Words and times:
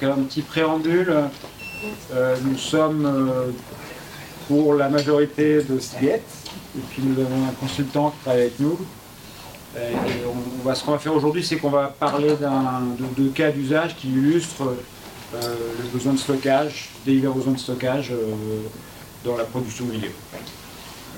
Donc 0.00 0.18
un 0.18 0.22
petit 0.22 0.42
préambule. 0.42 1.14
Euh, 2.12 2.36
nous 2.44 2.58
sommes 2.58 3.06
euh, 3.06 3.50
pour 4.48 4.74
la 4.74 4.88
majorité 4.88 5.62
de 5.62 5.78
Seagate, 5.78 6.22
et 6.76 6.80
puis 6.90 7.02
nous 7.02 7.20
avons 7.20 7.48
un 7.48 7.52
consultant 7.52 8.10
qui 8.10 8.18
travaille 8.20 8.40
avec 8.42 8.60
nous. 8.60 8.78
Et 9.76 9.94
on, 10.26 10.66
va, 10.66 10.74
ce 10.74 10.84
qu'on 10.84 10.92
va 10.92 10.98
faire 10.98 11.14
aujourd'hui, 11.14 11.44
c'est 11.44 11.56
qu'on 11.56 11.70
va 11.70 11.88
parler 11.88 12.30
de, 12.30 13.22
de, 13.22 13.28
cas 13.30 13.50
d'usage 13.50 13.96
qui 13.96 14.08
illustrent 14.08 14.74
le 15.32 15.88
besoin 15.92 16.14
de 16.14 16.18
stockage, 16.18 16.90
des 17.06 17.12
divers 17.12 17.32
besoins 17.32 17.52
de 17.52 17.58
stockage 17.58 18.12
dans 19.24 19.36
la 19.36 19.44
production 19.44 19.84
vidéo. 19.86 20.10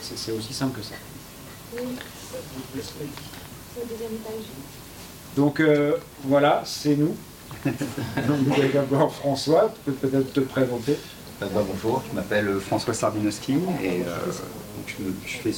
C'est 0.00 0.32
aussi 0.32 0.52
simple 0.52 0.78
que 0.78 0.84
ça. 0.84 0.94
Donc 5.36 5.60
euh, 5.60 5.96
voilà, 6.24 6.62
c'est 6.66 6.96
nous. 6.96 7.16
Donc 8.28 8.72
d'abord 8.72 9.14
François, 9.14 9.72
tu 9.84 9.92
peux 9.92 10.08
peut-être 10.08 10.32
te 10.32 10.40
présenter. 10.40 10.92
Euh, 11.42 11.46
bah, 11.54 11.62
bonjour, 11.66 12.02
je 12.08 12.16
m'appelle 12.16 12.58
François 12.60 12.94
Sardinowski 12.94 13.54
et 13.82 14.02
euh, 14.02 14.16
je, 14.86 15.28
suis 15.28 15.54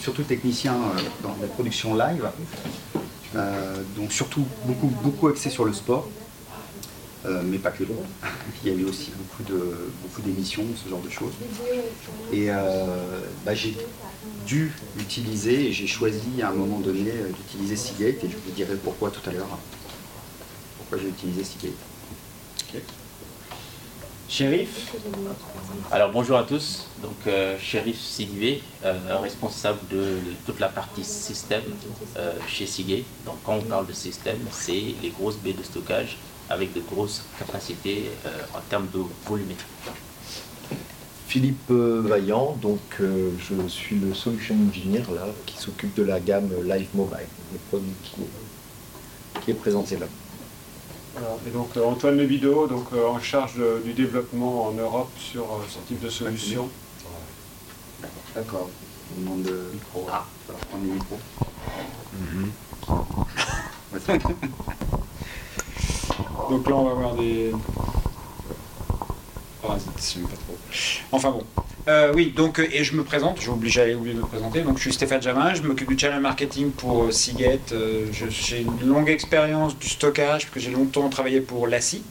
surtout 0.00 0.22
technicien 0.22 0.74
dans 1.22 1.36
la 1.40 1.48
production 1.48 1.94
live. 1.94 2.26
donc 3.96 4.12
surtout 4.12 4.46
beaucoup, 4.64 4.88
beaucoup 5.02 5.28
axé 5.28 5.50
sur 5.50 5.64
le 5.64 5.72
sport. 5.72 6.08
mais 7.44 7.58
pas 7.58 7.70
que 7.70 7.84
Il 8.64 8.70
y 8.70 8.74
a 8.74 8.78
eu 8.78 8.84
aussi 8.84 9.12
beaucoup 9.16 9.42
de 9.50 9.90
beaucoup 10.02 10.22
d'émissions, 10.22 10.64
ce 10.82 10.88
genre 10.88 11.02
de 11.02 11.10
choses. 11.10 11.34
Et 12.32 12.48
bah, 13.44 13.54
j'ai 13.54 13.76
dû 14.46 14.72
utiliser 14.98 15.68
et 15.68 15.72
j'ai 15.72 15.86
choisi 15.86 16.42
à 16.42 16.48
un 16.48 16.52
moment 16.52 16.78
donné 16.78 17.10
euh, 17.10 17.28
d'utiliser 17.28 17.76
Seagate 17.76 18.24
et 18.24 18.28
je 18.28 18.36
vous 18.36 18.50
dirai 18.54 18.74
pourquoi 18.82 19.10
tout 19.10 19.28
à 19.28 19.32
l'heure. 19.32 19.58
Pourquoi 20.92 21.08
j'ai 21.08 21.14
utilisé 21.14 21.42
Seagate. 21.42 21.72
Okay. 22.68 22.82
Shérif 24.28 24.92
Alors 25.90 26.12
bonjour 26.12 26.36
à 26.36 26.42
tous, 26.42 26.86
donc 27.02 27.16
euh, 27.26 27.58
Shérif 27.58 27.98
Sidivé, 27.98 28.62
euh, 28.84 29.16
responsable 29.16 29.78
de 29.90 30.18
toute 30.44 30.60
la 30.60 30.68
partie 30.68 31.02
système 31.02 31.62
chez 32.46 32.66
Seagate. 32.66 33.04
Donc 33.24 33.36
quand 33.42 33.54
on 33.54 33.62
parle 33.62 33.86
de 33.86 33.94
système, 33.94 34.36
c'est 34.50 34.94
les 35.02 35.08
grosses 35.18 35.38
baies 35.38 35.54
de 35.54 35.62
stockage 35.62 36.18
avec 36.50 36.74
de 36.74 36.80
grosses 36.80 37.22
capacités 37.38 38.10
en 38.54 38.60
termes 38.68 38.88
de 38.92 39.00
volumétrie. 39.26 39.64
Philippe 41.32 41.70
euh, 41.70 42.02
Vaillant, 42.04 42.54
donc 42.60 42.80
euh, 43.00 43.30
je 43.38 43.66
suis 43.66 43.96
le 43.96 44.12
solution 44.12 44.54
engineer 44.68 45.00
là, 45.14 45.28
qui 45.46 45.56
s'occupe 45.56 45.94
de 45.94 46.02
la 46.02 46.20
gamme 46.20 46.50
Live 46.62 46.88
Mobile, 46.92 47.26
le 47.50 47.58
produit 47.70 47.94
qui 49.40 49.50
est, 49.50 49.54
présenté 49.54 49.96
là. 49.96 50.04
Et 51.46 51.50
donc 51.50 51.76
euh, 51.76 51.84
Antoine 51.84 52.16
Lebido, 52.16 52.66
donc 52.66 52.92
en 52.92 53.20
charge 53.20 53.60
du 53.84 53.92
développement 53.92 54.66
en 54.66 54.72
Europe 54.72 55.10
sur 55.18 55.46
ce 55.68 55.78
type 55.86 56.00
de 56.00 56.08
solution. 56.08 56.68
D'accord. 58.34 58.68
On 59.16 59.20
demande 59.20 59.42
de 59.42 59.68
micro. 59.72 60.06
Ah, 60.10 60.24
prendre 60.70 60.84
les 60.84 60.92
micros. 60.92 61.20
donc 66.50 66.68
là 66.68 66.76
on 66.76 66.84
va 66.84 66.94
voir 66.94 67.14
des. 67.14 67.52
Ah, 69.64 69.68
pas 69.68 69.76
trop. 69.76 70.58
Enfin 71.12 71.30
bon. 71.30 71.44
Euh, 71.88 72.12
oui, 72.14 72.32
donc, 72.34 72.60
euh, 72.60 72.68
et 72.70 72.84
je 72.84 72.94
me 72.94 73.02
présente, 73.02 73.40
j'ai 73.40 73.48
oublié, 73.48 73.94
oublié 73.94 74.14
de 74.14 74.20
me 74.20 74.26
présenter. 74.26 74.60
Donc, 74.62 74.76
je 74.78 74.82
suis 74.82 74.92
Stéphane 74.92 75.20
Jamin, 75.20 75.54
je 75.54 75.62
m'occupe 75.62 75.88
du 75.88 75.98
channel 75.98 76.20
marketing 76.20 76.70
pour 76.70 77.04
euh, 77.04 77.10
Seagate. 77.10 77.74
j'ai 78.12 78.60
une 78.60 78.88
longue 78.88 79.08
expérience 79.08 79.76
du 79.76 79.88
stockage, 79.88 80.42
parce 80.42 80.54
que 80.54 80.60
j'ai 80.60 80.70
longtemps 80.70 81.08
travaillé 81.08 81.40
pour 81.40 81.66
l'ACI, 81.66 82.02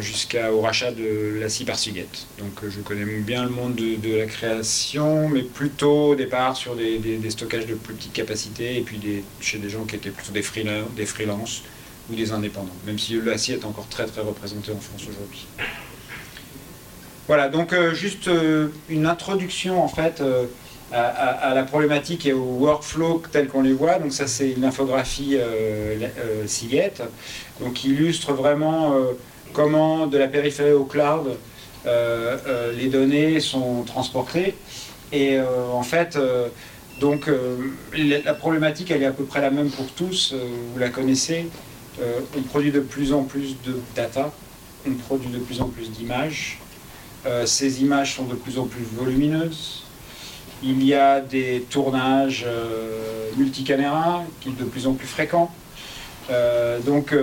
jusqu'au 0.00 0.60
rachat 0.60 0.92
de 0.92 1.38
l'ACI 1.40 1.64
par 1.64 1.76
Seagate. 1.76 2.28
Donc, 2.38 2.60
je 2.68 2.80
connais 2.80 3.04
bien 3.04 3.42
le 3.42 3.50
monde 3.50 3.74
de, 3.74 4.16
la 4.16 4.26
création, 4.26 5.28
mais 5.28 5.42
plutôt 5.42 6.10
au 6.10 6.14
départ 6.14 6.56
sur 6.56 6.76
des, 6.76 7.18
stockages 7.30 7.66
de 7.66 7.74
plus 7.74 7.94
petite 7.94 8.12
capacité, 8.12 8.76
et 8.76 8.82
puis 8.82 9.00
chez 9.40 9.58
des 9.58 9.68
gens 9.68 9.84
qui 9.84 9.96
étaient 9.96 10.10
plutôt 10.10 10.32
des, 10.32 10.42
freelance, 10.42 10.90
des 10.94 11.06
freelances 11.06 11.62
ou 12.08 12.14
des 12.14 12.30
indépendants, 12.30 12.76
même 12.86 13.00
si 13.00 13.20
l'ACI 13.20 13.54
est 13.54 13.64
encore 13.64 13.88
très 13.88 14.06
très 14.06 14.20
représenté 14.20 14.70
en 14.70 14.78
France 14.78 15.02
aujourd'hui. 15.08 15.46
Voilà, 17.28 17.48
donc 17.48 17.72
euh, 17.72 17.94
juste 17.94 18.26
euh, 18.26 18.68
une 18.88 19.06
introduction 19.06 19.82
en 19.82 19.86
fait 19.86 20.20
euh, 20.20 20.46
à, 20.92 21.54
la 21.54 21.62
problématique 21.62 22.26
et 22.26 22.32
au 22.32 22.42
workflow 22.42 23.22
tel 23.30 23.46
qu'on 23.48 23.62
les 23.62 23.72
voit. 23.72 23.98
Donc 23.98 24.12
ça 24.12 24.26
c'est 24.26 24.50
une 24.50 24.64
infographie 24.64 25.38
Seagate, 26.46 27.00
donc 27.60 27.74
qui 27.74 27.90
illustre 27.90 28.34
vraiment 28.34 28.94
comment 29.54 30.06
de 30.06 30.18
la 30.18 30.28
périphérie 30.28 30.72
au 30.72 30.84
cloud 30.84 31.38
les 31.86 32.88
données 32.88 33.40
sont 33.40 33.84
transportées. 33.84 34.54
Et 35.12 35.38
en 35.40 35.82
fait, 35.82 36.18
donc 37.00 37.30
la 37.96 38.34
problématique 38.34 38.90
elle 38.90 39.02
est 39.02 39.06
à 39.06 39.12
peu 39.12 39.24
près 39.24 39.40
la 39.40 39.50
même 39.50 39.70
pour 39.70 39.86
tous, 39.92 40.34
vous 40.34 40.78
la 40.78 40.90
connaissez. 40.90 41.46
on 42.36 42.42
produit 42.42 42.70
de 42.70 42.80
plus 42.80 43.14
en 43.14 43.22
plus 43.22 43.56
de 43.64 43.80
data, 43.96 44.30
on 44.86 44.92
produit 44.92 45.30
de 45.30 45.38
plus 45.38 45.62
en 45.62 45.68
plus 45.68 45.90
d'images, 45.90 46.58
euh, 47.24 47.46
ces 47.46 47.82
images 47.82 48.16
sont 48.16 48.24
de 48.24 48.34
plus 48.34 48.58
en 48.58 48.66
plus 48.66 48.84
volumineuses. 48.84 49.84
Il 50.62 50.84
y 50.84 50.94
a 50.94 51.20
des 51.20 51.64
tournages 51.70 52.44
euh, 52.46 53.30
multicaméras 53.36 54.24
qui 54.40 54.50
sont 54.50 54.56
de 54.56 54.64
plus 54.64 54.86
en 54.86 54.94
plus 54.94 55.06
fréquents. 55.06 55.52
Euh, 56.30 56.78
donc 56.80 57.14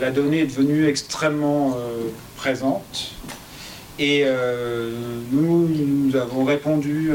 la 0.00 0.10
donnée 0.10 0.40
est 0.40 0.46
devenue 0.46 0.86
extrêmement 0.86 1.76
présente. 2.36 3.12
Et 4.00 4.24
nous, 5.32 5.68
nous 5.68 6.14
avons 6.16 6.44
répondu 6.44 7.10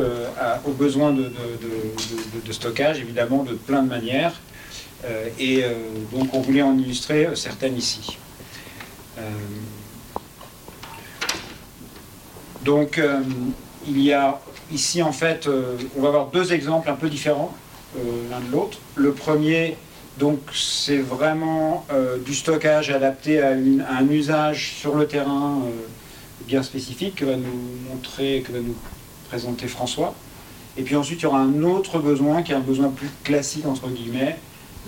aux 0.65 0.71
besoins 0.71 1.13
de, 1.13 1.31
de, 2.45 2.51
stockage, 2.51 2.99
évidemment, 2.99 3.43
de 3.43 3.53
plein 3.53 3.83
de 3.83 3.89
manières. 3.89 4.33
et 5.39 5.63
donc 6.11 6.33
on 6.33 6.41
voulait 6.41 6.61
en 6.61 6.77
illustrer 6.77 7.29
certaines 7.35 7.77
ici. 7.77 8.17
Donc 12.63 12.97
euh, 12.97 13.22
il 13.88 14.01
y 14.01 14.13
a 14.13 14.40
ici 14.72 15.01
en 15.01 15.12
fait, 15.12 15.47
euh, 15.47 15.75
on 15.97 16.01
va 16.01 16.09
avoir 16.09 16.28
deux 16.28 16.53
exemples 16.53 16.90
un 16.90 16.96
peu 16.96 17.09
différents 17.09 17.53
euh, 17.97 18.01
l'un 18.29 18.40
de 18.40 18.51
l'autre. 18.51 18.78
Le 18.96 19.12
premier, 19.12 19.75
donc 20.19 20.40
c'est 20.53 21.00
vraiment 21.00 21.85
du 22.25 22.35
stockage 22.35 22.90
adapté 22.91 23.41
à, 23.41 23.51
un 23.51 24.09
usage 24.09 24.74
sur 24.79 24.96
le 24.96 25.07
terrain 25.07 25.62
bien 26.47 26.62
spécifique 26.62 27.16
que 27.16 27.25
va 27.25 27.35
nous 27.35 27.59
montrer, 27.90 28.44
que 28.46 28.51
va 28.51 28.59
nous 28.59 28.75
présenter 29.30 29.68
François. 29.68 30.13
Et 30.78 30.84
puis 30.84 30.95
ensuite, 30.95 31.19
il 31.22 31.24
y 31.24 31.25
aura 31.25 31.40
un 31.40 31.63
autre 31.63 32.00
besoin 32.00 32.44
qui 32.44 32.51
est 32.51 32.56
un 32.56 32.59
besoin 32.59 32.90
plus 32.90 33.09
classique, 33.24 33.66
entre 33.66 33.90
guillemets, 33.90 34.38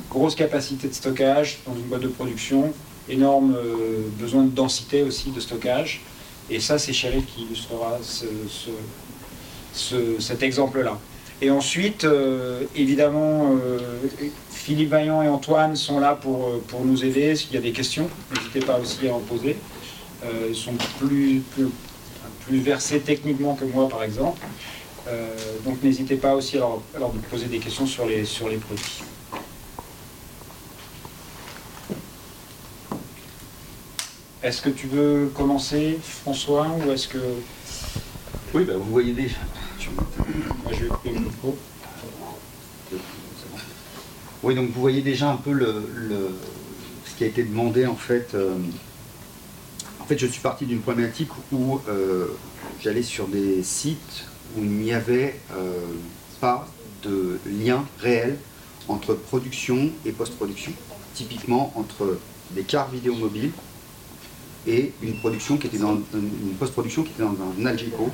grosse 0.09 0.36
capacité 0.36 0.88
de 0.88 0.94
stockage 0.94 1.59
dans 1.66 1.74
une 1.74 1.84
boîte 1.84 2.02
de 2.02 2.07
production, 2.07 2.72
énorme 3.09 3.57
besoin 4.19 4.44
de 4.44 4.50
densité 4.50 5.02
aussi 5.02 5.31
de 5.31 5.40
stockage. 5.40 6.02
Et 6.50 6.59
ça, 6.59 6.78
c'est 6.78 6.94
Shérif 6.94 7.25
qui 7.25 7.44
illustrera 7.44 7.97
cet 9.73 10.44
exemple-là. 10.44 11.00
Et 11.41 11.51
ensuite, 11.51 12.06
euh, 12.06 12.63
évidemment, 12.75 13.57
euh, 13.61 13.79
Philippe 14.50 14.89
Vaillant 14.89 15.22
et 15.22 15.28
Antoine 15.28 15.75
sont 15.75 16.00
là 16.00 16.15
pour, 16.15 16.47
euh, 16.47 16.63
pour 16.68 16.86
nous 16.86 17.03
aider. 17.03 17.36
S'il 17.36 17.53
y 17.53 17.57
a 17.57 17.62
des 17.62 17.74
questions, 17.74 18.09
n'hésitez 18.33 18.62
pas 18.62 18.80
aussi 18.80 19.07
à 19.07 19.13
en 19.13 19.19
poser. 19.19 19.57
ils 20.50 20.56
sont 20.56 20.74
plus, 21.00 21.42
plus, 21.51 21.68
plus, 22.47 22.59
versés 22.59 23.00
techniquement 23.00 23.53
que 23.53 23.65
moi, 23.65 23.88
par 23.88 24.01
exemple. 24.03 24.39
donc 25.63 25.83
n'hésitez 25.83 26.15
pas 26.15 26.33
aussi 26.33 26.57
à 26.57 26.62
leur, 26.62 26.81
à 26.95 27.12
poser 27.30 27.45
des 27.45 27.59
questions 27.59 27.86
sur 27.86 28.07
les, 28.07 28.25
sur 28.25 28.50
les 28.50 28.57
produits. 28.57 29.03
Est-ce 34.45 34.62
que 34.62 34.69
tu 34.69 34.86
veux 34.86 35.31
commencer, 35.33 35.97
François, 36.03 36.68
ou 36.68 36.92
est-ce 36.92 37.07
que... 37.07 37.18
Oui, 38.53 38.63
bah, 38.63 38.74
vous 38.77 38.92
voyez 38.92 39.12
déjà. 39.12 39.38
Moi, 39.95 40.71
je 40.71 40.83
vais 40.83 40.88
couper 40.88 41.13
le 41.13 41.19
micro. 41.21 41.57
Oui, 44.44 44.53
donc 44.53 44.69
vous 44.69 44.81
voyez 44.81 45.01
déjà 45.01 45.31
un 45.31 45.38
peu 45.38 45.51
le, 45.51 45.81
ce 47.06 47.15
qui 47.18 47.24
a 47.24 47.27
été 47.27 47.42
demandé 47.42 47.88
en 47.88 47.95
fait. 47.95 48.36
Euh, 48.36 48.53
en 50.00 50.06
fait, 50.06 50.19
je 50.19 50.27
suis 50.27 50.42
parti 50.42 50.68
d'une 50.68 50.81
problématique 50.81 51.31
où 51.51 51.80
euh, 51.89 52.27
j'allais 52.83 53.01
sur 53.01 53.27
des 53.27 53.63
sites 53.63 54.25
où 54.56 54.62
il 54.62 54.69
n'y 54.69 54.94
avait 54.94 55.39
euh, 55.53 55.74
pas 56.39 56.68
de 57.01 57.39
lien 57.47 57.83
réel 58.00 58.38
entre 58.88 59.15
production 59.15 59.89
et 60.06 60.12
post-production. 60.12 60.71
Typiquement 61.15 61.74
entre 61.75 62.19
des 62.51 62.62
cartes 62.62 62.94
vidéo 62.94 63.15
mobiles 63.15 63.51
et 64.67 64.94
une 65.01 65.15
production 65.15 65.57
qui 65.57 65.67
était 65.67 65.77
dans 65.77 66.00
une 66.13 66.56
post-production 66.59 67.03
qui 67.03 67.12
était 67.12 67.23
dans 67.23 67.35
un 67.59 67.65
Algeco 67.65 68.09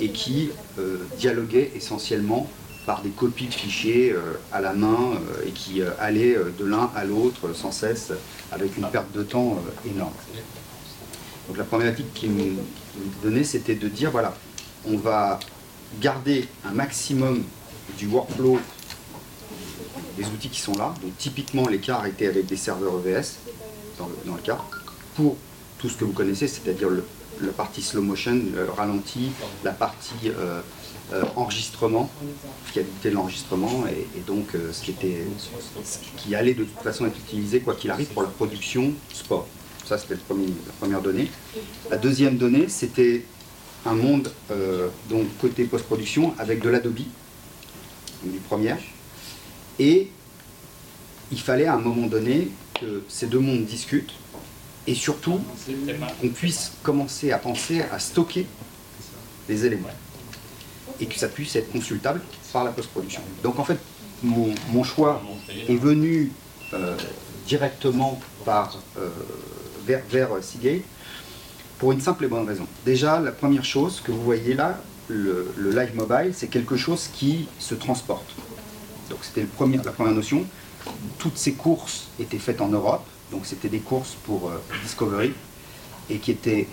et 0.00 0.10
qui 0.10 0.50
euh, 0.78 0.98
dialoguait 1.18 1.72
essentiellement 1.74 2.48
par 2.86 3.02
des 3.02 3.10
copies 3.10 3.46
de 3.46 3.54
fichiers 3.54 4.14
à 4.52 4.60
la 4.60 4.72
main 4.72 5.12
et 5.46 5.50
qui 5.50 5.82
allaient 6.00 6.34
de 6.58 6.64
l'un 6.64 6.90
à 6.96 7.04
l'autre 7.04 7.52
sans 7.54 7.72
cesse 7.72 8.10
avec 8.50 8.76
une 8.78 8.88
perte 8.88 9.12
de 9.12 9.22
temps 9.22 9.62
énorme. 9.86 10.14
Donc 11.46 11.58
la 11.58 11.64
problématique 11.64 12.14
qui 12.14 12.28
nous 12.28 12.56
donnait, 13.22 13.44
c'était 13.44 13.74
de 13.74 13.88
dire, 13.88 14.10
voilà, 14.10 14.34
on 14.86 14.96
va 14.96 15.40
garder 16.00 16.46
un 16.64 16.72
maximum 16.72 17.42
du 17.98 18.06
workflow 18.06 18.58
des 20.16 20.24
outils 20.26 20.48
qui 20.48 20.60
sont 20.60 20.74
là. 20.74 20.94
Donc 21.02 21.16
typiquement, 21.18 21.66
l'écart 21.66 22.06
était 22.06 22.28
avec 22.28 22.46
des 22.46 22.56
serveurs 22.56 22.94
EVS, 23.04 23.38
dans 23.98 24.08
le, 24.34 24.40
cas, 24.42 24.58
pour 25.16 25.36
tout 25.80 25.88
ce 25.88 25.96
que 25.96 26.04
vous 26.04 26.12
connaissez, 26.12 26.46
c'est-à 26.46 26.74
dire 26.74 26.90
la 27.40 27.52
partie 27.52 27.80
slow 27.80 28.02
motion, 28.02 28.38
le 28.54 28.70
ralenti, 28.70 29.30
la 29.64 29.72
partie 29.72 30.26
euh, 30.26 30.60
euh, 31.14 31.24
enregistrement, 31.36 32.10
fiabilité 32.66 33.08
de 33.08 33.14
l'enregistrement, 33.14 33.84
et, 33.86 34.20
donc 34.26 34.54
euh, 34.54 34.72
ce, 34.72 34.82
qui 34.82 34.90
était, 34.90 35.24
qui 36.18 36.34
allait 36.34 36.52
de 36.52 36.64
toute 36.64 36.82
façon 36.82 37.06
être 37.06 37.16
utilisé, 37.16 37.60
quoi 37.60 37.74
qu'il 37.74 37.90
arrive, 37.90 38.08
pour 38.08 38.22
la 38.22 38.28
production 38.28 38.92
sport. 39.12 39.48
Ça, 39.86 39.96
c'était 39.96 40.14
la 40.14 40.72
première 40.78 41.00
donnée. 41.00 41.30
La 41.90 41.96
deuxième 41.96 42.36
donnée, 42.36 42.68
c'était 42.68 43.24
un 43.86 43.94
monde, 43.94 44.30
donc 45.08 45.26
côté 45.40 45.64
post-production, 45.64 46.34
avec 46.38 46.62
de 46.62 46.68
l'Adobe, 46.68 47.00
une 48.24 48.38
première. 48.40 48.78
Et 49.80 50.10
il 51.32 51.40
fallait 51.40 51.64
à 51.64 51.74
un 51.74 51.80
moment 51.80 52.06
donné 52.06 52.50
que 52.78 53.02
ces 53.08 53.26
deux 53.26 53.40
mondes 53.40 53.64
discutent 53.64 54.12
et 54.86 54.94
surtout 54.94 55.40
qu'on 56.20 56.28
puisse 56.28 56.72
commencer 56.82 57.32
à 57.32 57.38
penser 57.38 57.82
à 57.82 57.98
stocker 57.98 58.46
les 59.48 59.66
éléments 59.66 59.88
et 61.00 61.06
que 61.06 61.14
ça 61.14 61.28
puisse 61.28 61.56
être 61.56 61.70
consultable 61.72 62.20
par 62.52 62.64
la 62.64 62.72
post-production. 62.72 63.22
Donc 63.42 63.58
en 63.58 63.64
fait, 63.64 63.78
mon, 64.22 64.84
choix 64.84 65.22
est 65.68 65.76
venu 65.76 66.32
euh, 66.74 66.96
directement 67.46 68.20
par, 68.44 68.78
euh, 68.98 69.08
vers, 69.86 70.02
vers 70.10 70.28
Seagate 70.42 70.82
pour 71.78 71.92
une 71.92 72.00
simple 72.00 72.24
et 72.24 72.28
bonne 72.28 72.46
raison. 72.46 72.66
Déjà, 72.84 73.18
la 73.20 73.32
première 73.32 73.64
chose 73.64 74.02
que 74.04 74.12
vous 74.12 74.22
voyez 74.22 74.54
là, 74.54 74.80
le, 75.08 75.52
le 75.56 75.70
live 75.70 75.94
mobile, 75.94 76.32
c'est 76.34 76.48
quelque 76.48 76.76
chose 76.76 77.08
qui 77.12 77.48
se 77.58 77.74
transporte. 77.74 78.34
Donc 79.08 79.18
c'était 79.22 79.40
la 79.40 79.92
première 79.92 80.14
notion. 80.14 80.44
Toutes 81.18 81.36
ces 81.36 81.52
courses 81.52 82.08
étaient 82.18 82.38
faites 82.38 82.60
en 82.60 82.68
Europe, 82.68 83.06
donc 83.30 83.46
c'était 83.46 83.68
des 83.68 83.80
courses 83.80 84.16
pour 84.24 84.48
euh, 84.48 84.60
Discovery, 84.82 85.32
et 86.08 86.18
qui 86.18 86.30
étaient 86.30 86.66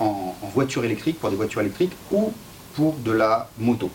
en, 0.00 0.34
voiture 0.54 0.84
électrique, 0.84 1.18
pour 1.20 1.30
des 1.30 1.36
voitures 1.36 1.60
électriques, 1.60 1.92
ou 2.10 2.32
pour 2.74 2.94
de 2.96 3.12
la 3.12 3.48
moto. 3.58 3.90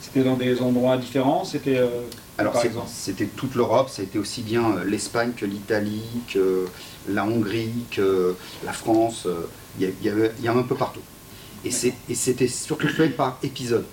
C'était 0.00 0.24
dans 0.24 0.36
des 0.36 0.60
endroits 0.60 0.96
différents 0.96 1.44
C'était 1.44 1.78
euh, 1.78 1.88
Alors 2.38 2.60
c'était 2.86 3.26
toute 3.26 3.54
l'Europe, 3.54 3.88
ça 3.88 4.02
a 4.02 4.04
été 4.04 4.18
aussi 4.18 4.42
bien 4.42 4.76
euh, 4.76 4.84
l'Espagne 4.84 5.32
que 5.36 5.46
l'Italie, 5.46 6.04
que 6.32 6.66
la 7.08 7.24
Hongrie, 7.24 7.84
que 7.90 8.34
la 8.64 8.72
France, 8.72 9.26
il 9.78 9.88
y, 10.02 10.42
y, 10.42 10.48
a 10.48 10.52
un 10.52 10.62
peu 10.62 10.74
partout. 10.74 11.00
Et 11.64 11.70
c'était 11.70 12.48
surtout 12.48 12.88
fait 12.88 13.08
par 13.08 13.38
épisode. 13.42 13.86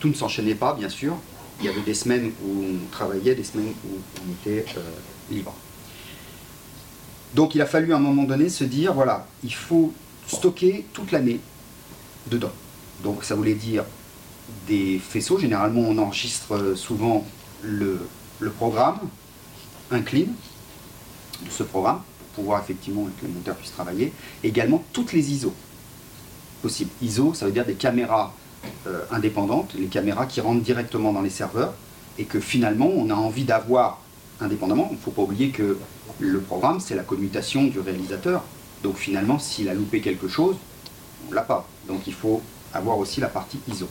Tout 0.00 0.08
ne 0.08 0.14
s'enchaînait 0.14 0.54
pas, 0.54 0.74
bien 0.74 0.88
sûr, 0.88 1.16
il 1.60 1.66
y 1.66 1.68
avait 1.68 1.80
des 1.80 1.94
semaines 1.94 2.32
où 2.44 2.64
on 2.64 2.90
travaillait, 2.90 3.34
des 3.34 3.44
semaines 3.44 3.72
où 3.84 3.98
on 4.20 4.32
était 4.32 4.64
euh, 4.76 4.80
libre. 5.30 5.54
Donc 7.34 7.54
il 7.54 7.60
a 7.60 7.66
fallu 7.66 7.92
à 7.92 7.96
un 7.96 8.00
moment 8.00 8.24
donné 8.24 8.48
se 8.48 8.64
dire, 8.64 8.94
voilà, 8.94 9.26
il 9.44 9.52
faut 9.52 9.92
stocker 10.26 10.86
toute 10.92 11.12
l'année 11.12 11.40
dedans. 12.30 12.52
Donc 13.02 13.24
ça 13.24 13.34
voulait 13.34 13.54
dire 13.54 13.84
des 14.66 14.98
faisceaux, 14.98 15.38
généralement 15.38 15.82
on 15.82 15.98
enregistre 15.98 16.74
souvent 16.74 17.26
le, 17.62 18.00
programme, 18.56 18.98
un 19.90 20.00
clean 20.00 20.28
de 21.44 21.50
ce 21.50 21.62
programme, 21.62 22.00
pour 22.18 22.44
pouvoir 22.44 22.62
effectivement 22.62 23.04
que 23.20 23.26
le 23.26 23.32
monteur 23.32 23.56
puisse 23.56 23.72
travailler, 23.72 24.12
également 24.42 24.82
toutes 24.92 25.12
les 25.12 25.32
ISO 25.32 25.52
possibles. 26.62 26.90
ISO, 27.02 27.34
ça 27.34 27.46
veut 27.46 27.52
dire 27.52 27.64
des 27.64 27.74
caméras 27.74 28.34
euh, 28.86 29.04
indépendantes, 29.10 29.74
les 29.74 29.86
caméras 29.86 30.26
qui 30.26 30.40
rentrent 30.40 30.62
directement 30.62 31.12
dans 31.12 31.22
les 31.22 31.30
serveurs, 31.30 31.74
et 32.18 32.24
que 32.24 32.40
finalement 32.40 32.88
on 32.88 33.10
a 33.10 33.14
envie 33.14 33.44
d'avoir 33.44 34.00
indépendamment. 34.40 34.88
Il 34.90 34.96
ne 34.96 35.00
faut 35.00 35.10
pas 35.10 35.22
oublier 35.22 35.50
que 35.50 35.78
le 36.18 36.40
programme, 36.40 36.80
c'est 36.80 36.94
la 36.94 37.02
commutation 37.02 37.64
du 37.64 37.80
réalisateur. 37.80 38.42
Donc 38.82 38.96
finalement, 38.96 39.38
s'il 39.38 39.68
a 39.68 39.74
loupé 39.74 40.00
quelque 40.00 40.28
chose, 40.28 40.56
on 41.26 41.30
ne 41.30 41.34
l'a 41.34 41.42
pas. 41.42 41.66
Donc 41.86 42.06
il 42.06 42.14
faut 42.14 42.42
avoir 42.72 42.98
aussi 42.98 43.20
la 43.20 43.28
partie 43.28 43.58
ISO. 43.68 43.88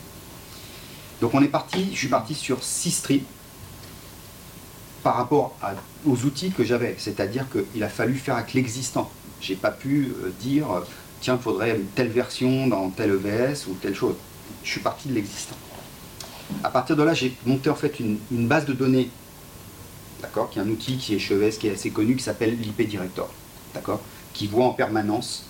Donc 1.21 1.33
on 1.33 1.41
est 1.41 1.47
parti, 1.47 1.89
je 1.93 1.97
suis 1.97 2.07
parti 2.07 2.33
sur 2.33 2.63
6 2.63 2.91
streams 2.91 3.23
par 5.03 5.15
rapport 5.15 5.57
aux 6.05 6.25
outils 6.25 6.51
que 6.51 6.63
j'avais. 6.63 6.95
C'est-à-dire 6.97 7.45
qu'il 7.49 7.83
a 7.83 7.89
fallu 7.89 8.15
faire 8.15 8.35
avec 8.35 8.53
l'existant. 8.53 9.09
J'ai 9.41 9.55
pas 9.55 9.71
pu 9.71 10.13
euh, 10.23 10.31
dire, 10.41 10.67
tiens, 11.21 11.35
il 11.39 11.43
faudrait 11.43 11.79
telle 11.95 12.09
version 12.09 12.67
dans 12.67 12.89
tel 12.89 13.11
EVS 13.11 13.67
ou 13.67 13.73
telle 13.75 13.95
chose 13.95 14.15
je 14.63 14.71
suis 14.71 14.81
parti 14.81 15.09
de 15.09 15.13
l'existant. 15.13 15.55
À 16.63 16.69
partir 16.69 16.95
de 16.95 17.03
là, 17.03 17.13
j'ai 17.13 17.35
monté 17.45 17.69
en 17.69 17.75
fait 17.75 17.99
une, 17.99 18.17
base 18.47 18.65
de 18.65 18.73
données, 18.73 19.09
d'accord, 20.21 20.49
qui 20.49 20.59
est 20.59 20.61
un 20.61 20.69
outil 20.69 20.97
qui 20.97 21.15
est 21.15 21.19
Cheves, 21.19 21.57
qui 21.57 21.67
est 21.67 21.73
assez 21.73 21.91
connu, 21.91 22.15
qui 22.15 22.23
s'appelle 22.23 22.57
l'IP 22.59 22.87
Director, 22.87 23.29
qui 24.33 24.47
voit 24.47 24.65
en 24.65 24.73
permanence 24.73 25.45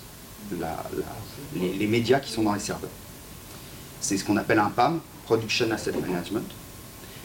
les, 1.56 1.86
médias 1.86 2.20
qui 2.20 2.32
sont 2.32 2.42
dans 2.42 2.54
les 2.54 2.60
serveurs. 2.60 2.90
C'est 4.00 4.16
ce 4.16 4.24
qu'on 4.24 4.36
appelle 4.36 4.58
un 4.58 4.70
PAM, 4.70 5.00
Production 5.24 5.70
Asset 5.70 5.92
Management. 5.92 6.48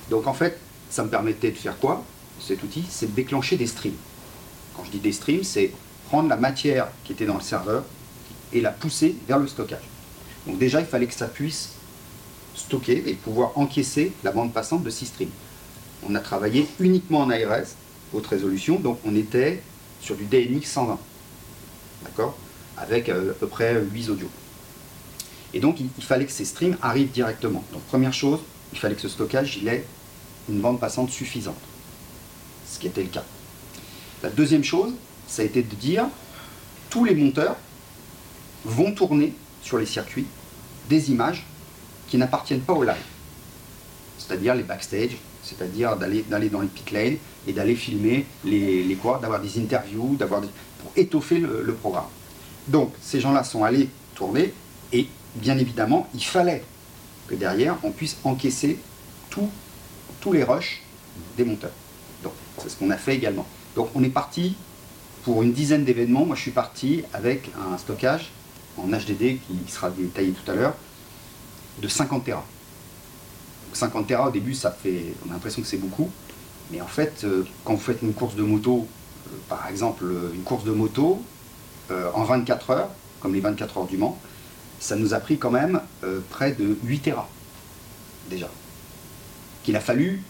Donc 0.10 0.28
en 0.28 0.34
fait, 0.34 0.60
ça 0.90 1.04
me 1.04 1.10
permettait 1.10 1.51
de 1.51 1.57
faire 1.57 1.78
quoi 1.78 2.04
Cet 2.40 2.63
outil, 2.63 2.84
c'est 2.90 3.07
de 3.07 3.12
déclencher 3.12 3.57
des 3.57 3.68
streams. 3.68 3.96
Quand 4.75 4.84
je 4.84 4.92
dis 4.92 5.00
des 5.00 5.12
streams, 5.12 5.44
c'est 5.44 5.72
prendre 6.07 6.30
la 6.30 6.38
matière 6.38 6.88
qui 7.04 7.13
était 7.13 7.25
dans 7.25 7.36
le 7.36 7.42
serveur 7.42 7.84
et 8.51 8.62
la 8.62 8.72
pousser 8.72 9.16
vers 9.28 9.39
le 9.39 9.48
stockage. 9.48 9.84
Donc 10.48 10.57
déjà, 10.57 10.80
il 10.80 10.86
fallait 10.86 11.07
que 11.07 11.13
ça 11.13 11.28
puisse 11.28 11.74
stocker 12.56 13.04
et 13.07 13.13
pouvoir 13.13 13.57
encaisser 13.57 14.13
la 14.24 14.31
bande 14.31 14.54
passante 14.54 14.84
de 14.84 14.89
6 14.89 15.06
streams. 15.06 15.30
On 16.07 16.15
a 16.15 16.19
travaillé 16.19 16.67
uniquement 16.79 17.19
en 17.19 17.29
ARS, 17.29 17.75
haute 18.13 18.27
résolution, 18.27 18.79
donc 18.79 19.00
on 19.05 19.15
était 19.15 19.61
sur 20.01 20.15
du 20.15 20.25
DNX 20.25 20.65
120, 20.65 21.00
d'accord 22.03 22.38
Avec 22.77 23.10
euh, 23.10 23.31
à 23.31 23.33
peu 23.33 23.48
près 23.48 23.81
8 23.81 24.10
audios. 24.10 24.29
Et 25.53 25.60
donc 25.60 25.79
il, 25.79 26.03
fallait 26.03 26.25
que 26.25 26.31
ces 26.31 26.45
streams 26.45 26.77
arrivent 26.81 27.12
directement. 27.12 27.63
Donc 27.72 27.83
première 27.83 28.13
chose, 28.13 28.39
il 28.74 28.79
fallait 28.79 28.95
que 28.95 29.01
ce 29.01 29.10
stockage 29.10 29.63
ait 29.65 29.86
une 30.50 30.60
bande 30.60 30.79
passante 30.79 31.10
suffisante, 31.10 31.55
ce 32.67 32.79
qui 32.79 32.88
était 32.88 33.03
le 33.03 33.10
cas. 33.10 33.24
La 34.24 34.29
deuxième 34.29 34.63
chose, 34.63 34.93
ça 35.27 35.41
a 35.41 35.45
été 35.45 35.62
de 35.62 35.75
dire 35.75 36.07
tous 36.89 37.05
les 37.05 37.15
monteurs 37.15 37.55
vont 38.65 38.91
tourner 38.93 39.33
sur 39.62 39.77
les 39.77 39.86
circuits 39.86 40.25
des 40.89 41.12
images 41.12 41.45
qui 42.07 42.17
n'appartiennent 42.17 42.62
pas 42.62 42.74
au 42.74 42.83
live. 42.83 43.12
C'est-à-dire 44.25 44.56
les 44.56 44.63
backstage, 44.63 45.18
c'est-à-dire 45.44 45.98
d'aller 45.98 46.24
dans 46.30 46.62
les 46.62 46.68
pit 46.68 46.92
lanes 46.92 47.18
et 47.48 47.53
d'aller 47.53 47.75
filmer 47.75 48.25
les, 48.46 48.84
les 48.84 48.96
quoi, 48.96 49.20
d'avoir 49.22 49.42
des 49.42 49.60
interviews, 49.60 50.15
d'avoir 50.15 50.42
pour 50.42 50.92
étoffer 50.96 51.39
le, 51.39 51.74
programme. 51.74 52.06
Donc 52.68 52.94
ces 53.01 53.20
gens-là 53.20 53.44
sont 53.44 53.63
allés 53.63 53.89
tourner 54.15 54.53
et 54.94 55.08
bien 55.36 55.58
évidemment 55.58 56.08
il 56.13 56.24
fallait 56.24 56.63
que 57.27 57.36
derrière 57.36 57.77
on 57.84 57.92
puisse 57.92 58.18
encaisser 58.24 58.77
tous 59.30 60.32
les 60.32 60.44
rushs 60.44 60.82
des 61.36 61.44
monteurs. 61.44 61.74
Donc 62.24 62.34
c'est 62.60 62.70
ce 62.70 62.77
qu'on 62.77 62.92
a 62.92 62.98
fait 62.98 63.15
également. 63.15 63.46
Donc 63.75 63.89
on 63.96 64.03
est 64.03 64.10
parti 64.10 64.56
pour 65.24 65.44
une 65.44 65.51
dizaine 65.51 65.84
d'événements. 65.84 66.25
Moi 66.25 66.36
je 66.38 66.42
suis 66.42 66.51
parti 66.51 67.03
avec 67.13 67.50
un 67.74 67.77
stockage 67.77 68.32
en 68.77 68.88
HDD 68.88 69.39
qui 69.39 69.60
sera 69.68 69.89
détaillé 69.89 70.32
tout 70.32 70.50
à 70.50 70.56
l'heure, 70.56 70.75
de 71.82 71.88
50 71.88 72.24
Tera. 72.24 72.46
50 73.77 74.08
Tera 74.08 74.27
au 74.27 74.32
début, 74.32 74.53
ça 74.53 74.72
fait, 74.72 75.13
on 75.25 75.30
a 75.30 75.34
l'impression 75.34 75.62
que 75.62 75.68
c'est 75.68 75.77
beaucoup, 75.77 76.10
mais 76.72 76.82
en 76.82 76.88
fait, 76.88 77.24
euh, 77.24 77.46
quand 77.63 77.74
vous 77.75 77.82
faites 77.82 78.01
une 78.01 78.13
course 78.13 78.36
de 78.36 78.44
moto, 78.44 78.88
euh, 79.27 79.36
par 79.50 79.68
exemple 79.68 80.06
une 80.34 80.44
course 80.44 80.63
de 80.63 80.72
moto, 80.72 81.22
euh, 81.92 82.10
en 82.13 82.24
24 82.24 82.70
heures, 82.72 82.89
comme 83.20 83.34
les 83.34 83.42
24 83.42 83.77
heures 83.77 83.88
du 83.88 83.98
Mans, 83.98 84.18
ça 84.80 84.96
nous 84.96 85.13
a 85.13 85.20
pris 85.20 85.38
quand 85.38 85.51
même 85.51 85.80
près 86.30 86.51
de 86.51 86.77
8 86.84 87.00
Tera, 87.00 87.30
déjà. 88.30 88.50
Qu'il 89.63 89.77
a 89.77 89.80
fallu 89.80 90.22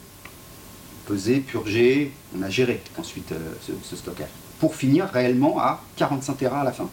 peser, 1.08 1.40
purger, 1.40 2.14
on 2.38 2.42
a 2.44 2.50
géré 2.50 2.82
ensuite 2.98 3.34
ce, 3.66 3.72
ce 3.84 3.96
stockage, 3.96 4.30
pour 4.60 4.76
finir 4.76 5.08
réellement 5.08 5.60
à 5.60 5.82
45 5.96 6.38
Tera 6.38 6.62
à 6.62 6.64
la 6.64 6.72
fin. 6.72 6.88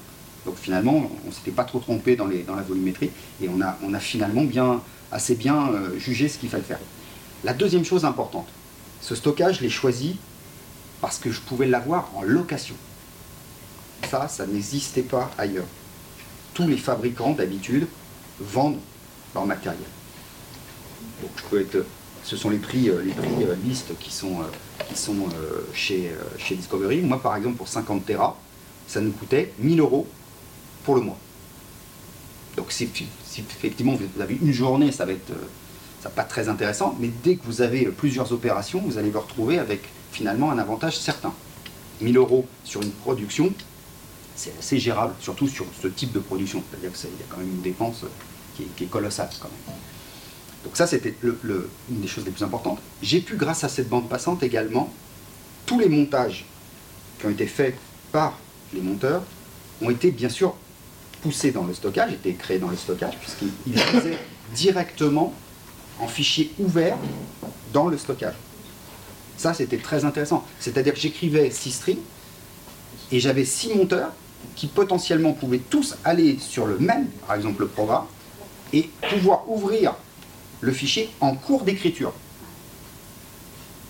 Donc 0.46 0.56
finalement, 0.56 1.10
on 1.24 1.28
ne 1.28 1.32
s'était 1.32 1.50
pas 1.50 1.64
trop 1.64 1.78
trompé 1.78 2.16
dans, 2.16 2.26
la 2.26 2.62
volumétrie 2.62 3.10
et 3.42 3.48
on 3.48 3.60
a, 3.60 3.98
finalement 3.98 4.44
bien, 4.44 4.80
assez 5.12 5.34
bien 5.34 5.68
euh, 5.72 5.98
jugé 5.98 6.28
ce 6.28 6.38
qu'il 6.38 6.48
fallait 6.48 6.62
faire. 6.62 6.80
La 7.44 7.52
deuxième 7.52 7.84
chose 7.84 8.04
importante, 8.04 8.48
ce 9.00 9.14
stockage, 9.14 9.58
je 9.58 9.62
l'ai 9.62 9.70
choisi 9.70 10.18
parce 11.00 11.18
que 11.18 11.30
je 11.30 11.40
pouvais 11.40 11.66
l'avoir 11.66 12.10
en 12.14 12.22
location. 12.22 12.74
Ça, 14.10 14.28
ça 14.28 14.46
n'existait 14.46 15.02
pas 15.02 15.30
ailleurs. 15.38 15.66
Tous 16.54 16.66
les 16.66 16.76
fabricants, 16.76 17.32
d'habitude, 17.32 17.86
vendent 18.40 18.78
leur 19.34 19.46
matériel. 19.46 19.80
Donc 21.22 21.30
je 21.36 21.42
peux 21.44 21.60
être 21.60 21.84
ce 22.22 22.36
sont 22.36 22.50
les 22.50 22.58
prix, 22.58 22.88
euh, 22.88 23.02
les 23.02 23.12
prix 23.12 23.44
euh, 23.44 23.54
listes 23.64 23.92
qui 23.98 24.12
sont, 24.12 24.40
euh, 24.40 24.84
qui 24.88 24.98
sont 24.98 25.16
euh, 25.16 25.66
chez, 25.72 26.08
euh, 26.08 26.38
chez 26.38 26.54
Discovery. 26.54 27.00
Moi, 27.00 27.20
par 27.20 27.36
exemple, 27.36 27.56
pour 27.56 27.68
50 27.68 28.04
Tera, 28.06 28.36
ça 28.86 29.00
nous 29.00 29.12
coûtait 29.12 29.52
1000 29.58 29.80
euros 29.80 30.06
pour 30.90 30.96
le 30.96 31.02
mois. 31.02 31.18
Donc, 32.56 32.72
si, 32.72 32.88
effectivement 33.38 33.94
vous 33.94 34.20
avez 34.20 34.34
une 34.42 34.52
journée, 34.52 34.90
ça 34.90 35.04
va 35.06 35.12
être 35.12 35.30
euh, 35.30 35.46
va 36.02 36.10
pas 36.10 36.24
très 36.24 36.48
intéressant, 36.48 36.96
mais 36.98 37.10
dès 37.22 37.36
que 37.36 37.44
vous 37.44 37.62
avez 37.62 37.86
euh, 37.86 37.92
plusieurs 37.96 38.32
opérations, 38.32 38.80
vous 38.84 38.98
allez 38.98 39.10
vous 39.10 39.20
retrouver 39.20 39.60
avec 39.60 39.82
finalement 40.10 40.50
un 40.50 40.58
avantage 40.58 40.98
certain. 40.98 41.32
1000 42.00 42.16
euros 42.16 42.44
sur 42.64 42.82
une 42.82 42.90
production, 42.90 43.52
c'est 44.34 44.52
assez 44.58 44.80
gérable, 44.80 45.14
surtout 45.20 45.46
sur 45.46 45.64
ce 45.80 45.86
type 45.86 46.10
de 46.10 46.18
production. 46.18 46.60
C'est-à-dire 46.70 46.92
qu'il 46.92 47.10
y 47.10 47.22
a 47.22 47.26
quand 47.30 47.36
même 47.38 47.50
une 47.50 47.62
dépense 47.62 48.04
qui 48.56 48.62
est, 48.64 48.68
qui 48.76 48.84
est 48.84 48.88
colossale 48.88 49.28
quand 49.40 49.48
même. 49.68 49.76
Donc 50.64 50.76
ça, 50.76 50.88
c'était 50.88 51.14
le- 51.20 51.38
le- 51.42 51.70
une 51.88 52.00
des 52.00 52.08
choses 52.08 52.24
les 52.24 52.32
plus 52.32 52.42
importantes. 52.44 52.80
J'ai 53.00 53.20
pu, 53.20 53.36
grâce 53.36 53.62
à 53.62 53.68
cette 53.68 53.88
bande 53.88 54.08
passante 54.08 54.42
également, 54.42 54.92
tous 55.66 55.78
les 55.78 55.88
montages 55.88 56.46
qui 57.20 57.26
ont 57.26 57.30
été 57.30 57.46
faits 57.46 57.76
par 58.10 58.36
les 58.74 58.80
monteurs 58.80 59.22
ont 59.82 59.90
été 59.90 60.10
bien 60.10 60.28
sûr 60.28 60.54
poussés 61.22 61.50
dans 61.50 61.64
le 61.64 61.74
stockage, 61.74 62.12
étaient 62.12 62.32
créés 62.34 62.58
dans 62.58 62.68
le 62.68 62.76
stockage, 62.76 63.18
puisqu'ils 63.18 63.52
ils 63.66 63.78
faisaient 63.78 64.18
directement 64.54 65.34
en 66.00 66.08
fichier 66.08 66.52
ouvert 66.58 66.96
dans 67.72 67.88
le 67.88 67.98
stockage. 67.98 68.34
Ça, 69.36 69.54
c'était 69.54 69.78
très 69.78 70.04
intéressant. 70.04 70.44
C'est-à-dire 70.58 70.94
que 70.94 71.00
j'écrivais 71.00 71.50
six 71.50 71.72
strings 71.72 71.98
et 73.12 73.20
j'avais 73.20 73.44
six 73.44 73.74
monteurs 73.74 74.12
qui 74.54 74.66
potentiellement 74.66 75.32
pouvaient 75.32 75.58
tous 75.58 75.96
aller 76.04 76.38
sur 76.38 76.66
le 76.66 76.78
même, 76.78 77.06
par 77.26 77.36
exemple 77.36 77.62
le 77.62 77.68
programme, 77.68 78.04
et 78.72 78.90
pouvoir 79.10 79.48
ouvrir 79.48 79.94
le 80.60 80.72
fichier 80.72 81.10
en 81.20 81.34
cours 81.34 81.62
d'écriture. 81.62 82.12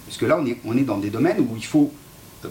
Puisque 0.06 0.22
là, 0.22 0.38
on 0.40 0.46
est, 0.46 0.58
on 0.64 0.76
est 0.76 0.82
dans 0.82 0.98
des 0.98 1.10
domaines 1.10 1.40
où 1.40 1.56
il 1.56 1.64
faut 1.64 1.92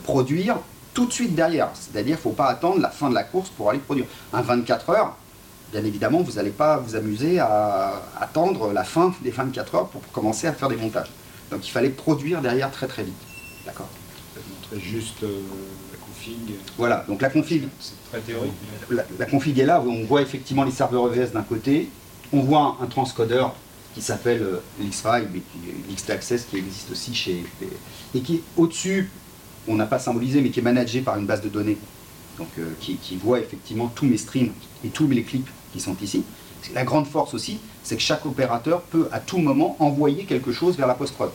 produire 0.03 0.57
tout 0.99 1.05
de 1.05 1.13
suite 1.13 1.33
derrière. 1.33 1.69
C'est-à-dire 1.73 2.17
qu'il 2.17 2.29
ne 2.29 2.35
faut 2.35 2.37
pas 2.43 2.47
attendre 2.47 2.79
la 2.81 2.89
fin 2.89 3.09
de 3.09 3.15
la 3.15 3.23
course 3.23 3.49
pour 3.55 3.69
aller 3.69 3.79
produire. 3.79 4.05
Un 4.33 4.41
24 4.41 4.89
heures, 4.89 5.15
bien 5.71 5.83
évidemment, 5.85 6.21
vous 6.21 6.33
n'allez 6.33 6.49
pas 6.49 6.75
vous 6.77 6.93
amuser 6.97 7.39
à 7.39 8.01
attendre 8.19 8.73
la 8.73 8.83
fin 8.83 9.13
des 9.23 9.31
24 9.31 9.75
heures 9.75 9.87
pour 9.87 10.01
commencer 10.11 10.47
à 10.47 10.51
faire 10.53 10.67
des 10.67 10.75
montages. 10.75 11.09
Donc 11.51 11.65
il 11.65 11.71
fallait 11.71 11.89
produire 11.89 12.41
derrière 12.41 12.69
très 12.69 12.87
très 12.87 13.03
vite. 13.03 13.13
D'accord? 13.65 13.87
Je 14.35 14.39
vais 14.41 14.45
te 14.45 14.53
montrer 14.75 14.79
juste 14.89 15.23
euh, 15.23 15.39
la 15.93 15.97
config. 15.99 16.55
Voilà, 16.77 17.05
donc 17.07 17.21
la 17.21 17.29
config, 17.29 17.63
C'est 17.79 17.93
très 18.11 18.19
théorique. 18.19 18.51
la, 18.89 19.03
la 19.17 19.25
config 19.25 19.57
est 19.57 19.65
là, 19.65 19.81
on 19.81 20.03
voit 20.03 20.21
effectivement 20.21 20.65
les 20.65 20.71
serveurs 20.71 21.07
EVS 21.13 21.31
d'un 21.31 21.43
côté, 21.43 21.89
on 22.33 22.41
voit 22.41 22.77
un 22.81 22.87
transcodeur 22.87 23.55
qui 23.95 24.01
s'appelle 24.01 24.41
euh, 24.43 24.61
l'X5, 24.81 25.23
mais 25.33 25.39
qui- 25.39 26.57
existe 26.57 26.91
aussi 26.91 27.15
chez... 27.15 27.43
et 28.13 28.19
qui 28.21 28.35
est 28.35 28.41
au-dessus, 28.57 29.09
on 29.69 29.75
n'a 29.75 29.85
pas 29.85 29.99
symbolisé, 29.99 30.41
mais 30.41 30.49
qui 30.49 30.59
est 30.59 30.63
managé 30.63 31.01
par 31.01 31.17
une 31.17 31.25
base 31.25 31.41
de 31.41 31.49
données, 31.49 31.77
donc 32.37 32.49
euh, 32.57 32.73
qui, 32.81 32.95
qui 32.97 33.15
voit 33.15 33.39
effectivement 33.39 33.87
tous 33.87 34.05
mes 34.05 34.17
streams 34.17 34.51
et 34.83 34.89
tous 34.89 35.07
les 35.07 35.23
clips 35.23 35.49
qui 35.71 35.79
sont 35.79 35.95
ici. 36.01 36.23
La 36.73 36.83
grande 36.83 37.07
force 37.07 37.33
aussi, 37.33 37.59
c'est 37.83 37.95
que 37.95 38.01
chaque 38.01 38.25
opérateur 38.25 38.81
peut 38.81 39.07
à 39.11 39.19
tout 39.19 39.37
moment 39.37 39.77
envoyer 39.79 40.25
quelque 40.25 40.51
chose 40.51 40.75
vers 40.75 40.87
la 40.87 40.95
post-prod. 40.95 41.31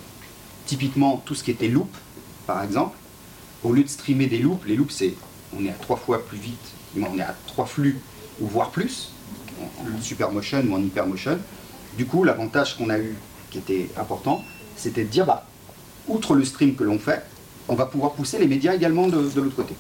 Typiquement, 0.67 1.23
tout 1.25 1.35
ce 1.35 1.43
qui 1.45 1.51
était 1.51 1.69
loop, 1.69 1.89
par 2.47 2.63
exemple, 2.63 2.97
au 3.63 3.73
lieu 3.73 3.83
de 3.83 3.89
streamer 3.89 4.27
des 4.27 4.39
loops, 4.39 4.67
les 4.67 4.77
loops, 4.77 4.93
c'est 4.93 5.15
on 5.57 5.65
est 5.65 5.71
à 5.71 5.75
trois 5.75 5.97
fois 5.97 6.25
plus 6.27 6.39
vite, 6.39 6.73
on 7.01 7.19
est 7.19 7.23
à 7.23 7.35
trois 7.47 7.67
flux, 7.67 8.01
ou 8.41 8.47
voire 8.47 8.71
plus, 8.71 9.13
en, 9.63 9.67
en 9.83 10.03
super 10.03 10.33
motion 10.33 10.63
ou 10.69 10.75
en 10.75 10.81
hyper 10.81 11.07
motion. 11.07 11.39
Du 11.97 12.05
coup, 12.07 12.25
l'avantage 12.25 12.77
qu'on 12.77 12.91
a 12.91 12.99
eu, 12.99 13.15
qui 13.51 13.59
était 13.59 13.89
important, 13.97 14.45
c'était 14.77 15.05
de 15.05 15.09
dire, 15.09 15.25
bah, 15.25 15.47
outre 16.09 16.35
le 16.35 16.45
stream 16.45 16.75
que 16.75 16.83
l'on 16.85 16.99
fait, 16.99 17.25
on 17.69 17.75
va 17.75 17.87
pouvoir 17.87 18.13
pousser 18.13 18.39
les 18.39 18.47
médias 18.47 18.75
également 18.75 19.09
de, 19.09 19.17
l'autre 19.17 19.57
côté. 19.57 19.75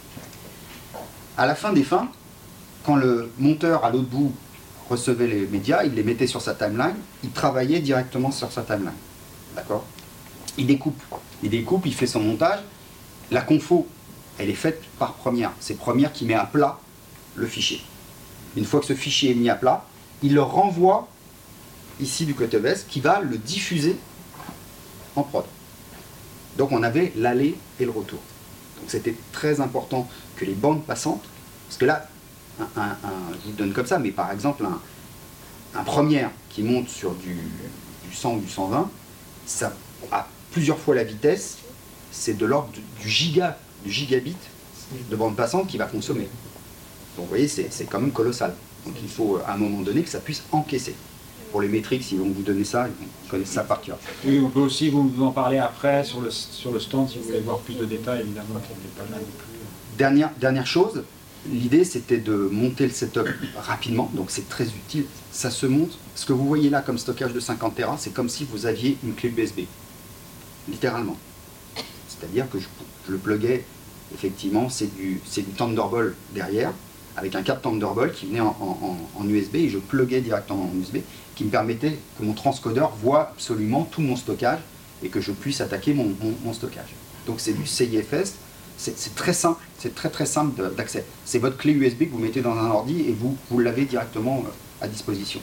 À 1.36 1.46
la 1.46 1.54
fin 1.54 1.72
des 1.72 1.82
fins, 1.82 2.08
quand 2.84 2.96
le 2.96 3.30
monteur 3.38 3.84
à 3.84 3.90
l'autre 3.90 4.08
bout 4.08 4.32
recevait 4.88 5.26
les 5.26 5.46
médias, 5.46 5.84
il 5.84 5.94
les 5.94 6.02
mettait 6.02 6.26
sur 6.26 6.42
sa 6.42 6.54
timeline, 6.54 6.96
il 7.22 7.30
travaillait 7.30 7.80
directement 7.80 8.30
sur 8.30 8.50
sa 8.52 8.62
timeline. 8.62 8.92
D'accord? 9.56 9.84
Il 10.56 10.66
découpe. 10.66 11.02
Il 11.42 11.50
découpe, 11.50 11.86
il 11.86 11.94
fait 11.94 12.06
son 12.06 12.20
montage. 12.20 12.60
La 13.30 13.40
confo, 13.40 13.86
elle 14.38 14.50
est 14.50 14.54
faite 14.54 14.82
par 14.98 15.14
première. 15.14 15.52
C'est 15.60 15.76
première 15.76 16.12
qui 16.12 16.24
met 16.24 16.34
à 16.34 16.44
plat 16.44 16.78
le 17.34 17.46
fichier. 17.46 17.80
Une 18.56 18.64
fois 18.64 18.80
que 18.80 18.86
ce 18.86 18.94
fichier 18.94 19.32
est 19.32 19.34
mis 19.34 19.48
à 19.48 19.56
plat, 19.56 19.84
il 20.22 20.34
le 20.34 20.42
renvoie 20.42 21.08
ici 22.00 22.26
du 22.26 22.34
côté 22.34 22.56
OBS 22.56 22.84
qui 22.88 23.00
va 23.00 23.20
le 23.20 23.36
diffuser 23.36 23.96
en 25.16 25.22
prod. 25.22 25.44
Donc 26.58 26.72
on 26.72 26.82
avait 26.82 27.12
l'aller 27.16 27.56
et 27.80 27.84
le 27.84 27.90
retour. 27.90 28.20
Donc 28.78 28.88
c'était 28.88 29.14
très 29.32 29.60
important 29.60 30.08
que 30.36 30.44
les 30.44 30.54
bandes 30.54 30.84
passantes, 30.84 31.24
parce 31.68 31.78
que 31.78 31.84
là, 31.86 32.08
je 32.58 33.46
vous 33.46 33.52
donne 33.56 33.72
comme 33.72 33.86
ça, 33.86 33.98
mais 33.98 34.10
par 34.10 34.30
exemple 34.30 34.64
un, 35.74 35.84
première 35.84 36.30
qui 36.50 36.62
monte 36.62 36.88
sur 36.88 37.14
du, 37.14 37.34
du 37.34 38.14
100 38.14 38.34
ou 38.34 38.40
du 38.40 38.48
120, 38.48 38.90
ça 39.46 39.72
a 40.12 40.28
plusieurs 40.52 40.78
fois 40.78 40.94
la 40.94 41.04
vitesse, 41.04 41.58
c'est 42.12 42.36
de 42.36 42.46
l'ordre 42.46 42.70
du, 43.00 43.08
giga, 43.08 43.58
du 43.84 43.90
gigabit 43.90 44.36
de 45.10 45.16
bande 45.16 45.34
passante 45.34 45.66
qui 45.66 45.78
va 45.78 45.86
consommer. 45.86 46.28
Donc 47.16 47.24
vous 47.24 47.28
voyez, 47.28 47.48
c'est 47.48 47.84
quand 47.90 48.00
même 48.00 48.12
colossal. 48.12 48.54
Donc 48.86 48.94
il 49.02 49.08
faut 49.08 49.38
à 49.46 49.54
un 49.54 49.56
moment 49.56 49.80
donné 49.80 50.02
que 50.02 50.10
ça 50.10 50.20
puisse 50.20 50.42
encaisser. 50.52 50.94
Pour 51.54 51.62
les 51.62 51.68
métriques, 51.68 52.02
si 52.02 52.16
vont 52.16 52.28
vous 52.30 52.42
donner 52.42 52.64
ça, 52.64 52.88
ils 52.88 53.28
connaissent 53.30 53.50
ça 53.50 53.62
par 53.62 53.80
cœur. 53.80 53.96
Oui, 54.24 54.40
on 54.44 54.50
peut 54.50 54.58
aussi 54.58 54.88
vous, 54.88 55.08
en 55.22 55.30
parler 55.30 55.58
après 55.58 56.02
sur 56.02 56.20
le, 56.20 56.28
sur 56.32 56.72
le 56.72 56.80
stand 56.80 57.08
si 57.08 57.18
vous 57.18 57.26
voulez 57.26 57.38
voir 57.38 57.58
plus 57.60 57.74
de 57.76 57.84
détails, 57.84 58.22
évidemment, 58.22 58.58
qui 58.58 58.70
n'est 58.72 58.88
pas 58.96 59.04
là 59.08 59.18
non 59.20 59.24
plus. 59.38 59.96
Dernière, 59.96 60.32
dernière 60.40 60.66
chose, 60.66 61.04
l'idée 61.48 61.84
c'était 61.84 62.16
de 62.18 62.34
monter 62.50 62.86
le 62.88 62.92
setup 62.92 63.28
rapidement, 63.56 64.10
donc 64.14 64.32
c'est 64.32 64.48
très 64.48 64.64
utile. 64.64 65.04
Ça 65.30 65.48
se 65.48 65.66
monte, 65.66 65.96
ce 66.16 66.26
que 66.26 66.32
vous 66.32 66.44
voyez 66.44 66.70
là 66.70 66.80
comme 66.80 66.98
stockage 66.98 67.32
de 67.32 67.38
50 67.38 67.76
Tera, 67.76 67.96
c'est 68.00 68.12
comme 68.12 68.28
si 68.28 68.44
vous 68.50 68.66
aviez 68.66 68.98
une 69.04 69.14
clé 69.14 69.32
USB, 69.38 69.60
littéralement. 70.68 71.16
C'est-à-dire 72.08 72.50
que 72.50 72.58
je, 72.58 72.66
je 73.06 73.12
le 73.12 73.18
pluguais, 73.18 73.64
effectivement, 74.12 74.68
c'est 74.68 74.92
du, 74.96 75.20
Thunderbolt 75.56 76.16
derrière, 76.34 76.72
avec 77.16 77.36
un 77.36 77.42
câble 77.44 77.60
Thunderbolt 77.60 78.12
qui 78.12 78.26
venait 78.26 78.40
en, 78.40 78.56
en- 78.60 78.78
en- 79.18 79.20
en 79.22 79.28
USB, 79.28 79.54
et 79.54 79.68
je 79.68 79.78
pluguais 79.78 80.20
directement 80.20 80.64
en 80.64 80.76
USB, 80.80 80.96
qui 81.34 81.44
me 81.44 81.50
permettait 81.50 81.98
que 82.18 82.24
mon 82.24 82.32
transcodeur 82.32 82.90
voit 83.02 83.30
absolument 83.32 83.82
tout 83.90 84.00
mon 84.02 84.16
stockage, 84.16 84.60
et 85.02 85.08
que 85.08 85.20
je 85.20 85.32
puisse 85.32 85.60
attaquer 85.60 85.92
mon, 85.94 86.04
mon- 86.20 86.34
mon 86.44 86.52
stockage. 86.52 86.94
Donc 87.26 87.40
c'est 87.40 87.52
du 87.52 87.66
CIFS, 87.66 88.34
c'est 88.76 89.14
très 89.14 89.32
simple, 89.34 89.60
c'est 89.78 89.94
très 89.94 90.10
très 90.10 90.26
simple 90.26 90.72
d'accès. 90.76 91.04
C'est 91.24 91.38
votre 91.38 91.56
clé 91.56 91.72
USB 91.72 92.04
que 92.04 92.10
vous 92.12 92.18
mettez 92.18 92.40
dans 92.40 92.56
un 92.56 92.70
ordi 92.70 93.00
et 93.08 93.12
vous, 93.12 93.36
vous 93.50 93.58
l'avez 93.58 93.84
directement 93.84 94.44
euh, 94.46 94.84
à 94.84 94.88
disposition. 94.88 95.40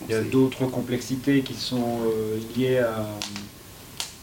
Donc 0.00 0.08
Il 0.08 0.12
y 0.12 0.18
a 0.18 0.22
d'autres 0.22 0.66
complexités 0.66 1.40
qui 1.42 1.54
sont 1.54 2.00
euh, 2.06 2.38
liées 2.56 2.78
à 2.78 2.98
euh, 3.00 3.04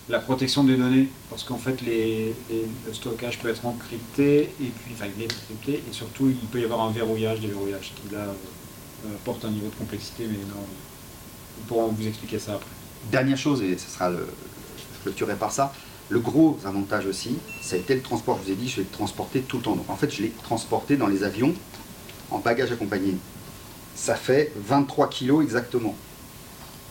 la 0.10 0.20
protection 0.20 0.64
des 0.66 0.76
données, 0.76 1.08
parce 1.30 1.44
qu'en 1.44 1.58
fait, 1.58 1.82
les, 1.82 2.34
les- 2.50 2.68
le 2.88 2.94
stockage 2.94 3.40
peut 3.40 3.50
être 3.50 3.66
encrypté, 3.66 4.42
et 4.42 4.72
puis, 4.84 4.94
enfin, 4.94 5.06
il 5.18 5.24
est 5.24 5.32
encrypté, 5.34 5.74
et 5.90 5.94
surtout, 5.94 6.28
il 6.30 6.48
peut 6.50 6.60
y 6.60 6.66
avoir 6.66 6.82
un 6.82 6.92
verrouillage, 6.92 7.40
des 7.40 7.48
verrouillages 7.48 7.94
qui, 7.96 8.14
là, 8.14 8.20
euh, 9.06 9.08
portent 9.24 9.46
un 9.46 9.52
niveau 9.52 9.68
de 9.68 9.76
complexité, 9.76 10.26
mais 10.28 10.38
non, 10.50 10.64
nous 11.58 11.64
pourrons 11.68 11.88
vous 11.88 12.08
expliquer 12.08 12.40
ça 12.40 12.54
après. 12.54 12.70
Dernière 13.12 13.38
chose, 13.38 13.62
et 13.62 13.78
ce 13.78 13.90
sera 13.90 14.10
le, 14.10 14.28
je 14.98 15.04
clôturerai 15.04 15.36
par 15.36 15.52
ça, 15.52 15.74
le 16.10 16.20
gros 16.20 16.60
avantage 16.66 17.06
aussi, 17.06 17.38
ça 17.62 17.76
a 17.76 17.80
été 17.80 17.96
le 17.96 18.02
transport. 18.02 18.40
Je 18.42 18.48
vous 18.48 18.52
ai 18.52 18.56
dit, 18.56 18.70
je 18.70 18.78
vais 18.78 18.84
le 18.84 18.96
transporter 18.96 19.42
tout 19.42 19.58
le 19.58 19.64
temps. 19.64 19.76
Donc 19.76 19.90
en 19.90 19.96
fait, 19.96 20.14
je 20.14 20.22
l'ai 20.22 20.30
transporté 20.30 20.96
dans 20.96 21.08
les 21.08 21.24
avions 21.24 21.54
en 22.30 22.40
bagage 22.40 22.72
accompagné. 22.72 23.16
Ça 23.96 24.16
fait 24.16 24.52
23 24.56 25.10
kilos 25.10 25.44
exactement. 25.44 25.96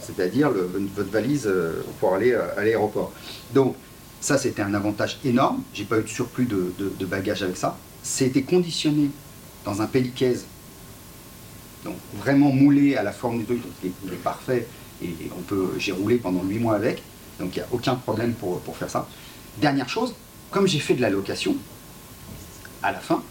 C'est-à-dire 0.01 0.51
votre 0.51 1.11
valise 1.11 1.47
euh, 1.47 1.85
pour 2.01 2.15
aller 2.15 2.33
euh, 2.33 2.59
à 2.59 2.65
l'aéroport. 2.65 3.13
Donc 3.55 3.77
ça, 4.21 4.39
c'était 4.39 4.63
un 4.63 4.75
avantage 4.75 5.19
énorme. 5.25 5.63
J'ai 5.75 5.85
pas 5.85 5.99
eu 5.99 6.03
de 6.03 6.09
surplus 6.09 6.47
de 6.47 7.07
bagages 7.07 7.43
avec 7.43 7.57
ça. 7.57 7.79
C'était 8.03 8.43
conditionné 8.43 9.11
dans 9.65 9.83
un 9.83 9.87
pellicaise 9.87 10.47
donc 11.85 11.97
vraiment 12.15 12.51
moulé 12.51 12.97
à 12.97 13.03
la 13.03 13.13
forme 13.13 13.39
du 13.39 13.45
truc, 13.45 13.63
donc 13.63 13.73
il 13.83 14.13
est, 14.13 14.17
parfait 14.17 14.67
et 15.03 15.15
on 15.37 15.43
peut, 15.43 15.73
j'ai 15.79 15.93
roulé 15.93 16.17
pendant 16.17 16.43
8 16.43 16.59
mois 16.59 16.77
avec, 16.77 17.03
donc 17.41 17.57
il 17.57 17.59
n'y 17.59 17.65
a 17.65 17.69
aucun 17.73 17.97
problème 17.97 18.35
pour, 18.35 18.61
pour 18.61 18.77
faire 18.77 18.91
ça. 18.91 19.09
Dernière 19.59 19.89
chose, 19.89 20.15
comme 20.51 20.67
j'ai 20.67 20.79
fait 20.79 20.95
de 20.95 21.01
la 21.01 21.11
location, 21.11 21.57
à 22.83 22.93
la 22.93 23.01
fin, 23.01 23.23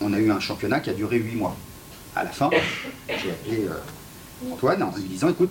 on 0.00 0.12
a 0.12 0.18
eu 0.18 0.30
un 0.30 0.40
championnat 0.40 0.80
qui 0.80 0.90
a 0.90 0.94
duré 0.94 1.18
8 1.18 1.36
mois. 1.36 1.56
À 2.16 2.24
la 2.24 2.30
fin, 2.30 2.50
j'ai 3.08 3.30
appelé 3.30 3.66
euh, 3.66 4.52
Antoine 4.52 4.82
en 4.82 4.94
lui 4.94 5.04
disant 5.04 5.28
écoute, 5.28 5.50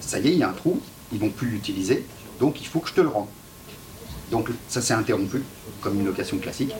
ça 0.00 0.18
y 0.18 0.28
est, 0.28 0.32
il 0.32 0.38
y 0.38 0.42
a 0.42 0.48
un 0.48 0.54
trou, 0.54 0.80
ils 1.12 1.18
vont 1.18 1.30
plus 1.30 1.48
l'utiliser, 1.48 2.04
donc 2.38 2.60
il 2.60 2.66
faut 2.66 2.80
que 2.80 2.88
je 2.88 2.94
te 2.94 3.00
le 3.00 3.08
rende. 3.08 3.28
Donc 4.30 4.48
ça 4.68 4.80
s'est 4.80 4.94
interrompu, 4.94 5.42
comme 5.80 5.98
une 5.98 6.06
location 6.06 6.38
classique. 6.38 6.72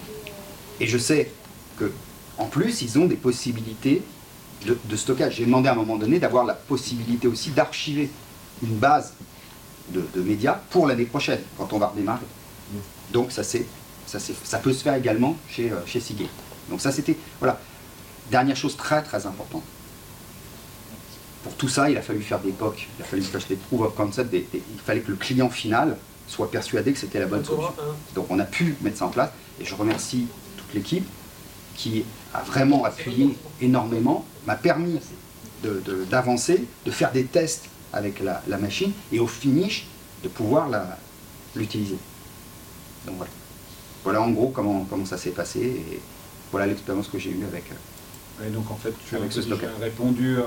Et 0.79 0.87
je 0.87 0.99
sais 0.99 1.31
que 1.79 1.91
en 2.39 2.47
plus, 2.47 2.81
ils 2.81 2.99
ont 2.99 3.05
des 3.05 3.17
possibilités 3.17 4.03
de, 4.67 4.79
de 4.85 4.97
stockage. 4.97 5.37
J'ai 5.37 5.45
demandé 5.47 5.69
à 5.69 5.73
un 5.73 5.77
moment 5.77 5.97
donné 5.97 6.19
d'avoir 6.19 6.45
la 6.45 6.55
possibilité 6.55 7.27
aussi 7.29 7.51
d'archiver 7.51 8.11
une 8.63 8.77
base 8.77 9.15
de, 9.91 10.05
de 10.15 10.21
médias 10.23 10.59
pour 10.71 10.87
l'année 10.87 11.07
prochaine, 11.07 11.41
quand 11.59 11.73
on 11.73 11.79
va 11.79 11.89
redémarrer. 11.89 12.27
Donc 13.13 13.33
ça, 13.33 13.43
c'est, 13.43 13.67
ça, 14.07 14.21
c'est- 14.21 14.35
ça 14.45 14.59
peut 14.59 14.73
se 14.73 14.83
faire 14.83 14.95
également 14.95 15.37
chez, 15.49 15.71
euh, 15.73 15.77
chez 15.87 15.99
Seagate. 16.01 16.29
Donc 16.69 16.81
ça, 16.81 16.93
c'était... 16.93 17.17
Voilà. 17.41 17.59
Dernière 18.31 18.55
chose 18.57 18.77
très 18.77 19.03
très 19.03 19.27
importante. 19.27 19.65
Pour 21.43 21.55
tout 21.55 21.69
ça, 21.69 21.89
il 21.91 21.97
a 21.97 22.03
fallu 22.03 22.21
faire 22.21 22.39
des 22.39 22.53
POC, 22.53 22.87
il 22.99 23.03
a 23.03 23.05
fallu 23.07 23.23
faire 23.23 23.41
des 23.49 23.57
proof 23.57 23.81
of 23.81 23.95
concept, 23.95 24.31
des- 24.31 24.47
des- 24.53 24.63
il 24.73 24.79
fallait 24.79 25.01
que 25.01 25.11
le 25.11 25.17
client 25.17 25.49
final 25.49 25.97
soit 26.29 26.51
persuadé 26.51 26.93
que 26.93 26.99
c'était 26.99 27.19
la 27.19 27.27
bonne 27.27 27.45
solution. 27.45 27.73
Donc 28.15 28.27
on 28.31 28.39
a 28.39 28.45
pu 28.45 28.77
mettre 28.83 28.99
ça 28.99 29.07
en 29.07 29.09
place 29.09 29.31
et 29.61 29.65
je 29.65 29.75
remercie 29.75 30.27
toute 30.59 30.73
l'équipe 30.75 31.05
qui 31.81 32.05
a 32.35 32.43
vraiment 32.43 32.85
appuyé 32.85 33.37
énormément, 33.63 34.27
m'a 34.47 34.55
permis 34.57 34.99
de- 35.65 35.81
de- 35.85 36.05
d'avancer, 36.05 36.65
de, 36.85 36.91
faire 36.91 37.11
des 37.13 37.25
tests 37.25 37.65
avec 37.93 38.21
la, 38.21 38.43
la 38.49 38.59
machine 38.59 38.93
et 39.13 39.19
au 39.19 39.27
finish 39.27 39.87
de 40.23 40.29
pouvoir 40.29 40.69
l'utiliser. 41.57 41.97
Donc 43.07 43.17
voilà. 43.17 43.31
Voilà 44.05 44.23
en 44.23 44.31
gros 44.31 44.49
comment, 44.49 44.87
comment 44.89 45.07
ça 45.07 45.17
s'est 45.19 45.31
passé 45.31 45.61
et 45.61 46.01
voilà 46.51 46.67
l'expérience 46.67 47.09
que 47.09 47.19
j'ai 47.19 47.31
eue 47.31 47.45
avec. 47.45 47.65
euh, 47.71 47.75
Ouais, 48.43 48.49
donc 48.51 48.71
en 48.71 48.77
fait, 48.77 48.93
tu 49.07 49.15
as 49.17 49.31
ce 49.31 49.41
déjà 49.41 49.57
répondu 49.81 50.37
euh, 50.39 50.43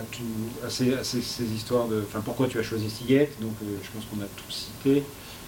à, 0.00 0.04
tout- 0.12 0.66
à 0.66 0.70
ces, 0.70 0.94
à 0.94 1.02
ces- 1.02 1.20
ces 1.22 1.44
histoires 1.44 1.88
de. 1.88 2.04
Enfin, 2.08 2.20
pourquoi 2.24 2.46
tu 2.46 2.58
as 2.60 2.62
choisi 2.62 2.88
Seagate 2.88 3.30
Donc, 3.40 3.54
euh, 3.64 3.66
je 3.82 3.88
pense 3.90 4.04
qu'on 4.08 4.20
a 4.22 4.26
tout 4.36 4.50
cité. 4.50 5.02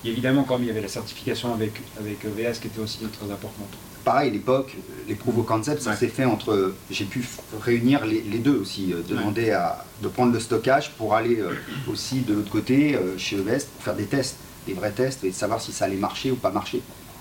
Et 0.04 0.08
évidemment, 0.08 0.42
comme 0.42 0.62
il 0.62 0.66
y 0.66 0.70
avait 0.70 0.80
la 0.80 0.88
certification 0.88 1.54
avec, 1.54 1.74
avec 2.00 2.24
EVS 2.24 2.58
qui 2.60 2.66
était 2.68 2.80
aussi 2.80 2.98
très 2.98 3.30
importante. 3.30 3.72
Pareil, 4.04 4.30
l'époque, 4.30 4.76
les 5.08 5.14
proof 5.14 5.36
of 5.38 5.46
concept, 5.46 5.82
ça 5.82 5.90
Ouais. 5.90 5.96
s'est 5.96 6.08
fait 6.08 6.24
entre. 6.24 6.74
J'ai 6.90 7.04
pu 7.04 7.24
réunir 7.60 8.06
les, 8.06 8.22
les 8.22 8.38
deux 8.38 8.56
aussi, 8.58 8.92
euh, 8.92 9.02
demander 9.06 9.50
à, 9.50 9.84
de 10.02 10.08
prendre 10.08 10.32
le 10.32 10.40
stockage 10.40 10.92
pour 10.92 11.14
aller 11.14 11.38
euh, 11.40 11.52
aussi 11.90 12.20
de 12.20 12.34
l'autre 12.34 12.50
côté, 12.50 12.94
euh, 12.94 13.18
chez 13.18 13.36
EVS, 13.36 13.64
pour 13.64 13.82
faire 13.82 13.94
des 13.94 14.06
tests, 14.06 14.36
des 14.66 14.72
vrais 14.72 14.90
tests 14.92 15.22
et 15.24 15.32
savoir 15.32 15.60
si 15.60 15.72
ça 15.72 15.84
allait 15.84 15.96
marcher 15.96 16.30
ou 16.30 16.36
pas 16.36 16.50
marcher. 16.50 16.80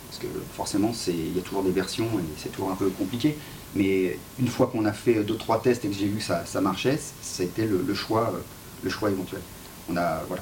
Parce 0.09 0.19
que 0.21 0.27
forcément, 0.55 0.91
il 1.07 1.35
y 1.35 1.39
a 1.39 1.41
toujours 1.41 1.63
des 1.63 1.71
versions 1.71 2.05
et 2.05 2.23
c'est 2.37 2.49
toujours 2.51 2.71
un 2.71 2.75
peu 2.75 2.89
compliqué. 2.89 3.37
Mais 3.75 4.17
une 4.39 4.47
fois 4.47 4.67
qu'on 4.67 4.85
a 4.85 4.93
fait 4.93 5.15
deux 5.23 5.35
trois 5.37 5.61
tests 5.61 5.85
et 5.85 5.89
que 5.89 5.95
j'ai 5.95 6.07
vu 6.07 6.17
que 6.17 6.23
ça, 6.23 6.43
ça 6.45 6.61
marchait, 6.61 6.97
c'était 7.21 7.67
le, 7.67 7.83
le 7.85 7.93
choix, 7.93 8.33
le 8.83 8.89
choix 8.89 9.09
éventuel. 9.11 9.41
On 9.91 9.97
a 9.97 10.23
voilà. 10.27 10.41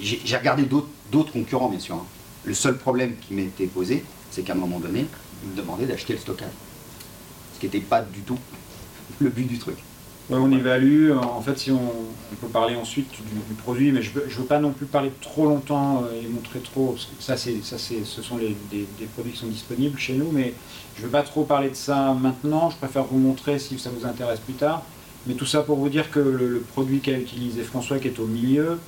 J'ai 0.00 0.36
regardé 0.36 0.64
d'autres 0.64 1.32
concurrents 1.32 1.68
bien 1.68 1.78
sûr. 1.78 1.94
hein. 1.96 2.06
Le 2.44 2.54
seul 2.54 2.76
problème 2.76 3.14
qui 3.20 3.34
m'était 3.34 3.66
posé, 3.66 4.02
c'est 4.32 4.42
qu'à 4.42 4.54
un 4.54 4.56
moment 4.56 4.80
donné, 4.80 5.06
me 5.46 5.56
demandaient 5.56 5.86
d'acheter 5.86 6.14
le 6.14 6.18
stockage. 6.18 6.52
Ce 7.54 7.60
qui 7.60 7.66
n'était 7.66 7.80
pas 7.80 8.02
du 8.02 8.20
tout 8.20 8.38
le 9.20 9.30
but 9.30 9.46
du 9.46 9.58
truc. 9.58 9.76
Ouais, 10.30 10.38
on 10.38 10.52
évalue, 10.52 11.10
en 11.12 11.40
fait, 11.42 11.58
si 11.58 11.70
on, 11.72 11.80
peut 12.40 12.46
parler 12.46 12.76
ensuite 12.76 13.10
du, 13.10 13.34
du 13.48 13.54
produit, 13.62 13.92
mais 13.92 14.02
je 14.02 14.10
ne 14.18 14.24
veux 14.24 14.44
pas 14.44 14.58
non 14.58 14.70
plus 14.70 14.86
parler 14.86 15.12
trop 15.20 15.46
longtemps 15.46 16.04
euh, 16.04 16.22
et 16.22 16.26
montrer 16.28 16.60
trop, 16.60 16.92
parce 16.92 17.06
que 17.06 17.22
ça, 17.22 17.36
c'est, 17.36 17.62
ça 17.62 17.76
c'est, 17.76 18.04
ce 18.04 18.22
sont 18.22 18.36
des, 18.36 18.86
produits 19.14 19.32
qui 19.32 19.38
sont 19.38 19.48
disponibles 19.48 19.98
chez 19.98 20.14
nous, 20.14 20.30
mais 20.32 20.54
je 20.96 21.00
ne 21.00 21.06
veux 21.06 21.12
pas 21.12 21.22
trop 21.22 21.44
parler 21.44 21.70
de 21.70 21.74
ça 21.74 22.14
maintenant, 22.14 22.70
je 22.70 22.76
préfère 22.76 23.04
vous 23.04 23.18
montrer 23.18 23.58
si 23.58 23.78
ça 23.78 23.90
vous 23.90 24.06
intéresse 24.06 24.40
plus 24.40 24.54
tard. 24.54 24.82
Mais 25.26 25.34
tout 25.34 25.46
ça 25.46 25.62
pour 25.62 25.76
vous 25.76 25.88
dire 25.88 26.10
que 26.10 26.18
le, 26.18 26.64
produit 26.72 27.00
qu'a 27.00 27.18
utilisé 27.18 27.62
François, 27.62 27.98
qui 27.98 28.08
est 28.08 28.18
au 28.18 28.26
milieu, 28.26 28.78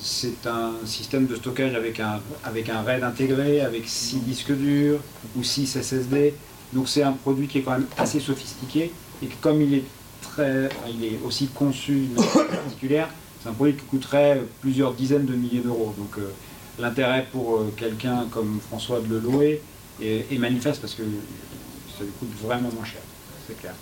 c'est 0.00 0.46
un 0.46 0.72
système 0.84 1.26
de 1.26 1.36
stockage 1.36 1.74
avec 1.74 2.00
un, 2.00 2.20
avec 2.44 2.68
un 2.68 2.82
RAID 2.82 3.02
intégré, 3.02 3.60
avec 3.60 3.88
6 3.88 4.20
disques 4.20 4.52
durs 4.52 5.00
ou 5.36 5.42
6 5.42 5.78
SSD. 5.82 6.34
Donc 6.72 6.88
c'est 6.88 7.02
un 7.02 7.12
produit 7.12 7.48
qui 7.48 7.58
est 7.58 7.62
quand 7.62 7.72
même 7.72 7.86
assez 7.98 8.20
sophistiqué 8.20 8.92
et 9.22 9.26
que 9.26 9.34
comme 9.40 9.60
il 9.60 9.74
est 9.74 9.84
très, 10.22 10.68
il 10.88 11.04
est 11.04 11.18
aussi 11.24 11.48
conçu 11.48 12.06
d'une 12.06 12.14
manière 12.14 12.46
particulière, 12.64 13.08
c'est 13.42 13.48
un 13.48 13.52
produit 13.52 13.74
qui 13.74 13.84
coûterait 13.84 14.42
plusieurs 14.60 14.92
dizaines 14.94 15.26
de 15.26 15.34
milliers 15.34 15.60
d'euros. 15.60 15.94
Donc 15.98 16.18
euh, 16.18 16.30
l'intérêt 16.78 17.26
pour 17.32 17.56
euh, 17.56 17.72
quelqu'un 17.76 18.26
comme 18.30 18.60
François 18.60 19.00
de 19.00 19.08
le 19.08 19.18
louer 19.18 19.62
est, 20.00 20.26
est 20.32 20.38
manifeste 20.38 20.80
parce 20.80 20.94
que 20.94 21.02
ça 21.02 22.04
lui 22.04 22.12
coûte 22.18 22.30
vraiment 22.42 22.70
moins 22.74 22.84
cher, 22.84 23.02
c'est 23.46 23.58
clair. 23.58 23.74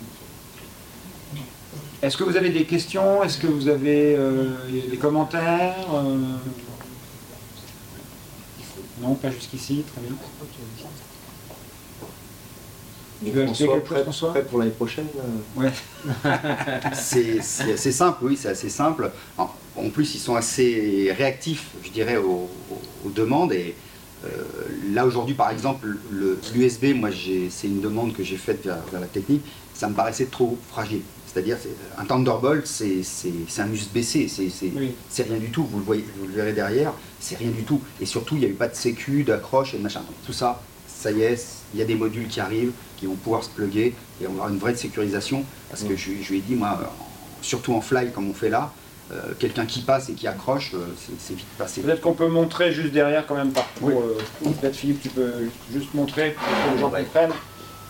Est-ce 2.01 2.15
que 2.17 2.23
vous 2.23 2.37
avez 2.37 2.49
des 2.49 2.63
questions? 2.63 3.23
Est-ce 3.23 3.37
que 3.37 3.47
vous 3.47 3.67
avez 3.67 4.15
euh, 4.15 4.55
des 4.89 4.97
commentaires? 4.97 5.75
Euh, 5.93 6.17
Non, 9.01 9.15
pas 9.15 9.31
jusqu'ici, 9.31 9.83
très 9.91 10.01
bien. 10.01 10.15
Tu 13.23 13.31
veux 13.31 13.45
François, 13.45 13.67
quelque 13.67 13.89
chose, 13.89 14.01
François? 14.03 14.29
prêt 14.29 14.43
pour 14.45 14.59
l'année 14.59 14.71
prochaine 14.71 15.07
euh, 15.17 15.61
Ouais. 15.61 15.71
C'est 16.93 17.41
c'est 17.41 17.73
assez 17.73 17.91
simple, 17.91 18.19
oui, 18.23 18.37
c'est 18.39 18.47
assez 18.47 18.69
simple. 18.69 19.11
En, 19.37 19.49
en 19.75 19.89
plus, 19.89 20.15
ils 20.15 20.19
sont 20.19 20.35
assez 20.35 21.13
réactifs, 21.17 21.71
je 21.83 21.89
dirais, 21.91 22.15
aux, 22.15 22.49
demandes. 23.13 23.51
Et 23.51 23.75
euh, 24.23 24.27
là, 24.93 25.05
aujourd'hui, 25.05 25.35
par 25.35 25.49
exemple, 25.51 25.85
l'USB, 26.09 26.93
moi, 26.95 27.09
j'ai- 27.11 27.49
c'est 27.49 27.67
une 27.67 27.81
demande 27.81 28.13
que 28.13 28.23
j'ai 28.23 28.37
faite 28.37 28.63
vers, 28.63 28.85
vers 28.89 29.01
la 29.01 29.07
technique. 29.07 29.43
Ça 29.73 29.89
me 29.89 29.95
paraissait 29.95 30.27
trop 30.27 30.57
fragile. 30.69 31.03
C'est-à-dire, 31.31 31.57
c'est- 31.61 31.69
un 32.01 32.05
Thunderbolt, 32.05 32.65
c'est 32.65 33.01
un 33.59 33.67
USB-C, 33.71 34.27
c'est 34.27 34.49
c'est- 34.49 34.71
Oui. 34.75 34.95
rien 35.17 35.37
du 35.37 35.49
tout. 35.51 35.63
Vous 35.63 35.77
le, 35.79 35.83
voyez, 35.83 36.03
vous 36.19 36.25
le 36.27 36.33
verrez 36.33 36.53
derrière, 36.53 36.91
c'est 37.19 37.37
rien 37.37 37.51
du 37.51 37.63
tout. 37.63 37.79
Et 38.01 38.05
surtout, 38.05 38.35
il 38.35 38.39
n'y 38.39 38.45
a 38.45 38.49
eu 38.49 38.53
pas 38.53 38.67
de 38.67 38.75
sécu, 38.75 39.23
d'accroche 39.23 39.73
et 39.73 39.77
de 39.77 39.83
machin. 39.83 40.01
Tout 40.25 40.33
ça, 40.33 40.61
ça 40.87 41.11
y 41.11 41.21
est, 41.21 41.45
il 41.73 41.79
y 41.79 41.83
a 41.83 41.85
des 41.85 41.95
modules 41.95 42.27
qui 42.27 42.39
arrivent, 42.39 42.71
qui 42.97 43.05
vont 43.05 43.15
pouvoir 43.15 43.43
se 43.43 43.49
plugger 43.49 43.93
et 44.21 44.27
on 44.27 44.37
aura 44.39 44.49
une 44.49 44.57
vraie 44.57 44.75
sécurisation. 44.75 45.45
Parce 45.69 45.83
que 45.83 45.95
je, 45.95 46.11
je 46.21 46.29
lui 46.31 46.39
ai 46.39 46.41
dit, 46.41 46.55
moi, 46.55 46.79
surtout 47.41 47.73
en 47.73 47.81
fly 47.81 48.11
comme 48.11 48.29
on 48.29 48.33
fait 48.33 48.49
là, 48.49 48.73
euh, 49.11 49.21
quelqu'un 49.39 49.65
qui 49.65 49.81
passe 49.81 50.09
et 50.09 50.13
qui 50.13 50.27
accroche, 50.27 50.71
euh, 50.75 50.85
c'est 50.97 51.13
c'est 51.19 51.33
vite 51.35 51.45
passé. 51.57 51.81
Peut-être 51.81 52.01
qu'on 52.01 52.13
peut 52.13 52.27
montrer 52.27 52.71
juste 52.73 52.91
derrière 52.93 53.25
quand 53.25 53.35
même 53.35 53.51
par 53.51 53.67
Oui. 53.81 53.93
euh, 53.95 54.51
Peut-être 54.61 54.75
Philippe, 54.75 55.01
tu 55.01 55.09
peux 55.09 55.31
juste 55.73 55.93
montrer 55.93 56.31
pour 56.37 56.43
que 56.45 56.75
les 56.75 56.79
gens 56.81 56.89
comprennent. 56.89 57.31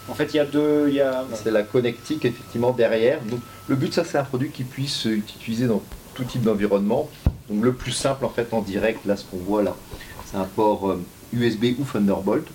En 0.10 0.13
fait, 0.15 0.34
il 0.34 0.38
y 0.38 0.39
a 0.39 0.45
deux. 0.45 1.00
A... 1.02 1.26
C'est 1.36 1.52
la 1.52 1.63
connectique 1.63 2.26
effectivement 2.26 2.72
derrière. 2.72 3.22
Donc, 3.22 3.39
le 3.67 3.76
but, 3.76 3.93
ça, 3.93 4.04
c'est 4.04 4.17
un 4.17 4.24
produit 4.24 4.50
qui 4.50 4.63
puisse 4.63 5.06
être 5.06 5.36
utilisé 5.36 5.67
dans 5.67 5.82
tout 6.13 6.24
type 6.24 6.43
d'environnement. 6.43 7.10
Donc 7.50 7.63
le 7.63 7.74
plus 7.74 7.91
simple 7.91 8.26
en 8.26 8.30
fait 8.30 8.54
en 8.54 8.62
direct, 8.62 9.06
là 9.06 9.15
ce 9.17 9.24
qu'on 9.26 9.38
voit 9.38 9.63
là, 9.63 9.76
c'est 10.26 10.38
un 10.38 10.43
port 10.43 10.89
euh, 10.89 11.02
USB 11.34 11.76
ou 11.80 11.84
Thunderbolt. 11.84 12.45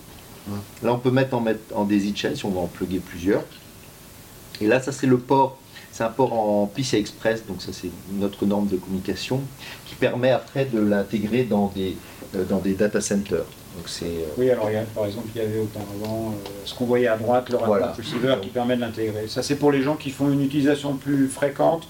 Là 0.83 0.93
on 0.93 0.99
peut 0.99 1.11
mettre 1.11 1.35
en, 1.35 1.41
mettre 1.41 1.61
en 1.75 1.85
daisy 1.85 2.15
chain 2.15 2.35
si 2.35 2.45
on 2.45 2.51
va 2.51 2.61
en 2.61 2.67
plugger 2.67 3.01
plusieurs. 3.01 3.43
Et 4.61 4.67
là 4.67 4.81
ça 4.81 4.93
c'est 4.93 5.07
le 5.07 5.19
port, 5.19 5.59
c'est 5.91 6.05
un 6.05 6.11
port 6.11 6.33
en 6.33 6.67
PCI 6.67 6.97
Express, 6.97 7.45
donc 7.47 7.63
ça 7.63 7.73
c'est 7.73 7.91
notre 8.13 8.47
norme 8.47 8.69
de 8.69 8.77
communication 8.77 9.41
qui 9.87 9.95
permet 9.95 10.31
après 10.31 10.67
de 10.67 10.79
l'intégrer 10.79 11.45
dans 11.45 11.73
des, 11.75 11.97
euh, 12.37 12.45
dans 12.45 12.59
des 12.59 12.75
data 12.75 13.01
centers. 13.01 13.47
Donc 13.77 13.87
euh, 14.03 14.25
Oui, 14.39 14.51
alors 14.51 14.71
il 14.71 14.75
y 14.75 14.77
a, 14.77 14.83
par 14.83 15.07
exemple, 15.07 15.29
il 15.35 15.43
y 15.43 15.45
avait 15.45 15.59
auparavant 15.59 16.31
euh, 16.33 16.49
ce 16.65 16.75
qu'on 16.75 16.85
voyait 16.87 17.09
à 17.09 17.17
droite, 17.17 17.51
le 17.51 17.59
Voilà. 17.59 17.93
receiver 17.93 18.37
qui 18.43 18.49
permet 18.49 18.77
de 18.77 18.81
l'intégrer. 18.83 19.27
Ça, 19.29 19.43
c'est 19.43 19.57
pour 19.57 19.73
les 19.73 19.83
gens 19.83 19.97
qui 19.97 20.11
font 20.11 20.31
une 20.31 20.43
utilisation 20.43 20.97
plus 20.97 21.29
fréquente 21.29 21.89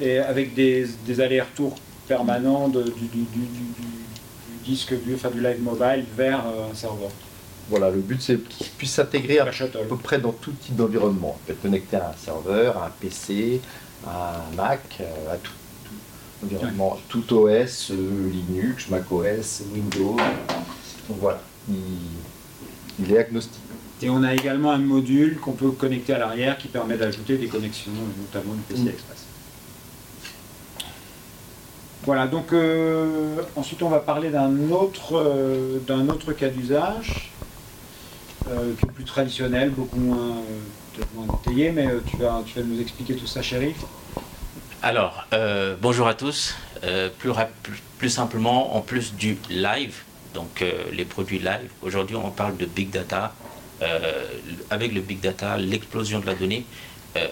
et 0.00 0.18
avec 0.18 0.54
des, 0.54 0.86
des 1.06 1.20
allers-retours 1.20 1.76
permanents 2.06 2.68
de- 2.68 2.82
du, 2.84 2.90
du- 2.90 3.08
du- 3.08 3.24
du- 3.24 3.46
du 3.46 4.64
disque, 4.64 4.94
du, 5.04 5.14
enfin, 5.14 5.30
du 5.30 5.40
live 5.42 5.60
mobile 5.62 6.04
vers 6.16 6.40
euh, 6.46 6.70
un 6.72 6.74
serveur. 6.74 7.10
voilà, 7.68 7.90
le 7.90 7.98
but 8.00 8.20
c'est 8.22 8.38
qu'il 8.48 8.66
puisse 8.78 8.92
s'intégrer 8.92 9.38
à 9.40 9.46
peu 9.46 9.96
près 9.96 10.18
dans 10.18 10.32
tout 10.32 10.52
type 10.52 10.76
d'environnement. 10.76 11.36
On 11.36 11.46
peut 11.46 11.52
être 11.52 11.60
connecté 11.62 11.96
à 11.96 12.10
un 12.10 12.16
serveur, 12.24 12.78
à 12.78 12.86
un 12.86 12.90
PC, 13.00 13.60
à 14.06 14.36
un 14.52 14.56
Mac, 14.56 14.80
euh, 15.00 15.34
à 15.34 15.36
tout, 15.36 15.52
tout 15.84 16.46
environnement, 16.46 16.96
tout 17.10 17.34
OS, 17.34 17.90
Linux, 17.90 18.88
Mac 18.88 19.10
OS, 19.12 19.62
Windows. 19.74 20.16
Donc 21.08 21.18
voilà, 21.20 21.40
il, 21.68 21.76
il 23.00 23.12
est 23.12 23.18
agnostique. 23.18 23.60
Et 24.02 24.10
on 24.10 24.22
a 24.22 24.32
également 24.34 24.70
un 24.70 24.78
module 24.78 25.38
qu'on 25.40 25.52
peut 25.52 25.70
connecter 25.72 26.12
à 26.14 26.18
l'arrière 26.18 26.56
qui 26.58 26.68
permet 26.68 26.96
d'ajouter 26.96 27.36
des 27.36 27.48
connexions, 27.48 27.90
notamment 28.18 28.54
du 28.54 28.60
PCI. 28.62 28.88
Express. 28.90 29.24
Voilà, 32.04 32.26
donc 32.26 32.52
euh, 32.52 33.42
ensuite 33.56 33.82
on 33.82 33.88
va 33.88 33.98
parler 33.98 34.30
d'un 34.30 34.70
autre, 34.70 35.14
euh, 35.16 35.78
d'un 35.86 36.08
autre 36.08 36.32
cas 36.32 36.48
d'usage, 36.48 37.32
euh, 38.48 38.72
qui 38.78 38.86
est 38.86 38.90
plus 38.92 39.04
traditionnel, 39.04 39.70
beaucoup 39.70 39.98
moins, 39.98 40.36
euh, 40.36 40.58
peut-être 40.94 41.12
moins 41.14 41.26
détaillé, 41.44 41.72
mais 41.72 41.86
euh, 41.88 42.00
tu, 42.06 42.16
vas, 42.18 42.42
tu 42.46 42.58
vas 42.60 42.64
nous 42.64 42.80
expliquer 42.80 43.14
tout 43.16 43.26
ça, 43.26 43.42
Shérif. 43.42 43.76
Alors, 44.80 45.26
euh, 45.32 45.74
bonjour 45.82 46.06
à 46.06 46.14
tous. 46.14 46.54
Euh, 46.84 47.10
plus, 47.18 47.30
rap- 47.30 47.50
plus, 47.64 47.82
plus 47.98 48.10
simplement, 48.10 48.76
en 48.76 48.80
plus 48.80 49.12
du 49.14 49.36
live, 49.50 49.96
donc 50.34 50.62
euh, 50.62 50.84
les 50.92 51.04
produits 51.04 51.38
live, 51.38 51.70
aujourd'hui 51.82 52.16
on 52.16 52.30
parle 52.30 52.56
de 52.56 52.66
big 52.66 52.90
data. 52.90 53.34
Euh, 53.80 54.24
avec 54.70 54.92
le 54.92 55.00
big 55.00 55.20
data, 55.20 55.56
l'explosion 55.56 56.18
de 56.18 56.26
la 56.26 56.34
donnée, 56.34 56.64
euh, 57.16 57.28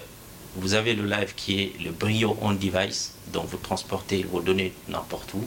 vous 0.55 0.75
avez 0.75 0.95
le 0.95 1.05
live 1.05 1.35
qui 1.35 1.61
est 1.61 1.73
le 1.85 1.91
brio 1.91 2.37
on 2.41 2.53
device, 2.53 3.15
donc 3.33 3.47
vous 3.47 3.57
transportez 3.59 4.23
vos 4.23 4.41
données 4.41 4.73
n'importe 4.89 5.35
où, 5.35 5.45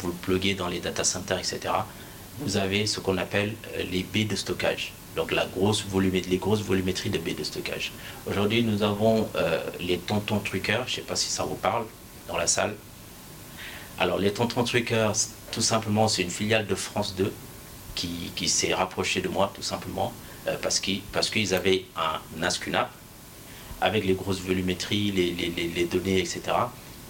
vous 0.00 0.08
le 0.08 0.14
pluguez 0.14 0.54
dans 0.54 0.66
les 0.68 0.80
data 0.80 1.04
centers, 1.04 1.38
etc. 1.38 1.60
Vous 2.40 2.56
avez 2.56 2.86
ce 2.86 2.98
qu'on 3.00 3.18
appelle 3.18 3.54
les 3.90 4.02
baies 4.02 4.24
de 4.24 4.34
stockage, 4.36 4.92
donc 5.14 5.30
la 5.30 5.46
grosse 5.46 5.84
volumé- 5.86 6.28
les 6.28 6.38
grosses 6.38 6.60
volumétries 6.62 7.08
de 7.10 7.18
baies 7.18 7.34
de 7.34 7.44
stockage. 7.44 7.92
Aujourd'hui, 8.26 8.62
nous 8.64 8.82
avons 8.82 9.28
les 9.80 9.98
tontons 9.98 10.40
truqueurs, 10.40 10.84
je 10.86 10.92
ne 10.92 10.96
sais 10.96 11.02
pas 11.02 11.16
si 11.16 11.30
ça 11.30 11.44
vous 11.44 11.54
parle, 11.54 11.84
dans 12.28 12.36
la 12.36 12.46
salle. 12.48 12.74
Alors, 13.98 14.18
les 14.18 14.32
tontons 14.32 14.62
truckers, 14.62 15.14
tout 15.52 15.62
simplement, 15.62 16.06
c'est 16.06 16.20
une 16.22 16.30
filiale 16.30 16.66
de 16.66 16.74
France 16.74 17.14
2 17.16 17.32
qui, 17.94 18.48
s'est 18.48 18.74
rapprochée 18.74 19.22
de 19.22 19.28
moi, 19.28 19.50
tout 19.54 19.62
simplement, 19.62 20.12
euh, 20.46 20.56
parce 20.60 20.80
qu'ils 20.80 21.54
avaient 21.54 21.86
un 21.96 22.42
ASCUNAP 22.42 22.90
avec 23.80 24.04
les 24.04 24.12
grosses 24.12 24.40
volumétries, 24.40 25.12
les, 25.12 25.84
données, 25.86 26.18
etc. 26.18 26.42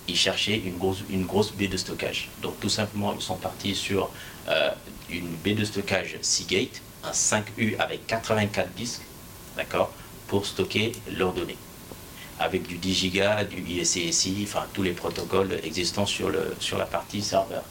Ils 0.07 0.17
cherchaient 0.17 0.59
une 0.65 0.79
grosse, 0.79 1.03
une 1.11 1.27
grosse 1.27 1.53
baie 1.53 1.67
de 1.67 1.77
stockage. 1.77 2.29
Donc, 2.41 2.61
tout 2.61 2.69
simplement, 2.69 3.13
ils 3.15 3.23
sont 3.23 3.37
partis 3.37 3.75
sur 3.75 4.11
euh, 4.49 4.71
une 5.11 5.29
baie 5.43 5.55
de 5.55 5.65
stockage 5.65 6.17
Seagate, 6.23 6.81
un 7.03 7.11
5U 7.11 7.77
avec 7.81 8.07
84 8.07 8.73
disques, 8.75 9.03
d'accord, 9.57 9.93
pour 10.29 10.47
stocker 10.47 10.93
leurs 11.11 11.33
données 11.33 11.59
avec 12.39 12.67
du 12.67 12.77
10 12.77 12.95
giga, 12.95 13.45
du 13.45 13.63
ISCSI, 13.63 14.43
enfin 14.45 14.67
tous 14.73 14.83
les 14.83 14.93
protocoles 14.93 15.59
existants 15.65 16.07
sur, 16.07 16.29
le, 16.29 16.55
sur 16.61 16.79
la 16.79 16.87
partie 16.87 17.23
serveur. 17.23 17.63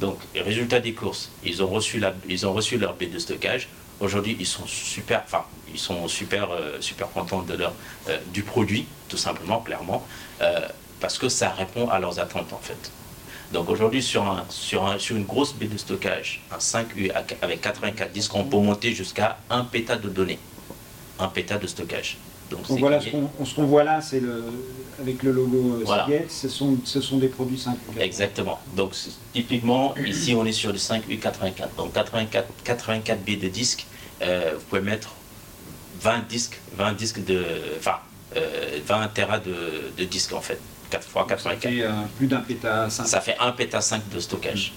Donc, 0.00 0.18
résultat 0.34 0.80
des 0.80 0.92
courses, 0.92 1.30
ils 1.44 1.62
ont 1.62 1.68
reçu, 1.68 1.98
la, 1.98 2.14
ils 2.28 2.46
ont 2.46 2.52
reçu 2.52 2.76
leur 2.76 2.94
baie 2.94 3.06
de 3.06 3.18
stockage. 3.18 3.68
Aujourd'hui, 4.00 4.36
ils 4.38 4.46
sont 4.46 4.66
super, 4.66 5.22
enfin, 5.24 5.44
ils 5.72 5.78
sont 5.78 6.06
super, 6.06 6.50
euh, 6.50 6.80
super 6.80 7.08
contents 7.10 7.42
de 7.42 7.54
leur, 7.54 7.72
euh, 8.08 8.18
du 8.32 8.42
produit, 8.42 8.86
tout 9.08 9.16
simplement, 9.16 9.60
clairement, 9.60 10.06
euh, 10.42 10.68
parce 11.00 11.16
que 11.18 11.30
ça 11.30 11.50
répond 11.50 11.88
à 11.88 11.98
leurs 11.98 12.18
attentes 12.18 12.52
en 12.52 12.58
fait. 12.58 12.90
Donc 13.52 13.70
aujourd'hui, 13.70 14.02
sur, 14.02 14.24
un, 14.24 14.44
sur, 14.50 14.86
un, 14.86 14.98
sur 14.98 15.16
une 15.16 15.24
grosse 15.24 15.54
baie 15.54 15.68
de 15.68 15.78
stockage, 15.78 16.42
un 16.50 16.58
5U 16.58 17.12
avec 17.40 17.60
84 17.62 18.12
disques, 18.12 18.34
on 18.34 18.44
peut 18.44 18.56
monter 18.56 18.92
jusqu'à 18.92 19.38
1 19.48 19.64
péta 19.64 19.96
de 19.96 20.08
données, 20.08 20.38
1 21.18 21.28
péta 21.28 21.56
de 21.56 21.66
stockage. 21.66 22.18
Donc, 22.50 22.68
Donc 22.68 22.78
voilà, 22.78 23.00
ce 23.00 23.54
qu'on 23.54 23.64
voit 23.64 23.82
là, 23.82 24.00
c'est 24.00 24.20
le, 24.20 24.44
avec 25.00 25.22
le 25.22 25.32
logo 25.32 25.80
voilà. 25.84 26.06
Seagate, 26.06 26.30
ce 26.30 26.48
sont, 26.48 26.76
ce 26.84 27.00
sont 27.00 27.18
des 27.18 27.28
produits 27.28 27.56
5U. 27.58 28.00
Exactement. 28.00 28.58
Donc 28.76 28.92
typiquement, 29.32 29.94
ici 29.96 30.34
on 30.34 30.44
est 30.44 30.52
sur 30.52 30.72
du 30.72 30.78
5U84. 30.78 31.76
Donc 31.76 31.92
84, 31.92 32.48
84 32.64 33.20
B 33.24 33.40
de 33.40 33.48
disques, 33.48 33.86
euh, 34.22 34.52
vous 34.54 34.64
pouvez 34.68 34.80
mettre 34.80 35.14
20 36.00 36.28
disques, 36.28 36.60
20 36.76 36.92
disques 36.92 37.24
de. 37.24 37.44
Enfin, 37.78 37.96
euh, 38.36 38.78
20 38.86 39.08
Tera 39.08 39.38
de, 39.38 39.54
de 39.96 40.04
disques 40.04 40.32
en 40.32 40.40
fait. 40.40 40.60
4 40.90 41.02
x 41.02 41.14
84. 41.14 41.42
Ça 41.42 41.56
fait 41.56 41.82
euh, 41.82 41.90
plus 42.16 42.26
d'un 42.28 42.40
péta 42.40 42.88
5. 42.88 43.06
Ça 43.06 43.20
fait 43.20 43.36
1 43.40 43.52
péta 43.52 43.80
5 43.80 44.08
de 44.08 44.20
stockage. 44.20 44.72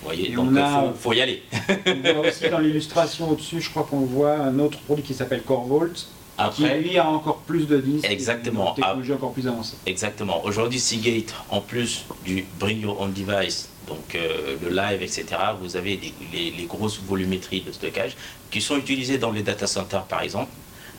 Vous 0.00 0.08
voyez, 0.08 0.32
Et 0.32 0.34
donc 0.34 0.50
il 0.52 0.58
faut, 0.58 0.92
faut, 0.98 1.12
y 1.14 1.22
aller. 1.22 1.42
on 1.86 2.12
voit 2.12 2.28
aussi 2.28 2.50
dans 2.50 2.58
l'illustration 2.58 3.30
au-dessus, 3.30 3.62
je 3.62 3.70
crois 3.70 3.86
qu'on 3.88 4.00
voit 4.00 4.36
un 4.36 4.58
autre 4.58 4.78
produit 4.80 5.02
qui 5.02 5.14
s'appelle 5.14 5.42
CoreVault 5.42 5.94
après, 6.38 6.82
qui 6.82 6.88
lui 6.88 6.98
a 6.98 7.08
encore 7.08 7.38
plus 7.38 7.66
de 7.66 7.78
disques, 7.78 8.08
exactement, 8.10 8.70
une 8.70 8.82
technologie 8.82 9.12
encore 9.12 9.32
plus 9.32 9.46
avancée. 9.46 9.76
Exactement. 9.86 10.44
Aujourd'hui, 10.44 10.80
Seagate, 10.80 11.34
en 11.50 11.60
plus 11.60 12.04
du 12.24 12.44
Bring 12.58 12.80
Your 12.80 13.00
Own 13.00 13.12
Device, 13.12 13.68
donc 13.86 14.14
euh, 14.14 14.56
le 14.62 14.70
live, 14.70 15.02
etc., 15.02 15.26
vous 15.60 15.76
avez 15.76 15.96
des, 15.96 16.14
les, 16.32 16.50
les, 16.50 16.64
grosses 16.64 17.00
volumétries 17.00 17.60
de 17.60 17.70
stockage 17.70 18.16
qui 18.50 18.60
sont 18.60 18.76
utilisées 18.76 19.18
dans 19.18 19.30
les 19.30 19.42
data 19.42 19.66
centers, 19.66 20.04
par 20.04 20.22
exemple, 20.22 20.50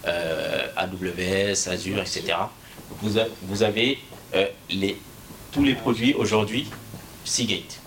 euh, 0.08 0.68
AWS, 0.78 1.70
Azure, 1.70 2.00
etc. 2.00 2.36
Vous, 3.02 3.18
a, 3.18 3.24
vous 3.44 3.64
avez 3.64 3.98
euh, 4.36 4.46
les, 4.70 4.98
tous 5.52 5.64
les 5.64 5.74
produits 5.74 6.14
aujourd'hui 6.14 6.68
Seagate 7.24 7.80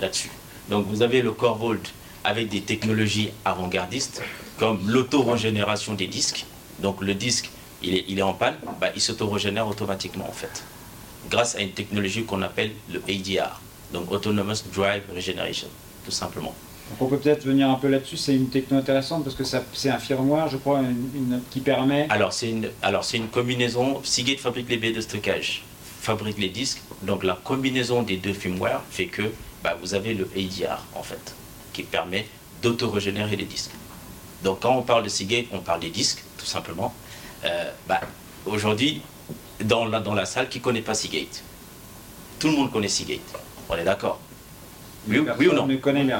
là-dessus. 0.00 0.30
Donc 0.68 0.86
vous 0.86 1.02
avez 1.02 1.22
le 1.22 1.32
Core 1.32 1.56
Vault 1.58 1.92
avec 2.24 2.48
des 2.48 2.60
technologies 2.60 3.30
avant-gardistes 3.44 4.22
comme 4.58 4.80
l'auto-régénération 4.88 5.94
des 5.94 6.08
disques 6.08 6.44
donc 6.80 7.00
le 7.02 7.14
disque, 7.14 7.50
il 7.82 7.94
est, 7.96 8.04
il 8.08 8.18
est 8.18 8.22
en 8.22 8.34
panne, 8.34 8.56
bah, 8.80 8.88
il 8.94 9.00
s'auto-régénère 9.00 9.66
automatiquement 9.66 10.28
en 10.28 10.32
fait, 10.32 10.62
grâce 11.30 11.54
à 11.56 11.60
une 11.60 11.70
technologie 11.72 12.24
qu'on 12.24 12.42
appelle 12.42 12.72
le 12.92 13.02
ADR, 13.08 13.60
donc 13.92 14.10
Autonomous 14.10 14.62
Drive 14.74 15.02
Regeneration, 15.14 15.68
tout 16.04 16.10
simplement. 16.10 16.54
Donc 16.90 17.02
on 17.02 17.06
peut 17.06 17.18
peut-être 17.18 17.44
venir 17.44 17.68
un 17.68 17.74
peu 17.74 17.88
là-dessus, 17.88 18.16
c'est 18.16 18.34
une 18.34 18.48
techno 18.48 18.78
intéressante 18.78 19.24
parce 19.24 19.36
que 19.36 19.44
c'est 19.44 19.90
un 19.90 19.98
firmware, 19.98 20.48
je 20.48 20.56
crois, 20.56 20.80
une, 20.80 21.10
une, 21.14 21.40
qui 21.50 21.60
permet... 21.60 22.06
Alors 22.08 22.32
c'est 22.32 22.48
une, 22.48 22.70
une 23.14 23.28
combinaison, 23.28 24.00
Seagate 24.02 24.38
fabrique 24.38 24.70
les 24.70 24.78
baies 24.78 24.92
de 24.92 25.00
stockage, 25.00 25.64
fabrique 26.00 26.38
les 26.38 26.48
disques, 26.48 26.80
donc 27.02 27.24
la 27.24 27.34
combinaison 27.34 28.02
des 28.02 28.16
deux 28.16 28.32
firmware 28.32 28.82
fait 28.90 29.06
que 29.06 29.22
bah, 29.62 29.76
vous 29.80 29.94
avez 29.94 30.14
le 30.14 30.28
ADR 30.34 30.82
en 30.94 31.02
fait, 31.02 31.34
qui 31.72 31.82
permet 31.82 32.26
d'auto-régénérer 32.62 33.36
les 33.36 33.44
disques. 33.44 33.72
Donc 34.42 34.60
quand 34.60 34.74
on 34.74 34.82
parle 34.82 35.02
de 35.02 35.08
Seagate, 35.08 35.46
on 35.52 35.58
parle 35.58 35.80
des 35.80 35.90
disques, 35.90 36.22
tout 36.38 36.46
simplement. 36.46 36.94
Euh, 37.44 37.70
bah, 37.86 38.00
Aujourd'hui, 38.46 39.02
dans 39.60 39.84
la, 39.84 40.00
dans 40.00 40.14
la 40.14 40.24
salle, 40.24 40.48
qui 40.48 40.58
ne 40.58 40.64
connaît 40.64 40.80
pas 40.80 40.94
Seagate 40.94 41.42
Tout 42.38 42.48
le 42.48 42.54
monde 42.54 42.72
connaît 42.72 42.88
Seagate. 42.88 43.20
On 43.68 43.76
est 43.76 43.84
d'accord 43.84 44.20
oui, 45.06 45.20
oui, 45.38 45.48
ou 45.48 45.52
non 45.54 45.66
ne 45.66 45.76
connaît 45.76 46.04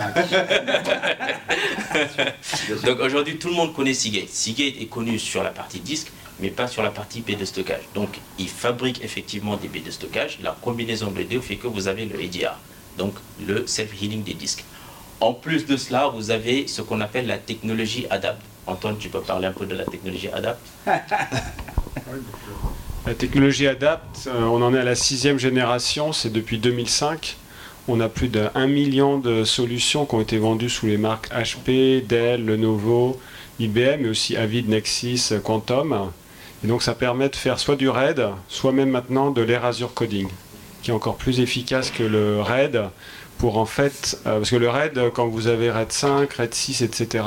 Donc 2.85 3.01
aujourd'hui, 3.01 3.39
tout 3.39 3.49
le 3.49 3.55
monde 3.55 3.75
connaît 3.75 3.95
Seagate. 3.95 4.29
Seagate 4.29 4.75
est 4.81 4.87
connu 4.87 5.19
sur 5.19 5.43
la 5.43 5.51
partie 5.51 5.81
disque, 5.81 6.13
mais 6.41 6.49
pas 6.51 6.69
sur 6.69 6.83
la 6.83 6.91
partie 6.91 7.21
baie 7.21 7.35
de 7.35 7.45
stockage. 7.45 7.83
Donc, 7.95 8.19
il 8.39 8.49
fabrique 8.49 9.03
effectivement 9.05 9.57
des 9.57 9.69
baies 9.69 9.81
de 9.81 9.91
stockage. 9.91 10.39
La 10.43 10.57
combinaison 10.63 11.11
des 11.11 11.25
deux 11.25 11.41
fait 11.41 11.57
que 11.57 11.67
vous 11.67 11.89
avez 11.89 12.07
le 12.07 12.19
ADR, 12.19 12.57
donc 12.97 13.15
le 13.47 13.67
self-healing 13.67 14.23
des 14.23 14.35
disques. 14.35 14.65
En 15.21 15.35
plus 15.35 15.67
de 15.67 15.77
cela, 15.77 16.09
vous 16.09 16.31
avez 16.31 16.67
ce 16.69 16.81
qu'on 16.81 17.01
appelle 17.01 17.27
la 17.27 17.39
technologie 17.39 18.07
ADAPT. 18.11 18.41
Antoine, 18.69 18.97
tu 18.99 19.09
peux 19.09 19.21
parler 19.21 19.47
un 19.47 19.53
peu 19.53 19.67
de 19.67 19.75
la 19.75 19.85
technologie 19.85 20.29
ADAPT 20.29 20.61
La 23.07 23.15
technologie 23.15 23.67
ADAPT, 23.67 24.27
euh, 24.27 24.43
on 24.43 24.61
en 24.63 24.75
est 24.75 24.79
à 24.79 24.85
la 24.85 24.95
sixième 24.95 25.39
génération, 25.39 26.13
c'est 26.13 26.31
depuis 26.31 26.59
2005. 26.59 27.37
On 27.89 28.01
a 28.01 28.09
plus 28.09 28.29
d'un 28.29 28.67
million 28.67 29.19
de 29.19 29.45
solutions 29.45 30.05
qui 30.05 30.15
ont 30.15 30.21
été 30.21 30.37
vendues 30.37 30.69
sous 30.69 30.87
les 30.87 30.99
marques 30.99 31.31
HP, 31.31 32.07
Dell, 32.07 32.45
Lenovo, 32.45 33.19
IBM, 33.61 34.03
mais 34.03 34.09
aussi 34.11 34.37
Avid, 34.37 34.69
Nexus, 34.69 35.33
Quantum. 35.43 36.11
Et 36.63 36.67
donc 36.67 36.83
ça 36.83 36.95
permet 36.95 37.31
de 37.31 37.37
faire 37.37 37.59
soit 37.59 37.77
du 37.77 37.89
RAID, 37.89 38.29
soit 38.49 38.73
même 38.73 38.91
maintenant 38.91 39.31
de 39.31 39.41
l'Erasure 39.41 39.95
Coding, 39.95 40.29
qui 40.83 40.91
est 40.91 40.95
encore 40.95 41.17
plus 41.17 41.41
efficace 41.41 41.91
que 41.91 42.03
le 42.03 42.43
RAID 42.43 42.91
pour 43.39 43.57
en 43.57 43.67
fait, 43.67 44.19
euh, 44.27 44.39
parce 44.39 44.51
que 44.51 44.57
le 44.57 44.69
RAID, 44.69 45.01
quand 45.15 45.29
vous 45.29 45.47
avez 45.47 45.71
RAID 45.71 45.93
5, 45.93 46.33
RAID 46.33 46.53
6, 46.53 46.83
etc., 46.83 47.25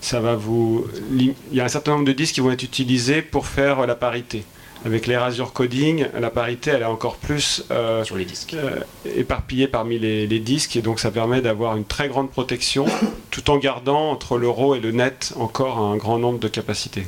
ça 0.00 0.20
va 0.20 0.34
vous, 0.34 0.86
il 1.12 1.34
y 1.52 1.60
a 1.60 1.64
un 1.64 1.68
certain 1.68 1.92
nombre 1.92 2.06
de 2.06 2.12
disques 2.12 2.34
qui 2.34 2.40
vont 2.40 2.50
être 2.50 2.62
utilisés 2.62 3.22
pour 3.22 3.46
faire 3.46 3.86
la 3.86 3.94
parité. 3.94 4.44
Avec 4.86 5.06
l'Erasure 5.06 5.52
Coding, 5.52 6.06
la 6.18 6.30
parité, 6.30 6.70
elle 6.70 6.82
est 6.82 6.86
encore 6.86 7.16
plus 7.16 7.64
euh, 7.70 8.02
Sur 8.02 8.16
les 8.16 8.24
disques. 8.24 8.54
Euh, 8.54 8.80
éparpillée 9.04 9.68
parmi 9.68 9.98
les, 9.98 10.26
les, 10.26 10.40
disques, 10.40 10.74
et 10.76 10.80
donc 10.80 11.00
ça 11.00 11.10
permet 11.10 11.42
d'avoir 11.42 11.76
une 11.76 11.84
très 11.84 12.08
grande 12.08 12.30
protection, 12.30 12.86
tout 13.30 13.50
en 13.50 13.58
gardant 13.58 14.10
entre 14.10 14.38
l'euro 14.38 14.74
et 14.74 14.80
le 14.80 14.90
net 14.90 15.34
encore 15.36 15.78
un 15.78 15.96
grand 15.96 16.18
nombre 16.18 16.38
de 16.38 16.48
capacités. 16.48 17.06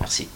Merci. 0.00 0.28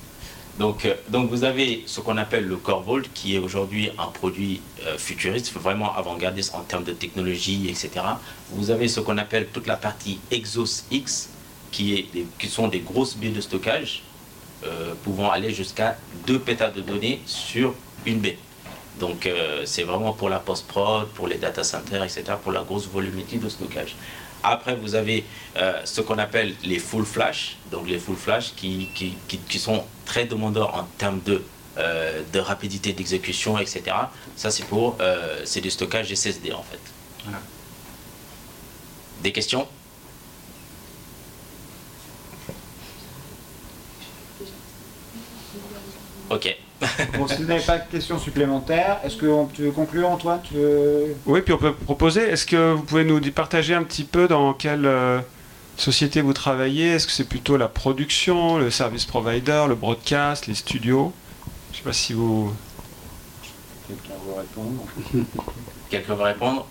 Donc, 0.59 0.85
euh, 0.85 0.95
donc 1.09 1.31
vous 1.31 1.45
avez 1.45 1.83
ce 1.87 2.01
qu'on 2.01 2.19
appelle 2.19 2.47
le 2.47 2.57
Core 2.57 2.83
Vault, 2.83 3.03
qui 3.15 3.35
est 3.35 3.39
aujourd'hui 3.39 3.91
un 3.99 4.09
produit 4.09 4.61
euh, 4.87 4.99
futuriste, 4.99 5.53
vraiment 5.55 5.95
avant-gardiste 5.95 6.55
en 6.55 6.61
termes 6.61 6.85
de 6.85 6.93
technologie, 6.93 7.69
etc. 7.69 8.05
Vous 8.51 8.71
avez 8.71 8.89
ce 8.89 9.01
qu'on 9.01 9.19
appelle 9.19 9.47
toute 9.53 9.67
la 9.67 9.77
partie 9.77 10.21
Exos 10.31 10.85
X, 10.91 11.31
qui, 11.71 12.07
sont 12.49 12.69
des 12.69 12.81
grosses 12.81 13.17
baies 13.17 13.31
de 13.31 13.41
stockage, 13.41 14.03
euh, 14.65 14.93
pouvant 15.05 15.31
aller 15.31 15.55
jusqu'à 15.55 15.97
2 16.27 16.39
pétas 16.39 16.71
de 16.71 16.83
données 16.83 17.23
sur 17.25 17.75
une 18.05 18.19
baie. 18.19 18.37
Donc 19.01 19.27
c'est 19.65 19.85
vraiment 19.85 20.13
pour 20.13 20.29
la 20.29 20.39
post-prod, 20.39 21.09
pour 21.15 21.27
les 21.27 21.39
data 21.39 21.65
centers, 21.65 22.05
etc., 22.05 22.25
pour 22.41 22.53
la 22.53 22.63
grosse 22.63 22.87
volumétrie 22.87 23.39
de 23.39 23.49
stockage. 23.49 23.97
Après, 24.43 24.75
vous 24.75 24.95
avez 24.95 25.25
euh, 25.57 25.81
ce 25.85 26.01
qu'on 26.01 26.19
appelle 26.19 26.55
les 26.65 26.79
full 26.79 27.05
flash, 27.05 27.57
donc 27.71 27.89
les 27.89 27.99
full 27.99 28.17
flash 28.17 28.53
qui, 28.57 28.89
qui, 28.95 29.15
qui, 29.29 29.39
qui 29.39 29.59
sont 29.59 29.85
très 30.05 30.25
demandeurs 30.25 30.75
en 30.75 30.85
termes 30.99 31.21
de, 31.25 31.43
euh, 31.79 32.23
de 32.33 32.39
rapidité 32.39 32.93
d'exécution, 32.93 33.59
etc. 33.59 33.83
Ça, 34.37 34.51
c'est 34.51 34.65
pour 34.65 34.97
euh, 35.01 35.41
c'est 35.45 35.61
du 35.61 35.71
stockage 35.71 36.13
SSD 36.15 36.53
en 36.53 36.63
fait. 36.63 36.81
Voilà. 37.25 37.41
Des 39.23 39.33
questions? 39.33 39.69
Bon, 47.23 47.29
si 47.29 47.43
vous 47.43 47.49
n'avez 47.49 47.65
pas 47.65 47.79
de 47.79 47.91
questions 47.91 48.19
supplémentaires, 48.19 48.99
est-ce 49.05 49.17
que 49.17 49.27
tu 49.55 49.63
veux 49.63 49.71
conclure, 49.71 50.09
Antoine 50.09 50.41
tu 50.43 50.55
veux... 50.55 51.17
Oui, 51.27 51.43
puis 51.43 51.53
on 51.53 51.59
peut 51.59 51.73
proposer, 51.73 52.23
est-ce 52.23 52.47
que 52.47 52.73
vous 52.73 52.83
pouvez 52.83 53.05
nous 53.05 53.21
partager 53.33 53.75
un 53.75 53.83
petit 53.83 54.05
peu 54.05 54.29
dans 54.29 54.53
quelle 54.55 54.87
euh, 54.87 55.21
société 55.77 56.21
vous 56.21 56.33
travaillez? 56.33 56.93
Est-ce 56.93 57.07
que 57.07 57.13
c'est 57.13 57.29
plutôt 57.29 57.57
la 57.57 57.69
production, 57.69 58.59
le 58.59 58.71
service 58.71 59.05
provider, 59.05 59.65
le 59.69 59.75
broadcast, 59.75 60.47
les 60.47 60.55
studios? 60.55 61.13
Je 61.71 61.77
ne 61.77 61.77
sais 61.79 61.85
pas 61.85 61.93
si 61.93 62.13
vous... 62.13 62.53
Quelqu'un 63.89 64.15
veut 64.27 64.41
répondre. 64.41 64.85
Quelqu'un 65.91 66.15
veut 66.15 66.23
répondre? 66.23 66.67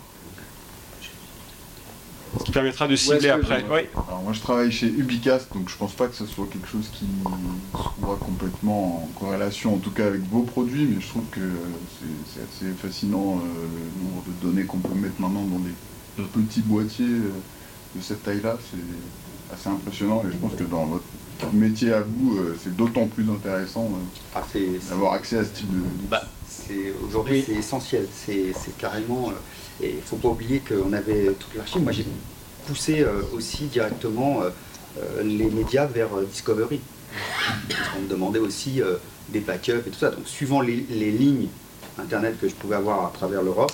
Ce 2.40 2.44
qui 2.44 2.52
permettra 2.52 2.88
de 2.88 2.96
cibler 2.96 3.30
après. 3.30 3.66
Oui. 3.70 3.82
Alors 4.08 4.22
moi 4.24 4.34
je 4.34 4.40
travaille 4.40 4.72
chez 4.72 4.88
Ubicast, 4.88 5.54
donc 5.54 5.70
je 5.70 5.76
pense 5.76 5.94
pas 5.94 6.08
que 6.08 6.16
ce 6.16 6.26
soit 6.26 6.48
quelque 6.52 6.68
chose 6.68 6.90
qui 6.94 7.06
soit 8.02 8.18
complètement 8.18 9.04
en 9.04 9.20
corrélation, 9.20 9.76
en 9.76 9.78
tout 9.78 9.92
cas 9.92 10.08
avec 10.08 10.22
vos 10.30 10.44
produits, 10.44 10.86
mais 10.86 11.02
je 11.02 11.08
trouve 11.08 11.26
que 11.32 11.42
c'est 12.34 12.42
assez 12.42 12.74
fascinant 12.74 13.38
euh, 13.38 13.42
le 13.42 14.04
nombre 14.04 14.24
de 14.28 14.46
données 14.46 14.64
qu'on 14.64 14.80
peut 14.80 14.96
mettre 14.96 15.20
maintenant 15.20 15.44
dans 15.44 15.60
des 15.60 16.24
petits 16.34 16.62
boîtiers 16.62 17.06
euh, 17.06 17.32
de 17.96 18.02
cette 18.02 18.24
taille-là, 18.24 18.58
c'est 18.72 19.54
assez 19.54 19.70
impressionnant 19.70 20.24
et 20.28 20.32
je 20.32 20.38
pense 20.38 20.54
que 20.56 20.64
dans 20.64 20.86
votre 20.86 21.04
métier 21.54 21.92
à 21.92 22.02
vous, 22.02 22.38
euh, 22.38 22.58
c'est 22.64 22.76
d'autant 22.76 23.08
plus 23.08 23.30
intéressant 23.30 23.90
ah, 24.36 24.42
d'avoir 24.90 25.14
accès 25.14 25.40
à 25.40 25.44
ce 25.44 25.50
type 25.50 25.72
de... 25.72 25.82
Bah, 26.10 26.24
Aujourd'hui 27.06 27.44
c'est 27.46 27.56
essentiel, 27.56 28.08
c'est 28.16 28.78
carrément... 28.78 29.34
Et 29.82 29.90
il 29.90 29.96
ne 29.96 30.02
faut 30.02 30.18
pas 30.18 30.30
oublier 30.30 30.60
qu'on 30.60 30.94
avait 30.94 31.32
toute 31.34 31.56
l'archive. 31.56 31.82
Moi, 31.82 31.92
j'ai 31.92 32.06
poussé 32.68 33.02
euh, 33.02 33.22
aussi 33.34 33.66
directement 33.66 34.42
euh, 34.42 34.50
euh, 35.00 35.24
les 35.24 35.46
médias 35.46 35.86
vers 35.86 36.10
Discovery. 36.32 36.80
On 37.98 38.02
me 38.02 38.08
demandait 38.08 38.40
aussi 38.40 38.82
des 39.30 39.42
backups 39.42 39.86
et 39.86 39.90
tout 39.90 40.00
ça. 40.00 40.12
Donc, 40.12 40.28
suivant 40.28 40.62
les, 40.62 40.76
lignes 40.76 41.48
Internet 41.98 42.40
que 42.40 42.48
je 42.48 42.56
pouvais 42.56 42.78
avoir 42.78 43.06
à 43.06 43.10
travers 43.10 43.42
l'Europe, 43.42 43.74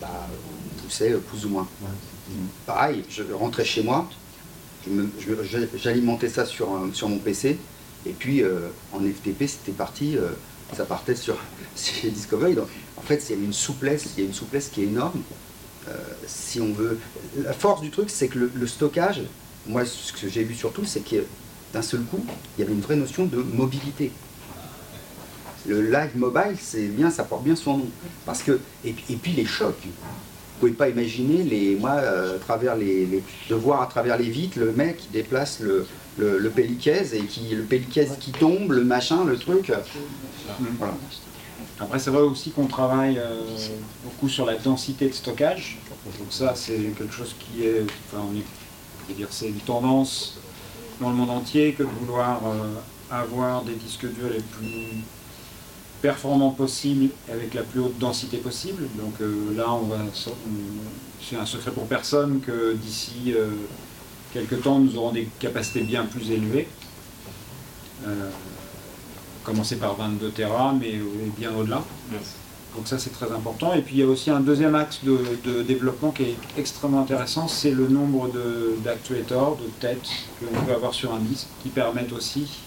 bah, 0.00 0.08
on 0.30 0.82
poussait 0.82 1.10
plus 1.28 1.44
ou 1.44 1.48
moins. 1.48 1.66
Pareil, 2.66 3.04
je 3.08 3.24
rentrais 3.32 3.64
chez 3.64 3.82
moi, 3.82 4.08
j'alimentais 5.76 6.28
ça 6.28 6.44
sur, 6.46 6.68
sur 6.92 7.08
mon 7.08 7.18
PC, 7.18 7.58
et 8.06 8.12
puis 8.12 8.44
en 8.92 9.00
FTP, 9.00 9.48
c'était 9.48 9.72
parti, 9.72 10.16
ça 10.76 10.84
partait 10.84 11.16
sur, 11.16 11.36
sur 11.74 12.08
Discovery. 12.12 12.54
Donc, 12.54 12.68
en 12.98 13.00
fait, 13.00 13.24
il 13.30 13.38
y 13.38 13.40
a 13.40 13.44
une 13.44 13.52
souplesse, 13.52 14.08
il 14.16 14.24
y 14.24 14.26
a 14.26 14.28
une 14.28 14.34
souplesse 14.34 14.68
qui 14.68 14.82
est 14.82 14.86
énorme. 14.86 15.22
Euh, 15.88 15.92
si 16.26 16.60
on 16.60 16.72
veut, 16.72 16.98
la 17.42 17.52
force 17.52 17.80
du 17.80 17.90
truc, 17.90 18.10
c'est 18.10 18.28
que 18.28 18.50
le, 18.52 18.66
stockage, 18.66 19.22
moi, 19.66 19.84
ce 19.84 20.12
que 20.12 20.28
j'ai 20.28 20.42
vu 20.42 20.54
surtout, 20.54 20.84
c'est 20.84 21.00
que 21.00 21.24
d'un 21.72 21.82
seul 21.82 22.02
coup, 22.02 22.24
il 22.56 22.60
y 22.60 22.64
avait 22.64 22.72
une 22.72 22.80
vraie 22.80 22.96
notion 22.96 23.26
de 23.26 23.36
mobilité. 23.36 24.10
Le 25.66 25.82
live 25.82 26.16
mobile, 26.16 26.56
c'est 26.60 26.88
bien, 26.88 27.10
ça 27.10 27.22
porte 27.22 27.44
bien 27.44 27.54
son 27.54 27.78
nom. 27.78 27.88
Parce 28.26 28.42
que, 28.42 28.58
et, 28.84 28.92
puis 28.92 29.32
les 29.32 29.46
chocs. 29.46 29.80
Vous 29.84 30.66
pouvez 30.66 30.72
pas 30.72 30.88
imaginer 30.88 31.44
les, 31.44 31.76
moi, 31.76 31.92
euh, 31.92 32.36
à 32.36 32.38
travers 32.40 32.74
les, 32.74 33.22
de 33.48 33.54
voir 33.54 33.80
à 33.80 33.86
travers 33.86 34.18
les 34.18 34.28
vitres 34.28 34.58
le 34.58 34.72
mec 34.72 34.96
qui 34.96 35.08
déplace 35.12 35.60
le, 35.60 35.86
le, 36.18 36.52
et 36.56 37.20
qui 37.28 37.54
le 37.54 37.62
péliquez 37.62 38.08
qui 38.18 38.32
tombe, 38.32 38.72
le 38.72 38.82
machin, 38.82 39.24
le 39.24 39.38
truc. 39.38 39.72
Voilà. 40.78 40.94
Après, 41.80 41.98
c'est 41.98 42.10
vrai 42.10 42.22
aussi 42.22 42.50
qu'on 42.50 42.66
travaille 42.66 43.18
euh, 43.18 43.40
beaucoup 44.02 44.28
sur 44.28 44.44
la 44.44 44.56
densité 44.56 45.08
de 45.08 45.14
stockage. 45.14 45.78
Donc 46.18 46.28
ça, 46.30 46.54
c'est 46.56 46.76
quelque 46.96 47.12
chose 47.12 47.34
qui 47.38 47.64
est, 47.64 47.84
enfin, 48.06 48.24
on 48.24 49.12
dire, 49.12 49.28
c'est 49.30 49.48
une 49.48 49.60
tendance 49.60 50.38
dans 51.00 51.10
le 51.10 51.14
monde 51.14 51.30
entier 51.30 51.72
que 51.74 51.84
de 51.84 51.88
vouloir 51.88 52.40
euh, 52.46 52.74
avoir 53.10 53.62
des 53.62 53.74
disques 53.74 54.06
durs 54.06 54.30
les 54.30 54.40
plus 54.40 55.02
performants 56.02 56.50
possibles 56.50 57.10
avec 57.30 57.54
la 57.54 57.62
plus 57.62 57.80
haute 57.80 57.98
densité 57.98 58.38
possible. 58.38 58.82
Donc 58.96 59.14
euh, 59.20 59.54
là, 59.56 59.72
on 59.72 59.84
va, 59.84 59.98
c'est 61.22 61.36
un 61.36 61.46
secret 61.46 61.70
pour 61.70 61.86
personne 61.86 62.40
que 62.40 62.74
d'ici 62.74 63.34
quelques 64.32 64.62
temps, 64.62 64.80
nous 64.80 64.96
aurons 64.96 65.12
des 65.12 65.28
capacités 65.38 65.82
bien 65.82 66.04
plus 66.04 66.30
élevées 66.32 66.66
commencer 69.48 69.76
par 69.76 69.96
22 69.96 70.30
Tera, 70.30 70.74
mais 70.78 71.00
bien 71.38 71.50
au-delà. 71.54 71.82
Donc 72.76 72.86
ça 72.86 72.98
c'est 72.98 73.10
très 73.10 73.32
important. 73.32 73.72
Et 73.74 73.80
puis 73.82 73.96
il 73.96 74.00
y 74.00 74.02
a 74.02 74.06
aussi 74.06 74.30
un 74.30 74.40
deuxième 74.40 74.74
axe 74.74 75.00
de, 75.02 75.62
développement 75.62 76.10
qui 76.10 76.24
est 76.24 76.36
extrêmement 76.56 77.00
intéressant, 77.00 77.48
c'est 77.48 77.70
le 77.70 77.88
nombre 77.88 78.30
d'actuateurs, 78.84 79.56
de, 79.56 79.66
têtes 79.80 80.08
que 80.38 80.44
l'on 80.44 80.60
peut 80.62 80.72
avoir 80.72 80.94
sur 80.94 81.12
un 81.14 81.18
disque, 81.18 81.46
qui 81.62 81.70
permettent 81.70 82.12
aussi, 82.12 82.60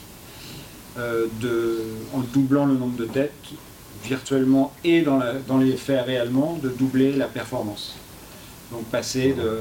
euh, 0.98 1.28
de, 1.40 1.80
en 2.14 2.20
doublant 2.20 2.66
le 2.66 2.74
nombre 2.74 2.98
de 2.98 3.06
têtes, 3.06 3.32
virtuellement 4.04 4.74
et 4.84 5.02
dans, 5.04 5.22
dans 5.48 5.60
les 5.60 5.78
faits 5.78 6.06
réellement, 6.06 6.58
de 6.62 6.70
doubler 6.70 7.14
la 7.14 7.28
performance. 7.28 7.96
Donc 8.72 8.86
passer 8.86 9.34
de, 9.34 9.60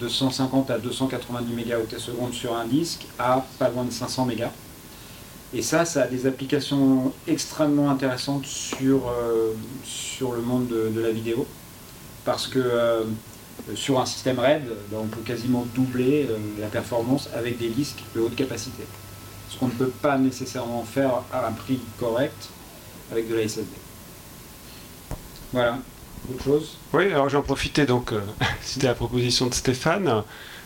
de 0.00 0.08
150 0.08 0.70
à 0.70 0.78
290 0.78 1.52
MHz 1.52 2.32
sur 2.32 2.56
un 2.56 2.66
disque 2.66 3.06
à 3.18 3.44
pas 3.58 3.68
loin 3.68 3.84
de 3.84 3.92
500 3.92 4.26
MHz. 4.26 4.67
Et 5.54 5.62
ça, 5.62 5.84
ça 5.84 6.02
a 6.02 6.06
des 6.06 6.26
applications 6.26 7.12
extrêmement 7.26 7.90
intéressantes 7.90 8.44
sur, 8.44 9.08
euh, 9.08 9.54
sur 9.82 10.32
le 10.32 10.42
monde 10.42 10.68
de, 10.68 11.00
la 11.00 11.10
vidéo. 11.10 11.46
Parce 12.24 12.46
que 12.46 12.58
euh, 12.58 13.04
sur 13.74 13.98
un 13.98 14.04
système 14.04 14.38
RAID, 14.38 14.64
ben, 14.90 14.98
on 15.00 15.06
peut 15.06 15.22
quasiment 15.22 15.66
doubler 15.74 16.26
euh, 16.28 16.36
la 16.60 16.66
performance 16.66 17.30
avec 17.34 17.56
des 17.58 17.68
disques 17.68 18.02
de 18.14 18.20
haute 18.20 18.36
capacité. 18.36 18.82
Ce 19.48 19.56
qu'on 19.56 19.68
ne 19.68 19.72
peut 19.72 19.92
pas 20.02 20.18
nécessairement 20.18 20.84
faire 20.84 21.22
à 21.32 21.48
un 21.48 21.52
prix 21.52 21.80
correct 21.98 22.50
avec 23.10 23.30
de 23.30 23.34
la 23.34 23.48
SSD. 23.48 23.64
Voilà. 25.54 25.78
Autre 26.30 26.44
chose? 26.44 26.76
Oui, 26.92 27.06
alors 27.06 27.30
j'en 27.30 27.40
profitais 27.40 27.86
donc, 27.86 28.12
c'était 28.60 28.88
la 28.88 28.94
proposition 28.94 29.46
de 29.46 29.54
Stéphane, 29.54 30.24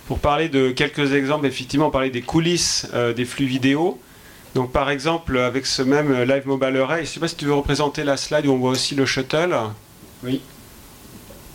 pour 0.09 0.19
parler 0.19 0.49
de 0.49 0.73
quelques 0.73 1.13
exemples, 1.13 1.47
effectivement, 1.47 1.91
parler 1.91 2.11
des 2.11 2.23
coulisses 2.23 2.89
des 3.15 3.25
flux 3.25 3.47
vidéo. 3.47 4.01
Donc 4.55 4.73
par 4.73 4.91
exemple, 4.91 5.39
avec 5.39 5.67
ce 5.67 5.83
même 5.83 6.13
Live 6.23 6.47
Mobile 6.47 6.77
Array, 6.77 6.99
je 6.99 7.03
ne 7.03 7.07
sais 7.07 7.21
pas 7.21 7.29
si 7.29 7.37
tu 7.37 7.47
veux 7.47 7.55
représenter 7.55 8.05
la 8.05 8.17
slide 8.17 8.47
où 8.47 8.53
on 8.53 8.59
voit 8.59 8.71
aussi 8.71 8.95
le 8.95 9.07
shuttle. 9.07 9.55
Oui. 10.23 10.41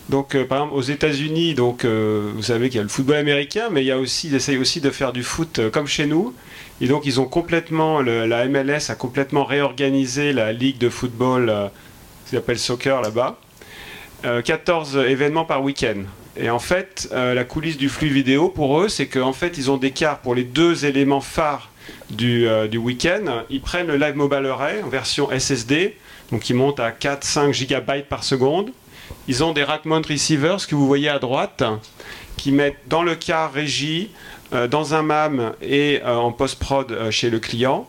Donc 0.09 0.35
euh, 0.35 0.45
par 0.45 0.59
exemple 0.59 0.75
aux 0.75 0.81
États-Unis, 0.81 1.53
donc 1.53 1.83
euh, 1.83 2.31
vous 2.33 2.43
savez 2.43 2.69
qu'il 2.69 2.77
y 2.77 2.79
a 2.79 2.83
le 2.83 2.89
football 2.89 3.17
américain, 3.17 3.67
mais 3.71 3.83
il 3.83 3.87
y 3.87 3.91
a 3.91 3.97
aussi, 3.99 4.27
ils 4.27 4.35
essayent 4.35 4.57
aussi 4.57 4.79
de 4.79 4.89
faire 4.89 5.11
du 5.11 5.21
foot 5.21 5.59
euh, 5.59 5.69
comme 5.69 5.87
chez 5.87 6.05
nous. 6.05 6.33
Et 6.79 6.87
donc 6.87 7.05
ils 7.05 7.19
ont 7.19 7.25
complètement, 7.25 8.01
la 8.01 8.47
MLS 8.47 8.89
a 8.89 8.95
complètement 8.95 9.43
réorganisé 9.43 10.31
la 10.31 10.53
ligue 10.53 10.77
de 10.77 10.89
football, 10.89 11.71
qui 12.25 12.35
s'appelle 12.35 12.59
soccer 12.59 13.01
là-bas. 13.01 13.39
14 14.21 14.97
événements 14.97 15.45
par 15.45 15.63
week-end. 15.63 16.03
Et 16.35 16.51
en 16.51 16.59
fait, 16.59 17.09
la 17.11 17.43
coulisse 17.45 17.77
du 17.77 17.89
flux 17.89 18.09
vidéo 18.09 18.49
pour 18.49 18.79
eux, 18.79 18.89
c'est 18.89 19.07
qu'en 19.07 19.33
fait 19.33 19.57
ils 19.57 19.71
ont 19.71 19.77
des 19.77 19.89
cartes 19.89 20.21
pour 20.21 20.35
les 20.35 20.43
deux 20.43 20.85
éléments 20.85 21.21
phares 21.21 21.71
euh, 22.21 22.67
du, 22.67 22.77
week-end, 22.77 23.43
ils 23.49 23.61
prennent 23.61 23.87
le 23.87 23.97
Live 23.97 24.15
Mobile 24.15 24.45
Array 24.45 24.81
en 24.83 24.89
version 24.89 25.29
SSD, 25.37 25.97
donc 26.31 26.41
qui 26.41 26.53
monte 26.53 26.79
à 26.79 26.91
4-5 26.91 27.53
GB 27.53 28.03
par 28.09 28.23
seconde. 28.23 28.71
Ils 29.27 29.43
ont 29.43 29.53
des 29.53 29.63
rack 29.63 29.85
mount 29.85 30.01
receivers 30.07 30.65
que 30.67 30.75
vous 30.75 30.87
voyez 30.87 31.09
à 31.09 31.19
droite, 31.19 31.63
qui 32.37 32.51
mettent 32.51 32.79
dans 32.87 33.03
le 33.03 33.15
car 33.15 33.51
régie, 33.51 34.11
euh, 34.53 34.67
dans 34.67 34.93
un 34.93 35.01
MAM 35.01 35.53
et 35.61 36.01
euh, 36.03 36.15
en 36.15 36.31
post-prod 36.31 37.11
chez 37.11 37.29
le 37.29 37.39
client. 37.39 37.87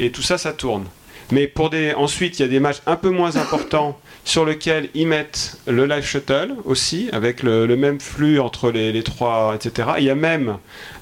Et 0.00 0.10
tout 0.10 0.22
ça, 0.22 0.38
ça 0.38 0.52
tourne. 0.52 0.84
Mais 1.30 1.46
pour 1.46 1.70
des, 1.70 1.92
ensuite, 1.92 2.38
il 2.38 2.42
y 2.42 2.44
a 2.44 2.48
des 2.48 2.60
matchs 2.60 2.80
un 2.86 2.96
peu 2.96 3.10
moins 3.10 3.36
importants 3.36 3.98
sur 4.28 4.44
lesquels 4.44 4.90
ils 4.92 5.06
mettent 5.06 5.56
le 5.66 5.86
live 5.86 6.04
shuttle 6.04 6.54
aussi, 6.66 7.08
avec 7.12 7.42
le, 7.42 7.66
même 7.76 7.98
flux 7.98 8.38
entre 8.40 8.70
les, 8.70 9.02
trois, 9.02 9.54
etc. 9.54 9.88
Il 9.96 10.04
y 10.04 10.10
a 10.10 10.14
même 10.14 10.58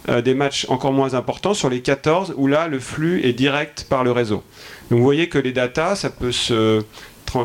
euh, 0.08 0.22
des 0.22 0.32
matchs 0.32 0.64
encore 0.68 0.92
moins 0.92 1.14
importants 1.14 1.52
sur 1.52 1.68
les 1.68 1.80
14 1.80 2.34
où 2.36 2.46
là, 2.46 2.68
le 2.68 2.78
flux 2.78 3.26
est 3.26 3.32
direct 3.32 3.86
par 3.90 4.04
le 4.04 4.12
réseau. 4.12 4.44
Donc 4.90 5.00
vous 5.00 5.04
voyez 5.04 5.28
que 5.28 5.38
les 5.38 5.50
datas, 5.50 5.96
ça 5.96 6.10
peut 6.10 6.30
se, 6.30 6.84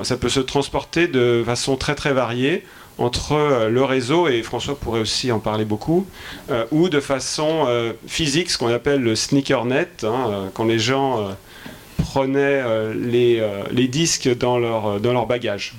ça 0.03 0.17
peut 0.17 0.29
se 0.29 0.39
transporter 0.39 1.07
de 1.07 1.41
façon 1.47 1.75
très 1.77 1.95
très 1.95 2.13
variée 2.13 2.63
entre 2.99 3.31
euh, 3.31 3.69
le 3.69 3.83
réseau, 3.83 4.27
et 4.27 4.43
François 4.43 4.77
pourrait 4.77 4.99
aussi 4.99 5.31
en 5.31 5.39
parler 5.39 5.65
beaucoup, 5.65 6.05
euh, 6.51 6.63
ou 6.69 6.89
de 6.89 6.99
façon 6.99 7.65
physique, 8.05 8.51
ce 8.51 8.59
qu'on 8.59 8.71
appelle 8.71 9.01
le 9.01 9.15
sneakernet, 9.15 9.89
hein, 10.03 10.51
quand 10.53 10.65
les 10.65 10.77
gens 10.77 11.35
prenaient 12.01 12.61
euh, 12.63 12.93
les, 12.93 13.39
euh, 13.39 13.63
les, 13.71 13.87
disques 13.87 14.29
dans 14.37 14.59
leur, 14.59 14.85
euh, 14.85 14.99
dans 14.99 15.13
leur 15.13 15.27
bagage. 15.27 15.73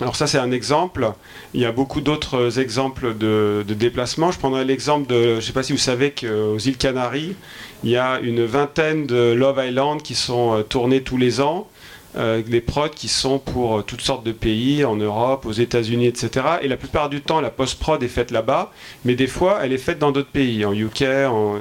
Alors 0.00 0.16
ça 0.16 0.26
c'est 0.26 0.38
un 0.38 0.50
exemple. 0.50 1.12
Il 1.52 1.60
y 1.60 1.64
a 1.64 1.72
beaucoup 1.72 2.00
d'autres 2.00 2.58
exemples 2.58 3.16
de, 3.16 3.64
déplacements. 3.68 4.32
Je 4.32 4.38
prendrai 4.38 4.64
l'exemple 4.64 5.08
de, 5.08 5.32
je 5.32 5.36
ne 5.36 5.40
sais 5.40 5.52
pas 5.52 5.62
si 5.62 5.72
vous 5.72 5.78
savez 5.78 6.10
qu'aux 6.10 6.58
îles 6.58 6.76
Canaries, 6.76 7.36
il 7.84 7.90
y 7.90 7.96
a 7.96 8.18
une 8.20 8.44
vingtaine 8.44 9.06
de 9.06 9.32
Love 9.32 9.62
Island 9.64 10.02
qui 10.02 10.16
sont 10.16 10.64
tournés 10.68 11.02
tous 11.02 11.16
les 11.16 11.40
ans. 11.40 11.68
Des 12.16 12.60
prods 12.60 12.90
qui 12.90 13.08
sont 13.08 13.38
pour 13.38 13.84
toutes 13.84 14.00
sortes 14.00 14.24
de 14.24 14.32
pays, 14.32 14.84
en 14.84 14.96
Europe, 14.96 15.46
aux 15.46 15.52
États-Unis, 15.52 16.06
etc. 16.06 16.46
Et 16.62 16.68
la 16.68 16.76
plupart 16.76 17.08
du 17.08 17.20
temps, 17.20 17.40
la 17.40 17.50
post-prod 17.50 18.02
est 18.02 18.08
faite 18.08 18.30
là-bas, 18.30 18.72
mais 19.04 19.14
des 19.14 19.26
fois, 19.26 19.60
elle 19.62 19.72
est 19.72 19.78
faite 19.78 19.98
dans 19.98 20.12
d'autres 20.12 20.30
pays, 20.30 20.64
en 20.64 20.72
UK, 20.72 21.04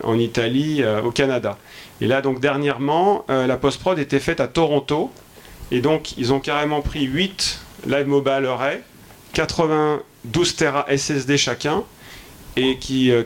en, 0.04 0.20
Italie, 0.20 0.84
au 1.04 1.12
Canada. 1.12 1.58
Et 2.04 2.08
là, 2.08 2.22
donc 2.22 2.42
dernièrement, 2.42 3.24
euh, 3.30 3.48
la 3.48 3.56
post-prod 3.56 3.98
était 3.98 4.20
faite 4.20 4.42
à 4.42 4.48
Toronto. 4.48 5.10
Et 5.72 5.80
donc, 5.80 6.18
ils 6.18 6.34
ont 6.34 6.42
carrément 6.42 6.82
pris 6.82 7.06
8 7.06 7.62
Live 7.88 8.08
Mobile 8.08 8.46
Array, 8.46 8.82
92 9.32 10.56
Tera 10.58 10.86
SSD 10.90 11.38
chacun, 11.38 11.84
et 12.56 12.78
qui, 12.78 13.12
euh, 13.12 13.24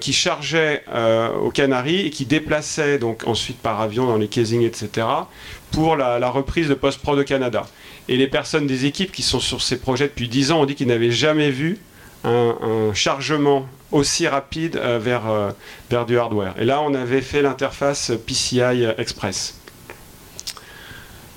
euh, 0.94 1.34
aux 1.38 1.50
Canaries 1.50 2.08
et 2.08 2.10
qui 2.10 2.26
déplaçaient 2.26 2.98
donc 3.00 3.24
ensuite 3.26 3.58
par 3.58 3.82
avion 3.82 4.06
dans 4.06 4.18
les 4.18 4.28
casings, 4.28 4.62
etc., 4.62 5.08
pour 5.72 5.96
la, 5.96 6.30
reprise 6.30 6.70
de 6.70 6.74
post-prod 6.74 7.20
au 7.20 7.24
Canada. 7.24 7.66
Et 8.08 8.18
les 8.18 8.28
personnes 8.28 8.68
des 8.68 8.86
équipes 8.86 9.12
qui 9.12 9.24
sont 9.24 9.40
sur 9.40 9.62
ces 9.62 9.80
projets 9.80 10.08
depuis 10.08 10.28
10 10.28 10.52
ans 10.52 10.62
ont 10.62 10.66
dit 10.66 10.76
qu'ils 10.76 10.88
n'avaient 10.88 11.12
jamais 11.12 11.52
vu 11.52 11.78
un, 12.24 12.56
chargement 12.94 13.68
aussi 13.92 14.28
rapide 14.28 14.78
vers, 14.78 15.24
vers 15.90 16.06
du 16.06 16.18
hardware. 16.18 16.56
Et 16.60 16.66
là, 16.66 16.82
on 16.82 16.94
avait 16.94 17.22
fait 17.22 17.42
l'interface 17.42 18.12
PCI 18.26 18.86
Express. 18.98 19.60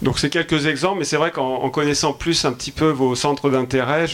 Donc 0.02 0.18
c'est 0.18 0.30
quelques 0.30 0.66
exemples, 0.66 1.00
mais 1.00 1.04
c'est 1.04 1.16
vrai 1.16 1.30
qu'en 1.30 1.68
connaissant 1.68 2.12
plus 2.12 2.44
un 2.44 2.52
petit 2.52 2.70
peu 2.70 2.88
vos 2.88 3.14
centres 3.14 3.50
d'intérêt, 3.50 4.06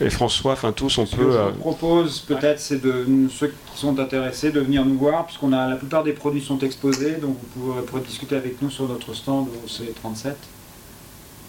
et 0.00 0.10
François, 0.10 0.52
enfin 0.52 0.72
tous, 0.72 0.98
on 0.98 1.06
Ce 1.06 1.14
peut. 1.14 1.24
Que 1.24 1.30
je 1.30 1.36
euh, 1.36 1.50
vous 1.50 1.60
propose 1.60 2.20
peut-être, 2.20 2.58
c'est 2.58 2.82
de 2.82 3.06
ceux 3.30 3.48
qui 3.48 3.78
sont 3.78 3.98
intéressés 3.98 4.50
de 4.50 4.60
venir 4.60 4.84
nous 4.84 4.98
voir, 4.98 5.26
puisqu'on 5.26 5.52
a 5.52 5.68
la 5.68 5.76
plupart 5.76 6.02
des 6.02 6.12
produits 6.12 6.42
sont 6.42 6.58
exposés, 6.58 7.12
donc 7.12 7.36
vous 7.40 7.60
pourrez, 7.60 7.82
pourrez 7.82 8.02
discuter 8.02 8.36
avec 8.36 8.60
nous 8.60 8.70
sur 8.70 8.88
notre 8.88 9.14
stand 9.14 9.48
au 9.48 9.68
C37. 9.68 10.34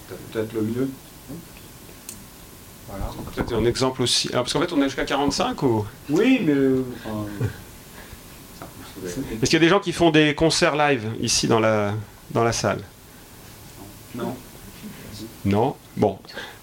C'est 0.07 0.31
peut-être 0.31 0.53
le 0.53 0.61
mieux. 0.61 0.89
Voilà. 2.87 3.05
Peut-être 3.33 3.53
un 3.53 3.65
exemple 3.65 4.03
aussi. 4.03 4.29
Ah, 4.31 4.37
parce 4.37 4.53
qu'en 4.53 4.59
fait, 4.59 4.71
on 4.73 4.79
est 4.81 4.85
jusqu'à 4.85 5.05
45 5.05 5.63
ou? 5.63 5.85
Oui, 6.11 6.39
mais 6.43 6.53
euh, 6.53 6.85
enfin, 7.03 7.25
Est-ce 9.05 9.49
qu'il 9.49 9.53
y 9.53 9.55
a 9.57 9.59
des 9.59 9.69
gens 9.69 9.79
qui 9.79 9.91
font 9.91 10.11
des 10.11 10.35
concerts 10.35 10.75
live 10.75 11.11
ici 11.19 11.47
dans 11.47 11.59
la, 11.59 11.93
dans 12.31 12.43
la 12.43 12.53
salle? 12.53 12.81
Non. 14.13 14.35
Non? 15.43 15.75
Bon. 15.97 16.17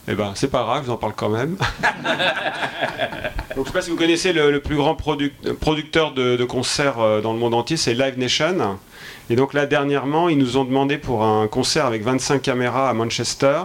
Eh 0.09 0.15
ben, 0.15 0.33
c'est 0.35 0.51
pas 0.51 0.65
grave, 0.65 0.83
je 0.83 0.87
vous 0.89 0.93
en 0.93 0.97
parle 0.97 1.13
quand 1.15 1.29
même. 1.29 1.57
Donc, 3.57 3.67
je 3.67 3.71
sais 3.71 3.73
pas 3.73 3.83
si 3.83 3.91
vous 3.91 3.97
connaissez 3.97 4.33
le, 4.33 4.51
le 4.51 4.61
plus 4.61 4.77
grand 4.77 4.95
produc- 4.95 5.53
producteur 5.61 6.13
de, 6.13 6.37
de 6.37 6.45
concerts 6.45 6.99
euh, 7.01 7.21
dans 7.21 7.33
le 7.33 7.39
monde 7.39 7.55
entier, 7.55 7.77
c'est 7.77 7.95
Live 7.95 8.19
Nation. 8.19 8.79
Et 9.31 9.37
donc 9.37 9.55
là, 9.55 9.67
dernièrement, 9.67 10.29
ils 10.29 10.39
nous 10.39 10.57
ont 10.57 10.65
demandé 10.65 10.99
pour 10.99 11.25
un 11.25 11.47
concert 11.47 11.87
avec 11.87 12.03
25 12.03 12.43
caméras 12.43 12.91
à 12.91 12.95
Manchester. 12.95 13.63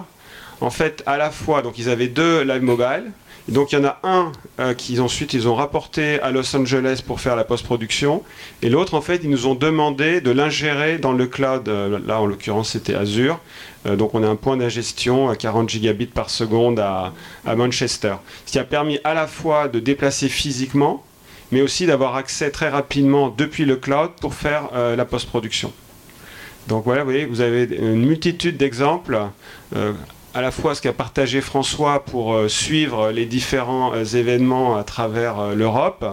En 0.61 0.69
fait, 0.69 1.03
à 1.05 1.17
la 1.17 1.31
fois, 1.31 1.61
donc 1.61 1.77
ils 1.79 1.89
avaient 1.89 2.07
deux 2.07 2.41
Live 2.43 2.61
Mobile. 2.61 3.11
Donc 3.47 3.71
il 3.71 3.75
y 3.75 3.81
en 3.81 3.85
a 3.85 3.99
un 4.03 4.31
euh, 4.59 4.73
qu'ils 4.73 5.01
ensuite 5.01 5.33
ils 5.33 5.47
ont 5.47 5.55
rapporté 5.55 6.19
à 6.19 6.31
Los 6.31 6.53
Angeles 6.55 7.01
pour 7.05 7.21
faire 7.21 7.35
la 7.35 7.45
post-production. 7.45 8.23
Et 8.61 8.69
l'autre, 8.69 8.93
en 8.93 9.01
fait, 9.01 9.21
ils 9.23 9.29
nous 9.29 9.47
ont 9.47 9.55
demandé 9.55 10.19
de 10.19 10.31
l'ingérer 10.31 10.97
dans 10.97 11.13
le 11.13 11.27
cloud. 11.27 11.69
Euh, 11.69 11.99
là, 12.05 12.19
en 12.19 12.25
l'occurrence, 12.25 12.71
c'était 12.71 12.93
Azure. 12.93 13.39
Euh, 13.85 13.95
donc 13.95 14.15
on 14.15 14.23
a 14.23 14.27
un 14.27 14.35
point 14.35 14.57
d'ingestion 14.57 15.29
à 15.29 15.35
40 15.35 15.69
gigabits 15.69 16.07
par 16.07 16.29
seconde 16.29 16.79
à, 16.79 17.13
à 17.45 17.55
Manchester. 17.55 18.15
Ce 18.45 18.51
qui 18.51 18.59
a 18.59 18.63
permis 18.63 18.99
à 19.03 19.13
la 19.13 19.27
fois 19.27 19.67
de 19.67 19.79
déplacer 19.79 20.29
physiquement, 20.29 21.03
mais 21.51 21.61
aussi 21.61 21.85
d'avoir 21.85 22.15
accès 22.15 22.51
très 22.51 22.69
rapidement 22.69 23.29
depuis 23.29 23.65
le 23.65 23.77
cloud 23.77 24.11
pour 24.19 24.33
faire 24.33 24.69
euh, 24.73 24.95
la 24.95 25.05
post-production. 25.05 25.71
Donc 26.67 26.83
voilà, 26.83 27.03
vous 27.03 27.09
voyez, 27.09 27.25
vous 27.25 27.39
avez 27.41 27.63
une 27.63 28.05
multitude 28.05 28.57
d'exemples, 28.57 29.17
euh, 29.75 29.93
à 30.37 30.41
la 30.41 30.51
fois 30.51 30.75
ce 30.75 30.83
qu'a 30.83 30.93
partagé 30.93 31.41
François 31.41 32.05
pour 32.05 32.35
euh, 32.35 32.47
suivre 32.47 33.09
les 33.09 33.25
différents 33.25 33.95
euh, 33.95 34.03
événements 34.03 34.77
à 34.77 34.83
travers 34.83 35.39
euh, 35.39 35.55
l'Europe, 35.55 36.05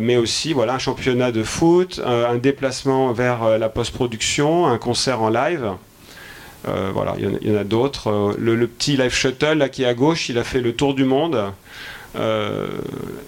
mais 0.00 0.16
aussi 0.16 0.52
voilà, 0.52 0.74
un 0.74 0.78
championnat 0.78 1.32
de 1.32 1.42
foot, 1.42 2.00
un 2.06 2.36
déplacement 2.36 3.12
vers 3.12 3.58
la 3.58 3.68
post-production, 3.68 4.68
un 4.68 4.78
concert 4.78 5.20
en 5.22 5.28
live. 5.28 5.72
Voilà, 6.94 7.16
il 7.18 7.48
y 7.50 7.52
en 7.52 7.58
a- 7.58 7.64
d'autres. 7.64 8.36
Le, 8.38 8.68
petit 8.68 8.96
live 8.96 9.12
shuttle 9.12 9.54
là, 9.54 9.68
qui 9.68 9.82
est 9.82 9.86
à 9.86 9.94
gauche, 9.94 10.28
il 10.28 10.38
a 10.38 10.44
fait 10.44 10.60
le 10.60 10.72
tour 10.76 10.94
du 10.94 11.02
monde. 11.04 11.36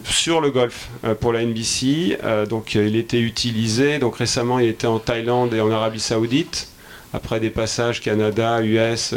sur 0.04 0.40
le 0.40 0.50
golf 0.52 0.90
pour 1.20 1.32
la 1.32 1.42
NBC. 1.44 2.18
Donc 2.48 2.76
il 2.76 2.94
était 2.94 3.20
utilisé. 3.20 3.98
Donc 3.98 4.14
récemment 4.14 4.60
il 4.60 4.68
était 4.68 4.86
en 4.86 5.00
Thaïlande 5.00 5.54
et 5.54 5.60
en 5.60 5.72
Arabie 5.72 5.98
Saoudite. 5.98 6.68
Après 7.12 7.40
des 7.40 7.50
passages 7.50 8.00
Canada, 8.00 8.62
US, 8.62 9.12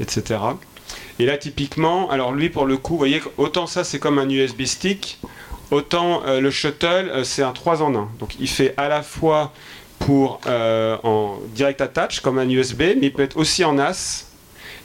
etc. 0.00 0.40
Et 1.18 1.26
là 1.26 1.36
typiquement, 1.36 2.10
alors 2.10 2.32
lui 2.32 2.48
pour 2.48 2.66
le 2.66 2.76
coup, 2.76 2.94
vous 2.94 2.98
voyez, 2.98 3.20
autant 3.36 3.66
ça 3.66 3.84
c'est 3.84 3.98
comme 3.98 4.18
un 4.18 4.28
USB 4.28 4.64
stick, 4.64 5.18
autant 5.70 6.22
euh, 6.26 6.40
le 6.40 6.50
shuttle 6.50 7.10
euh, 7.10 7.24
c'est 7.24 7.42
un 7.42 7.52
3 7.52 7.82
en 7.82 7.94
1. 7.94 8.08
Donc 8.18 8.36
il 8.40 8.48
fait 8.48 8.74
à 8.76 8.88
la 8.88 9.02
fois 9.02 9.52
pour 9.98 10.40
euh, 10.46 10.96
en 11.02 11.38
direct 11.54 11.80
attach 11.80 12.20
comme 12.20 12.38
un 12.38 12.48
USB, 12.48 12.80
mais 12.80 13.08
il 13.08 13.12
peut 13.12 13.22
être 13.22 13.36
aussi 13.36 13.64
en 13.64 13.74
NAS. 13.74 14.26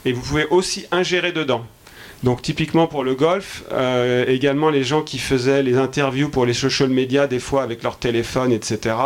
Et 0.04 0.12
vous 0.12 0.20
pouvez 0.20 0.46
aussi 0.46 0.86
ingérer 0.90 1.32
dedans. 1.32 1.64
Donc 2.24 2.42
typiquement 2.42 2.86
pour 2.86 3.04
le 3.04 3.14
golf, 3.14 3.64
également 4.26 4.70
les 4.70 4.82
gens 4.82 5.02
qui 5.02 5.18
faisaient 5.18 5.62
les 5.62 5.76
interviews 5.76 6.28
pour 6.28 6.46
les 6.46 6.52
social 6.52 6.88
media, 6.88 7.26
des 7.26 7.38
fois 7.38 7.62
avec 7.62 7.82
leur 7.82 7.98
téléphone, 7.98 8.52
etc. 8.52 8.96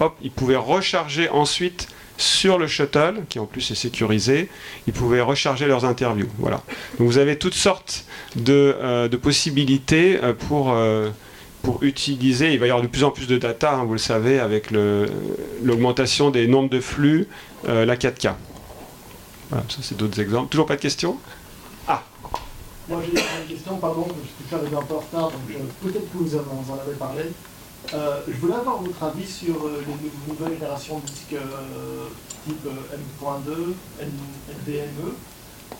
Hop, 0.00 0.16
ils 0.22 0.30
pouvaient 0.30 0.56
recharger 0.56 1.28
ensuite 1.28 1.88
sur 2.18 2.58
le 2.58 2.66
shuttle, 2.66 3.22
qui 3.28 3.38
en 3.38 3.46
plus 3.46 3.70
est 3.70 3.76
sécurisé, 3.76 4.50
ils 4.86 4.92
pouvaient 4.92 5.20
recharger 5.20 5.66
leurs 5.66 5.84
interviews. 5.84 6.28
Voilà. 6.38 6.62
Donc 6.98 7.08
vous 7.08 7.18
avez 7.18 7.38
toutes 7.38 7.54
sortes 7.54 8.04
de, 8.36 8.76
euh, 8.80 9.08
possibilités 9.08 10.18
euh, 10.22 10.34
pour, 10.34 10.72
euh, 10.72 11.10
pour 11.62 11.82
utiliser. 11.82 12.52
Il 12.52 12.58
va 12.58 12.66
y 12.66 12.70
avoir 12.70 12.82
de 12.82 12.88
plus 12.88 13.04
en 13.04 13.10
plus 13.10 13.26
de 13.26 13.38
data, 13.38 13.72
hein, 13.72 13.84
vous 13.84 13.92
le 13.92 13.98
savez, 13.98 14.40
avec 14.40 14.70
l'augmentation 15.62 16.30
des 16.30 16.46
nombres 16.46 16.70
de 16.70 16.80
flux, 16.80 17.28
la 17.66 17.96
4K. 17.96 18.34
Voilà, 19.50 19.64
ça 19.68 19.78
c'est 19.80 19.96
d'autres 19.96 20.20
exemples. 20.20 20.50
Toujours 20.50 20.66
pas 20.66 20.76
de 20.76 20.80
questions? 20.82 21.16
Moi 22.88 23.02
j'ai 23.04 23.20
une 23.20 23.54
question, 23.54 23.76
pardon, 23.76 24.06
je 24.08 24.46
suis 24.46 24.56
arrivé 24.56 24.74
un 24.74 24.80
peu 24.80 24.94
en 24.94 25.00
retard, 25.00 25.30
donc 25.30 25.42
peut-être 25.82 26.10
que 26.10 26.16
vous 26.16 26.34
en 26.36 26.78
avez 26.80 26.96
parlé. 26.98 27.24
Euh, 27.94 28.20
je 28.28 28.36
voulais 28.38 28.54
avoir 28.54 28.82
votre 28.82 29.02
avis 29.02 29.26
sur 29.26 29.66
euh, 29.66 29.82
les 29.86 29.94
nou- 29.94 30.10
nouvelles 30.28 30.58
générations 30.58 30.98
de 30.98 31.06
disques 31.06 31.32
euh, 31.32 32.08
type 32.44 32.66
euh, 32.66 32.94
M.2, 32.94 33.74
N- 34.00 34.10
NVMe. 34.66 35.14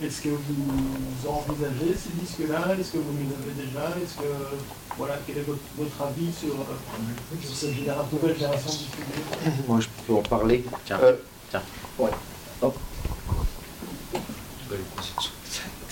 Est-ce 0.03 0.23
que 0.23 0.29
vous 0.31 1.29
envisagez 1.29 1.95
ces 1.95 2.11
disques-là? 2.21 2.77
Est-ce 2.79 2.93
que 2.93 2.99
vous 2.99 3.13
les 3.19 3.27
avez 3.35 3.67
déjà? 3.67 3.89
Est-ce 4.03 4.15
que 4.19 4.33
voilà, 4.97 5.19
quel 5.27 5.39
est 5.39 5.43
votre, 5.43 5.61
votre 5.77 6.03
avis 6.03 6.33
sur, 6.33 6.55
sur 7.41 7.55
cette 7.55 7.75
génération, 7.75 8.17
nouvelle 8.17 8.37
génération 8.37 8.71
de 8.73 8.79
disques 8.79 9.67
Moi, 9.69 9.81
je 9.81 9.89
peux 10.07 10.15
en 10.15 10.23
parler. 10.23 10.65
Tiens, 10.87 11.01
Euh, 11.03 11.17
tiens. 11.51 11.63
ouais. 11.99 12.11
Hop. 12.63 12.77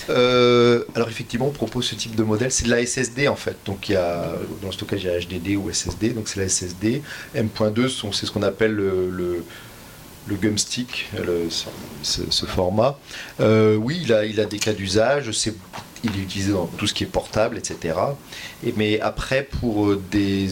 Euh, 0.09 0.85
alors 0.95 1.09
effectivement, 1.09 1.47
on 1.49 1.51
propose 1.53 1.85
ce 1.87 1.95
type 1.95 2.15
de 2.15 2.23
modèle. 2.23 2.51
C'est 2.53 2.65
de 2.65 2.71
la 2.71 2.85
SSD 2.85 3.29
en 3.29 3.37
fait. 3.37 3.57
Donc 3.67 3.89
il 3.89 3.93
y 3.93 3.97
a 3.97 4.33
dans 4.63 4.69
le 4.69 4.73
stockage 4.73 5.05
il 5.05 5.11
y 5.11 5.11
a 5.11 5.19
HDD 5.19 5.57
ou 5.57 5.71
SSD. 5.71 6.11
Donc 6.11 6.29
c'est 6.29 6.41
la 6.41 6.49
SSD. 6.49 7.03
M.2, 7.35 7.89
sont- 7.89 8.13
c'est 8.13 8.27
ce 8.27 8.31
qu'on 8.31 8.43
appelle 8.43 8.75
le, 8.75 9.45
gumstick, 10.31 11.09
ce 12.03 12.47
format. 12.47 12.99
Euh, 13.41 13.77
oui, 13.77 13.99
il 14.03 14.13
a, 14.13 14.25
il 14.25 14.41
a 14.41 14.45
des 14.45 14.59
cas 14.59 14.73
d'usage. 14.73 15.31
C'est 15.33 15.55
il 16.07 16.21
est 16.21 16.23
utilisé 16.25 16.53
dans 16.53 16.67
tout 16.67 16.87
ce 16.87 16.95
qui 16.95 17.05
est 17.05 17.07
portable, 17.07 17.59
etc. 17.59 17.99
Et, 18.65 18.73
mais 18.77 19.01
après, 19.01 19.43
pour 19.43 19.87
euh, 19.87 20.03
des 20.11 20.49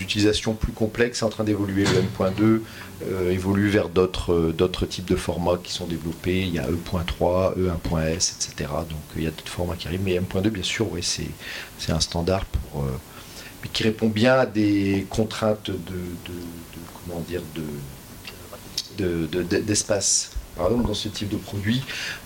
utilisations 0.00 0.54
plus 0.54 0.72
complexes, 0.72 1.18
c'est 1.20 1.24
en 1.24 1.28
train 1.30 1.44
d'évoluer. 1.44 1.84
Le 1.84 1.98
M.2 1.98 2.60
euh, 3.06 3.30
évolue 3.30 3.68
vers 3.68 3.88
d'autres 3.88 4.32
euh, 4.32 4.52
d'autres 4.52 4.86
types 4.86 5.06
de 5.06 5.16
formats 5.16 5.58
qui 5.62 5.72
sont 5.72 5.86
développés. 5.86 6.40
Il 6.42 6.54
y 6.54 6.58
a 6.58 6.66
E.3, 6.68 7.56
E1.S, 7.56 8.36
etc. 8.36 8.70
Donc 8.88 9.00
il 9.16 9.22
y 9.24 9.26
a 9.26 9.30
d'autres 9.30 9.48
formats 9.52 9.76
qui 9.76 9.86
arrivent. 9.88 10.02
Mais 10.04 10.14
M.2, 10.14 10.48
bien 10.50 10.62
sûr, 10.62 10.90
oui, 10.92 11.02
c'est 11.02 11.92
un 11.92 12.00
standard 12.00 12.44
pour, 12.44 12.84
mais 13.62 13.68
qui 13.72 13.82
répond 13.82 14.08
bien 14.08 14.34
à 14.34 14.46
des 14.46 15.06
contraintes 15.10 15.70
de, 15.70 16.00
comment 17.06 17.20
dire 17.20 17.42
de- 17.54 17.64
d'espace. 19.60 20.30
Par 20.58 20.66
exemple, 20.66 20.88
dans 20.88 20.94
ce 20.94 21.08
type 21.08 21.28
de 21.28 21.36
produit, 21.36 21.82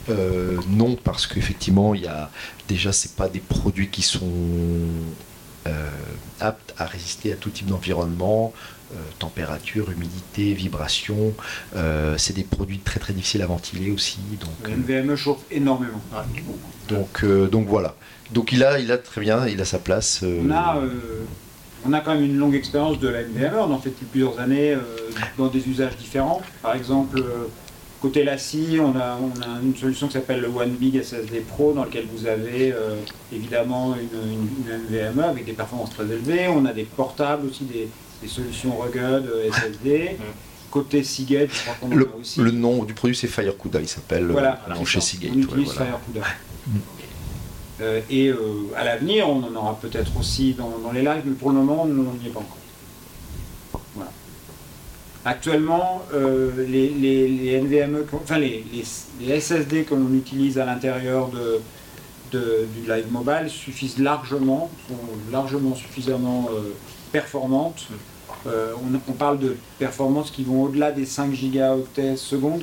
euh, 0.09 0.57
non, 0.71 0.97
parce 0.97 1.27
qu'effectivement, 1.27 1.95
il 1.95 2.03
y 2.03 2.07
a 2.09 2.31
déjà, 2.67 2.93
c'est 2.93 3.15
pas 3.15 3.29
des 3.29 3.41
produits 3.41 3.89
qui 3.89 4.03
sont 4.03 4.33
euh, 5.67 5.89
aptes 6.41 6.75
à 6.79 6.87
résister 6.87 7.33
à 7.33 7.37
tout 7.37 7.51
type 7.51 7.67
d'environnement, 7.67 8.53
euh, 8.93 8.97
température, 9.19 9.91
humidité, 9.91 10.53
vibration. 10.53 11.33
Euh, 11.77 12.17
c'est 12.19 12.35
des 12.35 12.43
produits 12.43 12.79
très 12.79 13.01
très 13.01 13.15
difficiles 13.15 13.41
à 13.41 13.47
ventiler 13.47 13.91
aussi. 13.91 14.19
Donc, 14.41 14.51
Le 14.69 14.73
NVMe 14.77 15.17
chauffe 15.17 15.41
énormément. 15.51 16.03
donc, 16.89 17.25
euh, 17.25 17.47
donc 17.49 17.69
voilà. 17.69 17.95
Donc 18.33 18.53
il 18.53 18.63
a, 18.65 18.79
il 18.81 18.93
a 18.93 18.99
très 18.99 19.21
bien, 19.23 19.47
il 19.47 19.61
a 19.61 19.65
sa 19.65 19.79
place. 19.79 20.23
On 20.25 20.51
a, 20.51 20.79
on 21.87 21.93
a 21.93 22.01
quand 22.01 22.15
même 22.15 22.25
une 22.25 22.37
longue 22.37 22.55
expérience 22.55 22.99
de 22.99 23.09
la 23.09 23.23
NVMe, 23.23 23.57
on 23.59 23.73
en 23.73 23.79
fait 23.79 23.91
depuis 23.91 24.07
plusieurs 24.07 24.39
années 24.41 24.77
dans 25.39 25.49
des 25.49 25.67
usages 25.69 25.97
différents. 25.97 26.43
Par 26.63 26.75
exemple, 26.75 27.23
côté 28.03 28.25
LACI, 28.25 28.79
on 28.81 28.95
a, 28.99 29.17
on 29.17 29.41
a 29.41 29.61
une 29.63 29.75
solution 29.77 30.09
qui 30.09 30.15
s'appelle 30.15 30.41
le 30.41 30.49
One 30.49 30.73
Big 30.73 31.01
SSD 31.01 31.41
Pro 31.41 31.73
dans 31.73 31.85
lequel 31.85 32.05
vous 32.13 32.27
avez 32.27 32.73
euh, 32.73 32.97
évidemment 33.33 33.95
une, 33.95 34.33
une- 34.33 34.49
une 34.67 34.99
NVMe 35.09 35.21
avec 35.21 35.45
des 35.47 35.53
performances 35.53 35.91
très 35.91 36.05
élevées. 36.05 36.49
On 36.49 36.65
a 36.67 36.73
des 36.73 36.83
portables 36.85 37.47
aussi, 37.47 37.65
des, 37.65 37.89
des 38.21 38.29
solutions 38.29 38.77
rugged 38.79 39.27
euh, 39.27 39.51
SSD. 39.53 40.17
Côté 40.71 41.05
Seagate, 41.05 41.51
je 41.53 41.61
crois 41.63 41.75
qu'on 41.81 41.93
en 41.93 41.97
le, 41.97 42.07
a 42.07 42.17
aussi. 42.21 42.41
le 42.41 42.51
nom 42.51 42.83
du 42.85 42.95
produit 42.95 43.15
c'est 43.15 43.27
Firecuda, 43.29 43.79
il 43.81 43.89
s'appelle 43.89 44.25
euh, 44.25 44.33
Voilà, 44.33 44.59
c'est 44.79 44.85
chez. 44.87 45.01
Seagate. 45.01 45.31
On 45.33 45.37
ouais, 45.37 45.43
utilise 45.43 45.73
voilà. 45.75 45.91
Firecuda. 45.93 46.27
Euh, 47.83 48.01
et 48.11 48.29
euh, 48.29 48.39
à 48.77 48.85
l'avenir, 48.85 49.29
on 49.29 49.43
en 49.43 49.55
aura 49.55 49.79
peut-être 49.81 50.13
aussi 50.19 50.55
dans, 50.55 50.79
dans 50.83 50.93
les 50.93 51.03
lives, 51.03 51.23
mais 51.27 51.35
pour 51.35 51.51
le 51.51 51.57
moment, 51.57 51.85
nous, 51.85 52.07
on 52.09 52.15
n'y 52.23 52.29
est 52.29 52.31
pas 52.33 52.41
encore. 52.41 52.57
Actuellement, 55.25 56.03
euh, 56.13 56.51
les, 56.69 56.89
les- 56.89 57.29
les 57.29 57.53
NVMe, 57.61 58.05
qu'on- 58.11 58.17
enfin 58.17 58.39
les, 58.39 58.65
les- 58.73 58.85
les 59.27 59.41
SSD 59.41 59.85
que 59.85 59.95
l'on 59.95 60.13
utilise 60.15 60.59
à 60.59 60.65
l'intérieur 60.65 61.29
de, 61.29 61.61
de- 62.33 62.67
du 62.77 62.89
live 62.91 63.07
mobile 63.11 63.49
suffisent 63.49 63.99
largement, 63.99 64.69
sont 64.89 64.97
largement 65.31 65.75
suffisamment 65.77 66.49
euh, 66.53 66.73
performantes. 67.13 67.87
Euh, 68.49 68.73
on, 68.83 68.99
on 69.11 69.13
parle 69.15 69.39
de 69.39 69.57
performances 69.79 70.31
qui 70.33 70.43
vont 70.43 70.65
au-delà 70.65 70.91
des 70.91 71.07
5 71.07 71.33
gigaoctets 71.33 72.17
secondes 72.17 72.63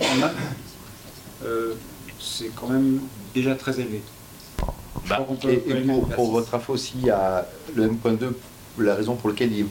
c'est 2.19 2.51
quand 2.53 2.67
même 2.67 2.99
déjà 3.33 3.55
très 3.55 3.79
élevé. 3.79 4.01
Bah, 5.07 5.25
Et, 5.49 5.57
pour, 6.15 6.31
votre 6.31 6.53
info 6.53 6.73
aussi, 6.73 6.93
il 6.99 7.05
y 7.05 7.09
a 7.09 7.47
le 7.75 7.83
M.2, 7.85 8.33
la 8.83 8.95
raison 8.95 9.15
pour 9.15 9.29
laquelle 9.29 9.51
il, 9.53 9.65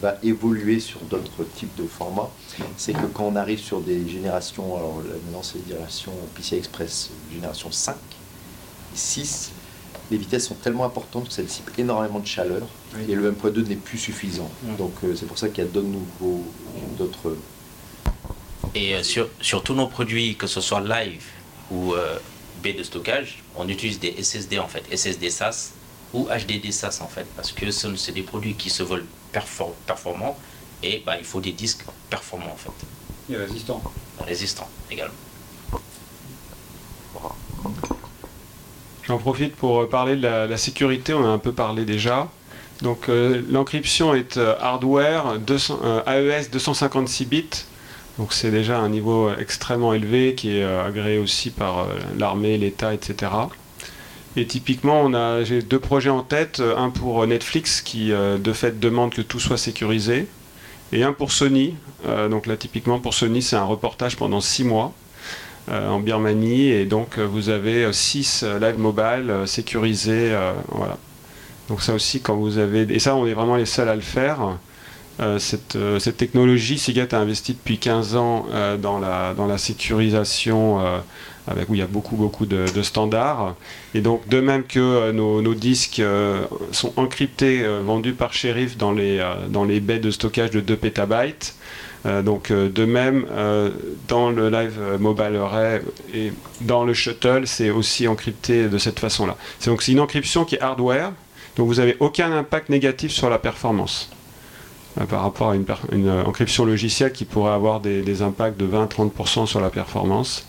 va 0.00 0.14
évoluer 0.22 0.80
sur 0.80 1.00
d'autres 1.00 1.44
types 1.56 1.74
de 1.76 1.86
formats, 1.86 2.30
c'est 2.76 2.92
que 2.92 3.06
quand 3.12 3.24
on 3.24 3.36
arrive 3.36 3.60
sur 3.60 3.80
des 3.80 4.08
générations, 4.08 4.76
alors 4.76 4.98
là, 4.98 5.14
maintenant 5.24 5.42
c'est 5.42 5.58
les 5.58 5.72
générations 5.72 6.12
PCI 6.34 6.56
Express 6.56 7.10
génération 7.32 7.70
5 7.70 7.94
et 7.94 8.96
6, 8.96 9.52
les 10.10 10.16
vitesses 10.16 10.46
sont 10.46 10.54
tellement 10.54 10.84
importantes 10.84 11.28
que 11.28 11.32
ça 11.32 11.42
dissipe 11.42 11.70
énormément 11.78 12.20
de 12.20 12.26
chaleur 12.26 12.62
Oui. 12.94 13.02
et 13.08 13.14
le 13.14 13.28
M.2 13.28 13.68
n'est 13.68 13.76
plus 13.76 13.98
suffisant. 13.98 14.50
Donc 14.78 14.92
euh, 15.02 15.14
c'est 15.16 15.26
pour 15.26 15.38
ça 15.38 15.48
qu'il 15.48 15.64
y 15.64 15.66
a 15.66 15.70
d'autres 15.70 15.88
nouveaux, 15.88 16.44
d'autres 16.98 17.36
Et 18.74 18.94
euh, 18.94 19.02
sur, 19.02 19.28
sur 19.40 19.62
tous 19.62 19.74
nos 19.74 19.86
produits, 19.86 20.36
que 20.36 20.46
ce 20.46 20.60
soit 20.60 20.80
live 20.80 21.24
ou 21.70 21.94
euh, 21.94 22.18
baie 22.62 22.74
de 22.74 22.82
stockage, 22.82 23.42
on 23.56 23.68
utilise 23.68 23.98
des 23.98 24.22
SSD 24.22 24.58
en 24.58 24.68
fait, 24.68 24.84
SSD 24.94 25.30
SAS 25.30 25.72
ou 26.14 26.26
HDD 26.28 26.70
SAS 26.72 27.00
en 27.02 27.08
fait, 27.08 27.26
parce 27.36 27.52
que 27.52 27.70
ce- 27.70 27.94
c'est 27.96 28.12
des 28.12 28.22
produits 28.22 28.54
qui 28.54 28.70
se 28.70 28.82
veulent 28.82 29.04
perfor- 29.32 29.74
performants 29.86 30.36
et 30.82 31.02
bah, 31.04 31.16
il 31.18 31.24
faut 31.24 31.40
des 31.40 31.52
disques 31.52 31.84
performants 32.08 32.52
en 32.52 32.56
fait, 32.56 33.32
Et 33.32 33.36
résistant. 33.36 33.82
résistants 34.20 34.68
également. 34.90 35.12
J'en 39.06 39.18
profite 39.18 39.54
pour 39.56 39.82
euh, 39.82 39.88
parler 39.88 40.16
de 40.16 40.22
la, 40.22 40.46
la 40.46 40.56
sécurité, 40.56 41.12
on 41.12 41.18
en 41.20 41.24
a 41.26 41.28
un 41.28 41.38
peu 41.38 41.52
parlé 41.52 41.84
déjà. 41.84 42.28
Donc 42.82 43.08
euh, 43.08 43.42
l'encryption 43.50 44.14
est 44.14 44.36
euh, 44.36 44.54
hardware 44.60 45.38
200, 45.38 45.80
euh, 45.84 46.02
AES 46.40 46.50
256 46.50 47.24
bits. 47.26 47.50
Donc 48.18 48.32
c'est 48.32 48.50
déjà 48.50 48.78
un 48.78 48.88
niveau 48.88 49.30
extrêmement 49.34 49.92
élevé 49.92 50.34
qui 50.34 50.56
est 50.56 50.62
euh, 50.62 50.86
agréé 50.86 51.18
aussi 51.18 51.50
par 51.50 51.80
euh, 51.80 51.86
l'armée, 52.18 52.56
l'État, 52.56 52.94
etc. 52.94 53.30
Et 54.36 54.46
typiquement, 54.46 55.00
on 55.02 55.14
a, 55.14 55.44
j'ai 55.44 55.62
deux 55.62 55.78
projets 55.78 56.10
en 56.10 56.22
tête, 56.22 56.60
un 56.76 56.90
pour 56.90 57.24
Netflix 57.26 57.80
qui 57.80 58.12
euh, 58.12 58.36
de 58.36 58.52
fait 58.52 58.80
demande 58.80 59.14
que 59.14 59.22
tout 59.22 59.38
soit 59.38 59.58
sécurisé, 59.58 60.26
et 60.92 61.04
un 61.04 61.12
pour 61.12 61.30
Sony. 61.30 61.76
Euh, 62.06 62.28
donc 62.28 62.46
là, 62.46 62.56
typiquement 62.56 62.98
pour 62.98 63.14
Sony, 63.14 63.42
c'est 63.42 63.56
un 63.56 63.64
reportage 63.64 64.16
pendant 64.16 64.40
six 64.40 64.64
mois 64.64 64.92
euh, 65.70 65.88
en 65.88 66.00
Birmanie, 66.00 66.66
et 66.66 66.84
donc 66.84 67.18
vous 67.18 67.48
avez 67.48 67.92
6 67.92 68.44
live 68.60 68.78
mobile 68.78 69.32
sécurisés, 69.46 70.36
voilà. 70.68 70.98
Donc 71.68 71.80
ça 71.80 71.94
aussi, 71.94 72.20
quand 72.20 72.34
vous 72.34 72.58
avez, 72.58 72.82
et 72.92 72.98
ça, 72.98 73.14
on 73.14 73.26
est 73.26 73.34
vraiment 73.34 73.56
les 73.56 73.66
seuls 73.66 73.88
à 73.88 73.94
le 73.94 74.02
faire. 74.02 74.58
Cette, 75.38 75.78
technologie, 76.16 76.76
Seagate 76.76 77.14
a 77.14 77.20
investi 77.20 77.54
depuis 77.54 77.78
15 77.78 78.16
ans 78.16 78.46
dans, 78.82 78.98
la, 78.98 79.58
sécurisation, 79.58 80.80
avec, 81.46 81.68
où 81.68 81.74
il 81.74 81.80
y 81.80 81.82
a 81.82 81.86
beaucoup, 81.86 82.16
beaucoup 82.16 82.46
de, 82.46 82.82
standards. 82.82 83.54
Et 83.94 84.00
donc, 84.00 84.26
de 84.28 84.40
même 84.40 84.64
que 84.64 84.78
euh, 84.78 85.12
nos, 85.12 85.54
disques 85.54 86.00
euh, 86.00 86.44
sont 86.72 86.92
encryptés, 86.96 87.62
euh, 87.62 87.80
vendus 87.84 88.14
par 88.14 88.32
Sheriff 88.32 88.76
dans 88.76 88.92
les, 88.92 89.24
dans 89.48 89.64
les 89.64 89.80
baies 89.80 89.98
de 89.98 90.10
stockage 90.10 90.50
de 90.50 90.60
2 90.60 90.76
pétabytes, 90.76 91.56
donc 92.22 92.52
de 92.52 92.84
même, 92.84 93.24
dans 94.08 94.28
le 94.28 94.50
Live 94.50 94.78
Mobile 95.00 95.40
Array 95.42 95.80
et 96.12 96.34
dans 96.60 96.84
le 96.84 96.92
Shuttle, 96.92 97.46
c'est 97.46 97.70
aussi 97.70 98.06
encrypté 98.06 98.68
de 98.68 98.76
cette 98.76 98.98
façon-là. 98.98 99.38
C'est 99.58 99.70
donc 99.70 99.88
une 99.88 100.00
encryption 100.00 100.44
qui 100.44 100.56
est 100.56 100.60
hardware, 100.60 101.12
donc 101.56 101.66
vous 101.66 101.76
n'avez 101.76 101.96
aucun 102.00 102.30
impact 102.30 102.68
négatif 102.68 103.10
sur 103.10 103.30
la 103.30 103.38
performance 103.38 104.10
par 105.08 105.22
rapport 105.22 105.52
à 105.52 105.54
une, 105.56 106.10
encryption 106.26 106.66
logicielle 106.66 107.10
qui 107.10 107.24
pourrait 107.24 107.52
avoir 107.52 107.80
des 107.80 108.20
impacts 108.20 108.60
de 108.60 108.66
20-30% 108.66 109.46
sur 109.46 109.62
la 109.62 109.70
performance. 109.70 110.44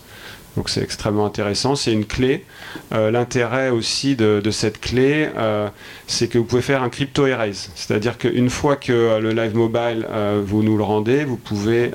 Donc 0.56 0.70
c'est 0.70 0.82
extrêmement 0.82 1.26
intéressant. 1.26 1.76
C'est 1.76 1.92
une 1.92 2.06
clé. 2.06 2.44
Euh, 2.92 3.10
L'intérêt 3.10 3.68
aussi 3.68 4.16
de, 4.16 4.42
cette 4.50 4.80
clé, 4.80 5.28
euh, 5.36 5.68
c'est 6.06 6.28
que 6.28 6.38
vous 6.38 6.44
pouvez 6.44 6.62
faire 6.62 6.82
un 6.82 6.88
crypto 6.88 7.26
erase. 7.26 7.70
C'est-à-dire 7.74 8.16
qu'une 8.18 8.50
fois 8.50 8.76
que 8.76 8.92
euh, 8.92 9.20
le 9.20 9.32
live 9.32 9.54
mobile, 9.54 10.06
vous 10.44 10.62
nous 10.62 10.76
le 10.76 10.82
rendez, 10.82 11.24
vous 11.24 11.36
pouvez 11.36 11.90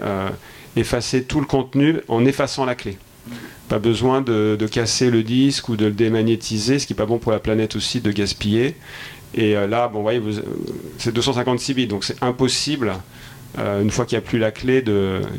effacer 0.75 1.23
tout 1.23 1.39
le 1.39 1.45
contenu 1.45 1.97
en 2.07 2.23
effaçant 2.25 2.65
la 2.65 2.75
clé. 2.75 2.97
Pas 3.67 3.79
besoin 3.79 4.21
de, 4.21 4.57
casser 4.71 5.09
le 5.09 5.23
disque 5.23 5.69
ou 5.69 5.75
de 5.75 5.85
le 5.85 5.91
démagnétiser, 5.91 6.79
ce 6.79 6.85
qui 6.85 6.93
n'est 6.93 6.97
pas 6.97 7.05
bon 7.05 7.17
pour 7.17 7.31
la 7.31 7.39
planète 7.39 7.75
aussi 7.75 8.01
de 8.01 8.11
gaspiller. 8.11 8.75
Et 9.33 9.53
là, 9.53 9.87
bon, 9.87 9.99
vous 9.99 10.03
voyez, 10.03 10.21
c'est 10.97 11.13
256 11.13 11.73
bits, 11.73 11.87
donc 11.87 12.03
c'est 12.03 12.21
impossible. 12.21 12.93
une 13.57 13.91
fois 13.91 14.05
qu'il 14.05 14.17
n'y 14.17 14.23
a 14.23 14.27
plus 14.27 14.39
la 14.39 14.51
clé, 14.51 14.83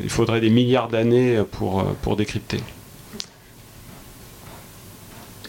il 0.03 0.09
faudrait 0.09 0.41
des 0.41 0.49
milliards 0.49 0.89
d'années 0.89 1.41
pour 1.51 2.15
décrypter. 2.15 2.59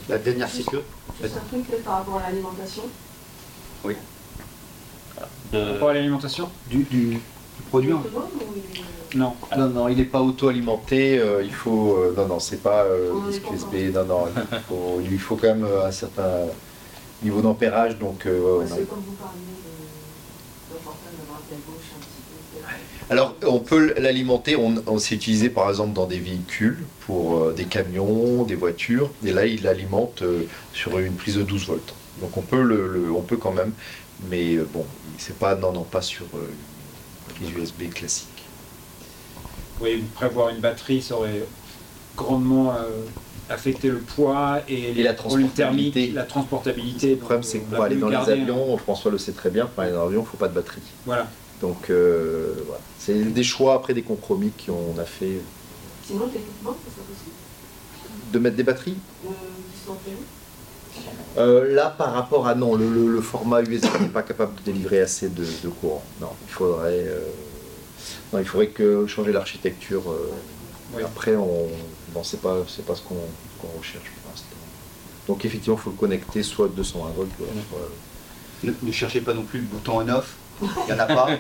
La 0.09 0.19
dernière 0.19 0.49
sécurité. 0.49 0.87
Juste 1.23 1.37
un 1.37 1.41
truc 1.63 1.83
par 1.85 1.95
rapport 1.99 2.19
à 2.19 2.31
l'alimentation. 2.31 2.83
De- 5.53 5.59
Par 5.59 5.73
rapport 5.75 5.89
à 5.91 5.95
l'alimentation 5.95 6.49
Du, 6.69 6.79
du- 6.85 7.07
du 7.15 7.21
produit 7.69 7.93
ou 7.93 8.01
il- 9.13 9.19
Non. 9.19 9.35
Non, 9.57 9.69
non, 9.69 9.89
il 9.89 9.97
n'est 9.97 10.05
pas 10.05 10.21
auto-alimenté. 10.21 11.19
euh, 11.19 11.43
il 11.45 11.53
faut. 11.55 11.97
euh, 11.99 12.15
non, 12.17 12.27
non, 12.27 12.41
c'est 12.41 12.63
pas 12.63 12.83
euh, 12.83 13.13
USB. 13.53 13.95
Non, 13.95 14.05
non, 14.05 14.27
il 14.53 14.59
faut, 14.69 14.99
il 15.01 15.09
lui 15.09 15.19
faut 15.19 15.37
quand 15.37 15.47
même 15.49 15.65
euh, 15.65 15.87
un 15.87 15.93
certain 15.93 16.47
niveau 17.23 17.41
d'ampérage. 17.41 17.97
Donc, 17.99 18.27
euh, 18.27 18.41
ouais, 18.41 18.51
ouais, 18.51 18.59
Parce 18.67 18.71
non. 18.71 18.77
que 18.79 18.83
comme 18.91 18.99
vous 19.07 19.13
parliez 19.13 19.39
de 19.39 20.75
d'important 20.75 20.99
d'avoir 21.17 21.41
de 21.41 21.51
la 21.53 21.57
gauche 21.59 21.91
un 21.95 22.01
petit 22.01 22.23
peu. 22.27 22.59
peut-être. 22.59 22.69
Alors, 23.11 23.35
on 23.47 23.59
peut 23.59 23.95
l'alimenter. 23.99 24.57
On, 24.57 24.75
on 24.87 24.99
s'est 24.99 25.15
utilisé 25.15 25.51
par 25.51 25.69
exemple 25.69 25.93
dans 25.93 26.07
des 26.07 26.19
véhicules 26.19 26.79
pour 27.07 27.37
euh, 27.39 27.53
des 27.53 27.65
camions, 27.65 28.45
des 28.45 28.55
voitures. 28.55 29.11
Et 29.25 29.33
là, 29.33 29.47
il 29.47 29.63
l'alimente 29.63 30.23
euh, 30.23 30.43
sur 30.73 30.99
une 30.99 31.15
prise 31.15 31.37
de 31.37 31.43
12 31.43 31.67
volts. 31.67 31.95
Donc, 32.21 32.37
on 32.37 32.43
peut 32.43 32.63
le, 32.63 32.89
le- 32.89 33.13
on 33.13 33.21
peut 33.23 33.37
quand 33.37 33.53
même. 33.53 33.73
Mais 34.31 34.55
euh, 34.55 34.67
bon, 34.73 34.87
c'est 35.19 35.39
pas, 35.39 35.55
non, 35.55 35.73
non, 35.73 35.83
pas 35.83 36.01
sur 36.03 36.25
les 37.41 37.51
USB 37.51 37.93
classiques. 37.93 38.29
Oui, 39.81 40.03
prévoir 40.15 40.49
une 40.51 40.61
batterie, 40.61 41.03
ça 41.03 41.17
aurait 41.17 41.45
grandement 42.17 42.73
affecté 43.51 43.89
le 43.89 43.99
poids 43.99 44.61
et, 44.69 44.93
Et 44.99 45.03
la 45.03 45.15
transportabilité. 45.15 46.11
la 46.13 46.23
transportabilité. 46.23 47.11
Le 47.11 47.17
problème, 47.17 47.43
c'est 47.43 47.59
que 47.59 47.75
pour 47.75 47.83
aller 47.85 47.97
dans 47.97 48.09
les 48.09 48.17
avions, 48.17 48.77
François 48.79 49.11
le 49.11 49.19
sait 49.19 49.33
très 49.33 49.51
bien, 49.51 49.67
pour 49.67 49.83
aller 49.83 49.93
dans 49.93 50.05
l'avion, 50.05 50.21
il 50.21 50.25
ne 50.25 50.29
faut 50.29 50.37
pas 50.37 50.49
de 50.49 50.55
batterie. 50.55 50.81
Voilà. 51.05 51.29
Donc, 51.65 51.89
euh, 51.89 52.53
voilà. 52.67 52.81
C'est 52.99 53.15
des 53.33 53.43
choix 53.43 53.73
après 53.75 53.95
des 53.95 54.03
compromis 54.03 54.53
qu'on 54.67 54.99
a 55.01 55.05
fait 55.07 55.39
Sinon, 56.07 56.27
techniquement, 56.29 56.77
c'est 56.85 56.95
pas 56.95 57.03
possible. 57.09 58.33
de 58.33 58.39
mettre 58.39 58.57
des 58.57 58.63
batteries. 58.63 58.99
Euh. 59.27 59.31
Euh, 61.39 61.75
là, 61.75 61.89
par 61.89 62.13
rapport 62.13 62.47
à 62.47 62.55
non, 62.55 62.75
le, 62.77 62.89
le- 62.89 63.09
le 63.09 63.21
format 63.23 63.63
USB 63.63 63.87
n'est 64.01 64.09
pas 64.09 64.23
capable 64.23 64.55
de 64.57 64.63
délivrer 64.63 65.01
assez 65.01 65.29
de, 65.31 65.45
de 65.65 65.69
courant. 65.69 66.03
Non, 66.21 66.29
il 66.47 66.53
faudrait, 66.53 67.05
euh, 67.09 67.21
non, 68.33 68.39
il 68.41 68.45
faudrait 68.45 68.69
que 68.69 69.07
changer 69.07 69.33
l'architecture. 69.33 70.03
euh, 70.11 70.31
Oui. 70.95 71.03
Après, 71.03 71.35
on, 71.35 71.69
non, 72.15 72.23
c'est 72.23 72.41
pas, 72.43 72.59
c'est 72.69 72.85
pas 72.85 72.95
ce 72.95 73.03
qu'on 73.03 73.17
qu'on 73.61 73.79
recherche 73.79 74.05
pour 74.23 74.31
l'instant. 74.31 74.47
Donc, 75.27 75.45
effectivement, 75.47 75.77
il 75.79 75.83
faut 75.83 75.91
le 75.91 75.97
connecter 75.97 76.43
soit 76.43 76.69
220 76.69 77.09
volts, 77.17 77.31
soit- 77.39 77.89
Ne, 78.63 78.73
ne 78.83 78.93
cherchez 78.93 79.21
pas 79.23 79.33
non 79.35 79.43
plus 79.43 79.61
le 79.61 79.67
bouton 79.67 79.99
on-off. 80.01 80.37
Il 80.63 80.69
n'y 80.87 80.93
en 80.93 80.99
a 80.99 81.07
pas. 81.07 81.29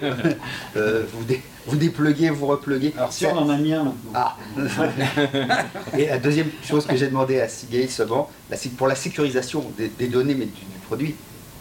Euh, 0.76 1.04
vous, 1.12 1.24
dé, 1.24 1.40
vous 1.66 1.76
dépluguez, 1.76 2.30
vous 2.30 2.46
repluguez. 2.46 2.92
Alors 2.96 3.12
si 3.12 3.26
on 3.26 3.36
en 3.38 3.48
a 3.48 3.56
mis 3.56 3.72
un 3.72 3.84
maintenant. 3.84 4.10
Ah 4.12 4.36
Et 5.96 6.06
la 6.06 6.18
deuxième 6.18 6.50
chose 6.64 6.84
que 6.84 6.96
j'ai 6.96 7.06
demandé 7.06 7.40
à 7.40 7.48
Seagate 7.48 7.90
seulement, 7.90 8.28
pour 8.76 8.88
la 8.88 8.96
sécurisation 8.96 9.64
des, 9.78 9.88
des 9.88 10.08
données 10.08 10.34
mais 10.34 10.46
du, 10.46 10.52
du 10.52 10.78
produit, 10.86 11.14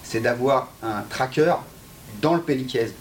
c'est 0.03 0.19
d'avoir 0.19 0.71
un 0.81 1.01
tracker 1.09 1.53
dans 2.21 2.33
le 2.33 2.41
pellicaise. 2.41 2.93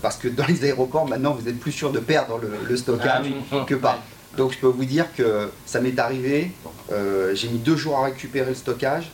Parce 0.00 0.16
que 0.16 0.28
dans 0.28 0.46
les 0.46 0.64
aéroports, 0.64 1.08
maintenant, 1.08 1.34
vous 1.34 1.48
êtes 1.48 1.58
plus 1.58 1.72
sûr 1.72 1.90
de 1.90 1.98
perdre 1.98 2.38
le, 2.38 2.52
le 2.68 2.76
stockage 2.76 3.26
que 3.66 3.74
pas. 3.74 3.98
Donc 4.36 4.52
je 4.52 4.58
peux 4.58 4.68
vous 4.68 4.84
dire 4.84 5.06
que 5.16 5.50
ça 5.66 5.80
m'est 5.80 5.98
arrivé, 5.98 6.52
euh, 6.92 7.34
j'ai 7.34 7.48
mis 7.48 7.58
deux 7.58 7.76
jours 7.76 7.98
à 7.98 8.04
récupérer 8.04 8.50
le 8.50 8.54
stockage. 8.54 9.10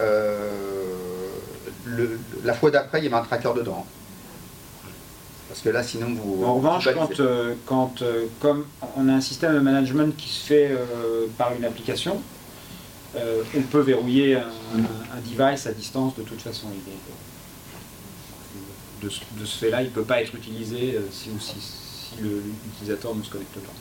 Euh, 0.00 0.50
le- 1.84 2.18
la 2.44 2.54
fois 2.54 2.70
d'après, 2.70 2.98
il 3.00 3.04
y 3.04 3.06
avait 3.06 3.16
un 3.16 3.22
tracker 3.22 3.50
dedans. 3.56 3.86
Parce 5.48 5.60
que 5.60 5.68
là, 5.68 5.82
sinon, 5.82 6.08
vous... 6.14 6.42
En 6.44 6.54
revanche, 6.54 6.88
vous 6.88 6.98
quand, 7.00 7.20
euh, 7.20 7.54
quand 7.66 8.02
euh, 8.02 8.24
comme 8.40 8.66
on 8.96 9.08
a 9.08 9.12
un 9.12 9.20
système 9.20 9.54
de 9.54 9.60
management 9.60 10.16
qui 10.16 10.28
se 10.28 10.44
fait 10.46 10.68
euh, 10.70 11.26
par 11.38 11.52
une 11.54 11.64
application, 11.64 12.20
on 13.56 13.62
peut 13.62 13.80
verrouiller 13.80 14.34
un, 14.36 14.42
device 15.24 15.66
à 15.68 15.72
distance 15.72 16.16
de 16.16 16.22
toute 16.22 16.40
façon. 16.40 16.66
De, 19.02 19.08
ce- 19.08 19.20
de 19.38 19.44
ce 19.44 19.58
fait-là, 19.58 19.82
il 19.82 19.86
ne 19.86 19.90
peut 19.90 20.02
pas 20.02 20.20
être 20.22 20.34
utilisé 20.34 20.98
si, 21.12 21.28
si, 21.38 21.54
si 21.60 22.14
l'utilisateur 22.20 23.14
ne 23.14 23.22
se 23.22 23.30
connecte 23.30 23.54
pas. 23.54 23.72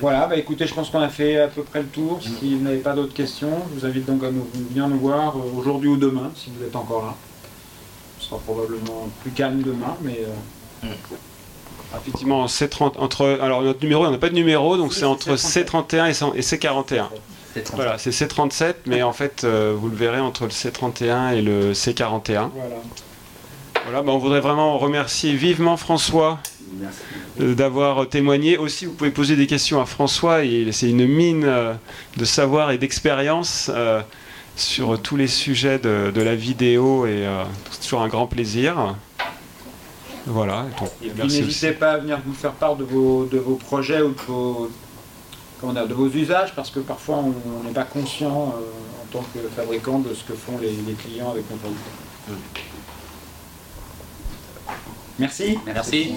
Voilà, 0.00 0.26
bah 0.26 0.36
écoutez, 0.36 0.66
je 0.66 0.74
pense 0.74 0.90
qu'on 0.90 1.00
a 1.00 1.08
fait 1.08 1.38
à 1.38 1.48
peu 1.48 1.62
près 1.62 1.80
le 1.80 1.86
tour. 1.88 2.20
Si 2.22 2.54
vous 2.56 2.62
n'avez 2.64 2.78
pas 2.78 2.92
d'autres 2.94 3.12
questions, 3.14 3.50
je 3.74 3.80
vous 3.80 3.86
invite 3.86 4.06
donc 4.06 4.24
à 4.24 4.30
nous, 4.30 4.46
venir 4.70 4.88
nous 4.88 4.98
voir 4.98 5.36
euh, 5.36 5.58
aujourd'hui 5.58 5.90
ou 5.90 5.96
demain, 5.96 6.30
si 6.34 6.50
vous 6.56 6.64
êtes 6.64 6.74
encore 6.74 7.04
là. 7.06 7.14
Ce 8.18 8.26
sera 8.28 8.38
probablement 8.40 9.08
plus 9.22 9.30
calme 9.32 9.62
demain, 9.62 9.96
mais 10.02 10.20
euh, 10.84 10.88
Effectivement, 12.00 12.46
C30, 12.46 12.92
entre, 12.98 13.38
alors 13.42 13.62
notre 13.62 13.82
numéro, 13.82 14.06
on 14.06 14.10
n'a 14.10 14.16
pas 14.18 14.30
de 14.30 14.34
numéro, 14.34 14.78
donc 14.78 14.94
c'est 14.94 15.04
entre 15.04 15.36
c'est 15.36 15.68
C31 15.68 16.08
et 16.08 16.14
C- 16.14 16.24
et 16.34 16.40
C41. 16.40 17.04
C'est 17.54 17.62
très 17.64 17.76
Voilà, 17.76 17.98
c'est 17.98 18.10
C37, 18.10 18.74
mais 18.86 19.02
en 19.02 19.12
fait, 19.12 19.44
euh, 19.44 19.74
vous 19.78 19.88
le 19.90 19.94
verrez 19.96 20.20
entre 20.20 20.44
le 20.44 20.50
C31 20.50 21.34
et 21.34 21.42
le 21.42 21.74
C41. 21.74 22.24
voilà. 22.24 22.50
Voilà, 23.84 24.02
bah, 24.02 24.12
on 24.12 24.18
voudrait 24.18 24.40
vraiment 24.40 24.78
remercier 24.78 25.34
vivement 25.34 25.76
François 25.76 26.38
d'avoir 27.38 28.08
témoigné. 28.08 28.58
Aussi, 28.58 28.86
vous 28.86 28.92
pouvez 28.92 29.10
poser 29.10 29.36
des 29.36 29.46
questions 29.46 29.80
à 29.80 29.86
François, 29.86 30.40
c'est 30.72 30.90
une 30.90 31.06
mine 31.06 31.44
euh, 31.44 31.74
de 32.16 32.24
savoir 32.24 32.70
et 32.70 32.78
d'expérience 32.78 33.70
euh, 33.72 34.00
sur 34.56 35.00
tous 35.00 35.16
les 35.16 35.28
sujets 35.28 35.78
de, 35.78 36.10
de 36.10 36.22
la 36.22 36.34
vidéo, 36.34 37.06
et 37.06 37.26
euh, 37.26 37.44
c'est 37.70 37.82
toujours 37.82 38.02
un 38.02 38.08
grand 38.08 38.26
plaisir. 38.26 38.96
Voilà, 40.26 40.66
n'hésitez 41.24 41.72
pas 41.72 41.92
à 41.92 41.98
venir 41.98 42.20
nous 42.24 42.34
faire 42.34 42.52
part 42.52 42.76
de 42.76 42.84
vos, 42.84 43.24
de 43.24 43.38
vos 43.38 43.56
projets 43.56 44.02
ou 44.02 44.12
de 44.12 44.20
vos, 44.28 44.70
comment 45.60 45.72
dire, 45.72 45.88
de 45.88 45.94
vos 45.94 46.08
usages, 46.08 46.54
parce 46.54 46.70
que 46.70 46.78
parfois 46.80 47.16
on 47.16 47.34
on 47.60 47.64
n'est 47.66 47.74
pas 47.74 47.82
conscient 47.84 48.54
euh, 48.56 49.02
en 49.02 49.06
tant 49.12 49.24
que 49.34 49.40
fabricant 49.56 49.98
de 49.98 50.14
ce 50.14 50.22
que 50.22 50.34
font 50.34 50.58
les, 50.60 50.70
les 50.86 50.94
clients 50.94 51.30
avec 51.30 51.50
nos 51.50 51.56
produits. 51.56 51.78
Merci. 55.22 55.56
Merci. 55.64 56.16